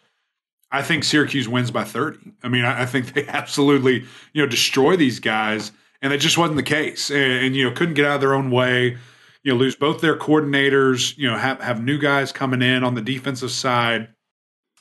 I 0.73 0.83
think 0.83 1.05
Syracuse 1.05 1.49
wins 1.49 1.71
by 1.71 1.85
30. 1.85 2.33
I 2.42 2.49
mean, 2.49 2.64
I, 2.64 2.83
I, 2.83 2.87
think 2.87 3.14
they 3.14 3.25
absolutely, 3.29 4.05
you 4.33 4.42
know, 4.42 4.47
destroy 4.47 4.97
these 4.97 5.21
guys, 5.21 5.71
and 6.03 6.12
it 6.12 6.19
just 6.19 6.37
wasn't 6.37 6.57
the 6.57 6.64
case. 6.64 7.09
And, 7.11 7.45
and, 7.45 7.57
you 7.57 7.62
know, 7.62 7.71
couldn't 7.71 7.95
get 7.95 8.05
out 8.05 8.16
of 8.16 8.21
their 8.21 8.35
own 8.35 8.51
way. 8.51 8.99
You 9.45 9.53
know, 9.53 9.55
lose 9.55 9.77
both 9.77 10.01
their 10.01 10.19
coordinators. 10.19 11.16
You 11.16 11.31
know, 11.31 11.38
have 11.38 11.61
have 11.61 11.81
new 11.81 11.99
guys 11.99 12.33
coming 12.33 12.61
in 12.61 12.83
on 12.83 12.97
the 12.97 13.01
defensive 13.01 13.53
side. 13.53 14.09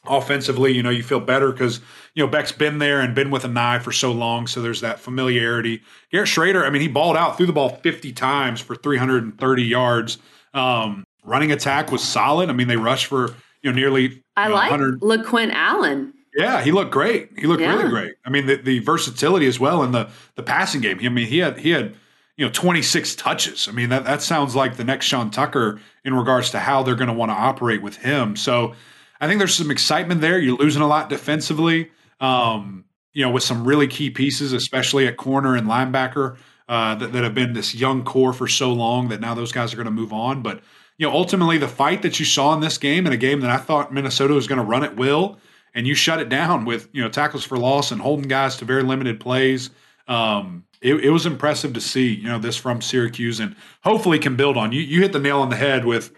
Offensively, 0.08 0.72
you 0.74 0.82
know, 0.82 0.90
you 0.90 1.04
feel 1.04 1.20
better 1.20 1.52
because 1.52 1.82
you 2.16 2.24
know 2.24 2.28
Beck's 2.28 2.54
been 2.54 2.80
there 2.80 3.02
and 3.02 3.14
been 3.14 3.30
with 3.30 3.44
a 3.44 3.50
knife 3.50 3.84
for 3.84 3.92
so 3.92 4.12
long, 4.12 4.48
so 4.48 4.62
there's 4.62 4.82
that 4.82 5.00
familiarity. 5.00 5.82
Garrett 6.12 6.30
Shrader, 6.30 6.66
I 6.66 6.70
mean, 6.70 6.82
he 6.82 6.88
balled 6.88 7.18
out, 7.18 7.38
threw 7.38 7.46
the 7.46 7.54
ball 7.54 7.70
50 7.70 8.14
times 8.14 8.62
for 8.62 8.76
330 8.76 9.64
yards. 9.64 10.18
Um, 10.54 11.06
running 11.26 11.52
attack 11.52 11.92
was 11.92 12.02
solid. 12.02 12.50
I 12.50 12.54
mean, 12.54 12.70
they 12.70 12.78
rushed 12.78 13.08
for 13.08 13.36
you 13.62 13.72
know 13.72 13.74
nearly 13.74 14.24
I 14.38 14.48
know, 14.48 14.56
like 14.56 14.72
LeQuint 14.72 15.52
Allen. 15.54 16.14
Yeah, 16.36 16.62
he 16.62 16.72
looked 16.72 16.92
great. 16.92 17.30
He 17.38 17.48
looked 17.48 17.62
yeah. 17.62 17.76
really 17.76 17.90
great. 17.90 18.16
I 18.26 18.30
mean, 18.30 18.46
the, 18.46 18.58
the 18.58 18.80
versatility 18.80 19.48
as 19.48 19.60
well 19.60 19.84
in 19.84 19.92
the 19.92 20.10
the 20.36 20.44
passing 20.44 20.82
game. 20.82 21.00
I 21.02 21.10
mean, 21.10 21.28
he 21.28 21.40
had 21.40 21.60
he 21.60 21.72
had 21.72 21.96
you 22.38 22.46
know 22.46 22.52
26 22.52 23.16
touches. 23.16 23.68
I 23.68 23.72
mean, 23.72 23.90
that 23.90 24.06
that 24.06 24.22
sounds 24.22 24.56
like 24.56 24.78
the 24.78 24.86
next 24.86 25.06
Sean 25.06 25.32
Tucker 25.32 25.82
in 26.06 26.14
regards 26.14 26.50
to 26.52 26.60
how 26.60 26.82
they're 26.82 26.96
going 26.96 27.10
to 27.10 27.14
want 27.14 27.32
to 27.32 27.36
operate 27.36 27.82
with 27.82 27.98
him. 27.98 28.38
So, 28.38 28.74
I 29.20 29.28
think 29.28 29.40
there's 29.40 29.56
some 29.56 29.72
excitement 29.72 30.22
there. 30.22 30.40
You're 30.40 30.58
losing 30.58 30.82
a 30.82 30.88
lot 30.88 31.10
defensively. 31.10 31.92
Um, 32.20 32.86
you 33.14 33.24
know, 33.24 33.32
with 33.32 33.44
some 33.44 33.66
really 33.66 33.88
key 33.88 34.10
pieces, 34.10 34.52
especially 34.52 35.08
at 35.08 35.18
corner 35.18 35.56
and 35.56 35.68
linebacker, 35.68 36.38
uh, 36.68 36.96
that, 36.96 37.14
that 37.14 37.24
have 37.24 37.36
been 37.36 37.54
this 37.54 37.76
young 37.76 38.04
core 38.04 38.34
for 38.34 38.48
so 38.48 38.74
long 38.74 39.10
that 39.10 39.22
now 39.22 39.34
those 39.34 39.52
guys 39.52 39.74
are 39.74 39.78
going 39.78 39.86
to 39.86 39.92
move 39.92 40.12
on. 40.12 40.42
But 40.42 40.62
you 40.98 41.06
know, 41.06 41.14
ultimately 41.14 41.58
the 41.58 41.68
fight 41.68 42.02
that 42.02 42.20
you 42.20 42.26
saw 42.26 42.54
in 42.54 42.62
this 42.62 42.78
game, 42.78 43.06
in 43.06 43.14
a 43.14 43.18
game 43.18 43.42
that 43.42 43.52
I 43.52 43.58
thought 43.58 43.94
Minnesota 43.94 44.34
was 44.34 44.48
going 44.48 44.60
to 44.60 44.66
run 44.66 44.84
at 44.84 44.96
will, 44.96 45.38
and 45.74 45.86
you 45.86 45.94
shut 45.94 46.20
it 46.20 46.30
down 46.30 46.66
with 46.66 46.90
you 46.94 47.04
know 47.04 47.10
tackles 47.10 47.44
for 47.44 47.58
loss 47.58 47.92
and 47.92 48.02
holding 48.02 48.28
guys 48.28 48.58
to 48.58 48.66
very 48.66 48.84
limited 48.84 49.20
plays. 49.20 49.70
Um, 50.08 50.64
it, 50.82 50.96
it, 50.96 51.10
was 51.10 51.26
impressive 51.26 51.74
to 51.74 51.82
see 51.82 52.14
you 52.14 52.28
know 52.28 52.40
this 52.40 52.56
from 52.56 52.82
Syracuse, 52.82 53.40
and 53.40 53.56
hopefully 53.84 54.20
can 54.20 54.36
build 54.36 54.58
on. 54.58 54.72
You 54.72 54.82
you 54.82 55.02
hit 55.02 55.14
the 55.14 55.20
nail 55.20 55.42
on 55.42 55.50
the 55.50 55.56
head 55.56 55.86
with 55.86 56.12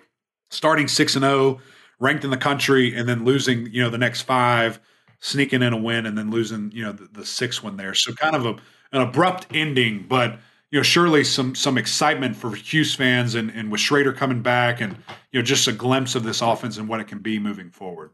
starting 0.49 0.87
six 0.87 1.15
and 1.15 1.23
zero, 1.23 1.33
oh, 1.35 1.61
ranked 1.99 2.23
in 2.23 2.29
the 2.29 2.37
country, 2.37 2.95
and 2.95 3.09
then 3.09 3.25
losing 3.25 3.71
you 3.73 3.81
know 3.81 3.89
the 3.89 3.97
next 3.97 4.21
five, 4.21 4.79
sneaking 5.19 5.61
in 5.61 5.73
a 5.73 5.77
win, 5.77 6.05
and 6.05 6.17
then 6.17 6.31
losing 6.31 6.71
you 6.73 6.83
know 6.83 6.91
the, 6.91 7.07
the 7.11 7.25
sixth 7.25 7.63
one 7.63 7.77
there. 7.77 7.93
So 7.93 8.13
kind 8.13 8.35
of 8.35 8.45
a 8.45 8.55
an 8.91 9.01
abrupt 9.01 9.47
ending, 9.51 10.05
but 10.07 10.39
you 10.71 10.79
know, 10.79 10.83
surely 10.83 11.23
some 11.23 11.55
some 11.55 11.77
excitement 11.77 12.35
for 12.35 12.55
Cuse 12.55 12.95
fans 12.95 13.35
and, 13.35 13.49
and 13.51 13.71
with 13.71 13.81
Shrader 13.81 14.15
coming 14.15 14.41
back 14.41 14.81
and 14.81 14.97
you 15.31 15.39
know, 15.39 15.43
just 15.43 15.67
a 15.67 15.71
glimpse 15.71 16.15
of 16.15 16.23
this 16.23 16.41
offense 16.41 16.77
and 16.77 16.89
what 16.89 16.99
it 16.99 17.07
can 17.07 17.19
be 17.19 17.39
moving 17.39 17.69
forward. 17.69 18.11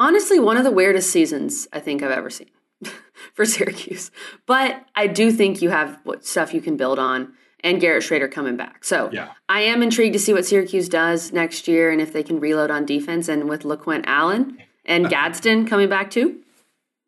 Honestly, 0.00 0.38
one 0.38 0.56
of 0.56 0.64
the 0.64 0.70
weirdest 0.70 1.10
seasons 1.10 1.68
I 1.72 1.80
think 1.80 2.02
I've 2.02 2.10
ever 2.10 2.30
seen 2.30 2.50
for 3.34 3.44
Syracuse. 3.44 4.10
But 4.46 4.84
I 4.94 5.06
do 5.06 5.30
think 5.30 5.60
you 5.60 5.70
have 5.70 5.98
what 6.04 6.24
stuff 6.24 6.54
you 6.54 6.60
can 6.60 6.76
build 6.76 6.98
on 6.98 7.34
and 7.62 7.80
Garrett 7.80 8.02
Shrader 8.02 8.30
coming 8.30 8.56
back. 8.56 8.84
So 8.84 9.10
yeah. 9.12 9.32
I 9.48 9.60
am 9.60 9.82
intrigued 9.82 10.14
to 10.14 10.18
see 10.18 10.32
what 10.32 10.46
Syracuse 10.46 10.88
does 10.88 11.32
next 11.32 11.68
year 11.68 11.90
and 11.90 12.00
if 12.00 12.12
they 12.12 12.22
can 12.22 12.40
reload 12.40 12.70
on 12.70 12.86
defense 12.86 13.28
and 13.28 13.48
with 13.48 13.62
LeQuint 13.62 14.04
Allen 14.06 14.58
and 14.84 15.08
Gadsden 15.08 15.66
coming 15.66 15.88
back 15.88 16.10
too 16.10 16.42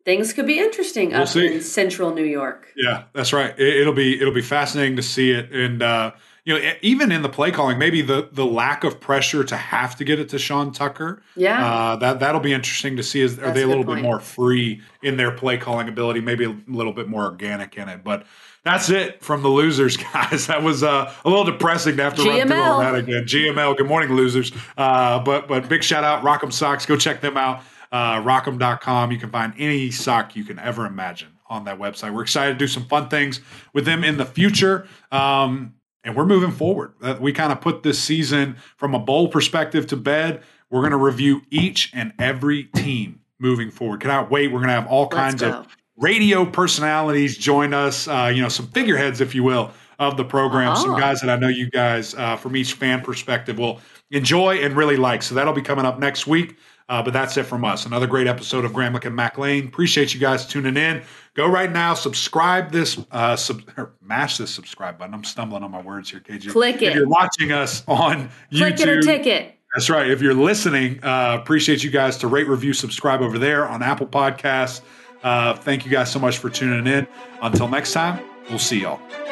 things 0.05 0.31
could 0.31 0.47
be 0.47 0.59
interesting 0.59 1.09
we'll 1.09 1.23
up 1.23 1.27
see. 1.27 1.55
in 1.55 1.61
central 1.61 2.13
New 2.13 2.23
York. 2.23 2.71
Yeah, 2.77 3.03
that's 3.13 3.33
right. 3.33 3.57
It, 3.59 3.85
will 3.85 3.93
be 3.93 4.19
it'll 4.21 4.33
be 4.33 4.41
fascinating 4.41 4.95
to 4.95 5.03
see 5.03 5.31
it, 5.31 5.51
and 5.51 5.81
uh, 5.81 6.11
you 6.45 6.57
know, 6.57 6.73
even 6.81 7.11
in 7.11 7.21
the 7.21 7.29
play 7.29 7.51
calling, 7.51 7.77
maybe 7.77 8.01
the 8.01 8.29
the 8.31 8.45
lack 8.45 8.83
of 8.83 8.99
pressure 8.99 9.43
to 9.43 9.55
have 9.55 9.95
to 9.97 10.03
get 10.03 10.19
it 10.19 10.29
to 10.29 10.39
Sean 10.39 10.71
Tucker. 10.71 11.21
Yeah, 11.35 11.65
uh, 11.65 11.95
that 11.97 12.19
that'll 12.19 12.41
be 12.41 12.53
interesting 12.53 12.95
to 12.97 13.03
see. 13.03 13.21
Is 13.21 13.37
are 13.39 13.51
they 13.51 13.63
a 13.63 13.67
little 13.67 13.83
point. 13.83 13.97
bit 13.97 14.03
more 14.03 14.19
free 14.19 14.81
in 15.01 15.17
their 15.17 15.31
play 15.31 15.57
calling 15.57 15.89
ability? 15.89 16.21
Maybe 16.21 16.45
a 16.45 16.55
little 16.67 16.93
bit 16.93 17.07
more 17.07 17.25
organic 17.25 17.75
in 17.77 17.89
it, 17.89 18.03
but. 18.03 18.25
That's 18.63 18.89
it 18.89 19.23
from 19.23 19.43
the 19.43 19.47
losers, 19.47 19.95
guys. 20.13 20.47
That 20.47 20.63
was 20.63 20.81
uh, 20.81 21.13
a 21.23 21.29
little 21.29 21.43
depressing 21.43 21.97
to 21.97 22.03
have 22.03 22.15
to 22.15 22.23
GML. 22.23 22.27
run 22.27 22.47
through 22.47 22.61
all 22.63 22.79
that 22.79 22.95
again. 22.95 23.23
GML, 23.25 23.77
good 23.77 23.85
morning, 23.85 24.09
losers. 24.13 24.51
Uh, 24.75 25.19
but 25.19 25.47
but 25.47 25.69
big 25.69 25.83
shout 25.83 26.03
out, 26.03 26.23
Rock'em 26.23 26.51
Socks. 26.51 26.83
Go 26.83 26.97
check 26.97 27.21
them 27.21 27.37
out 27.37 27.61
uh, 27.95 28.21
rock'em.com. 28.21 29.11
You 29.11 29.17
can 29.17 29.29
find 29.29 29.53
any 29.57 29.89
sock 29.89 30.35
you 30.35 30.43
can 30.43 30.59
ever 30.59 30.85
imagine 30.85 31.29
on 31.47 31.63
that 31.65 31.79
website. 31.79 32.13
We're 32.13 32.23
excited 32.23 32.53
to 32.53 32.59
do 32.59 32.67
some 32.67 32.85
fun 32.85 33.07
things 33.07 33.39
with 33.73 33.85
them 33.85 34.03
in 34.03 34.17
the 34.17 34.25
future. 34.25 34.87
Um, 35.13 35.75
and 36.05 36.15
we're 36.15 36.25
moving 36.25 36.51
forward. 36.51 36.93
Uh, 37.01 37.17
we 37.19 37.33
kind 37.33 37.51
of 37.51 37.59
put 37.59 37.83
this 37.83 37.99
season 37.99 38.55
from 38.77 38.95
a 38.95 38.99
bowl 38.99 39.27
perspective 39.27 39.87
to 39.87 39.97
bed. 39.97 40.43
We're 40.69 40.81
going 40.81 40.91
to 40.91 40.97
review 40.97 41.41
each 41.49 41.91
and 41.93 42.13
every 42.19 42.63
team 42.63 43.19
moving 43.39 43.71
forward. 43.71 44.01
Cannot 44.01 44.31
wait. 44.31 44.47
We're 44.47 44.59
going 44.59 44.69
to 44.69 44.73
have 44.73 44.87
all 44.87 45.07
kinds 45.07 45.41
of 45.41 45.67
radio 45.97 46.45
personalities 46.45 47.37
join 47.37 47.73
us, 47.73 48.07
uh, 48.07 48.31
you 48.33 48.41
know, 48.41 48.49
some 48.49 48.67
figureheads, 48.67 49.19
if 49.19 49.33
you 49.35 49.43
will, 49.43 49.71
of 49.99 50.17
the 50.17 50.25
program. 50.25 50.73
Oh. 50.73 50.75
Some 50.75 50.99
guys 50.99 51.21
that 51.21 51.29
I 51.29 51.35
know 51.37 51.47
you 51.47 51.69
guys, 51.69 52.13
uh, 52.15 52.35
from 52.35 52.55
each 52.55 52.73
fan 52.73 53.01
perspective, 53.01 53.57
will 53.57 53.79
enjoy 54.11 54.57
and 54.57 54.75
really 54.75 54.97
like. 54.97 55.23
So 55.23 55.35
that'll 55.35 55.53
be 55.53 55.61
coming 55.61 55.85
up 55.85 55.99
next 55.99 56.27
week. 56.27 56.57
Uh, 56.87 57.01
but 57.01 57.13
that's 57.13 57.35
it 57.37 57.43
from 57.43 57.65
us. 57.65 57.85
Another 57.85 58.05
great 58.05 58.27
episode 58.27 58.63
of 58.63 58.71
Gramlich 58.71 59.05
and 59.05 59.15
Mac 59.15 59.37
Lane. 59.37 59.67
Appreciate 59.67 60.13
you 60.13 60.19
guys 60.19 60.45
tuning 60.45 60.77
in. 60.77 61.01
Go 61.33 61.47
right 61.47 61.71
now, 61.71 61.95
subscribe 61.95 62.71
this, 62.71 62.99
uh, 63.11 63.35
sub, 63.35 63.61
mash 64.01 64.37
this 64.37 64.51
subscribe 64.51 64.97
button. 64.97 65.13
I'm 65.13 65.23
stumbling 65.23 65.63
on 65.63 65.71
my 65.71 65.81
words 65.81 66.11
here, 66.11 66.19
KG. 66.19 66.51
Click 66.51 66.81
it. 66.81 66.89
If 66.89 66.95
you're 66.95 67.07
watching 67.07 67.51
us 67.51 67.83
on 67.87 68.29
Click 68.51 68.75
YouTube, 68.75 68.81
it 68.81 68.89
or 68.89 69.01
ticket. 69.01 69.55
That's 69.73 69.89
right. 69.89 70.09
If 70.09 70.21
you're 70.21 70.33
listening, 70.33 71.03
uh, 71.03 71.37
appreciate 71.41 71.83
you 71.83 71.89
guys 71.89 72.17
to 72.19 72.27
rate, 72.27 72.47
review, 72.47 72.71
subscribe 72.71 73.21
over 73.21 73.37
there 73.37 73.67
on 73.67 73.83
Apple 73.83 74.07
Podcasts. 74.07 74.81
Uh, 75.23 75.55
thank 75.55 75.85
you 75.85 75.91
guys 75.91 76.11
so 76.11 76.19
much 76.19 76.37
for 76.37 76.49
tuning 76.49 76.87
in. 76.87 77.07
Until 77.41 77.67
next 77.67 77.91
time, 77.91 78.23
we'll 78.49 78.59
see 78.59 78.81
y'all. 78.81 79.24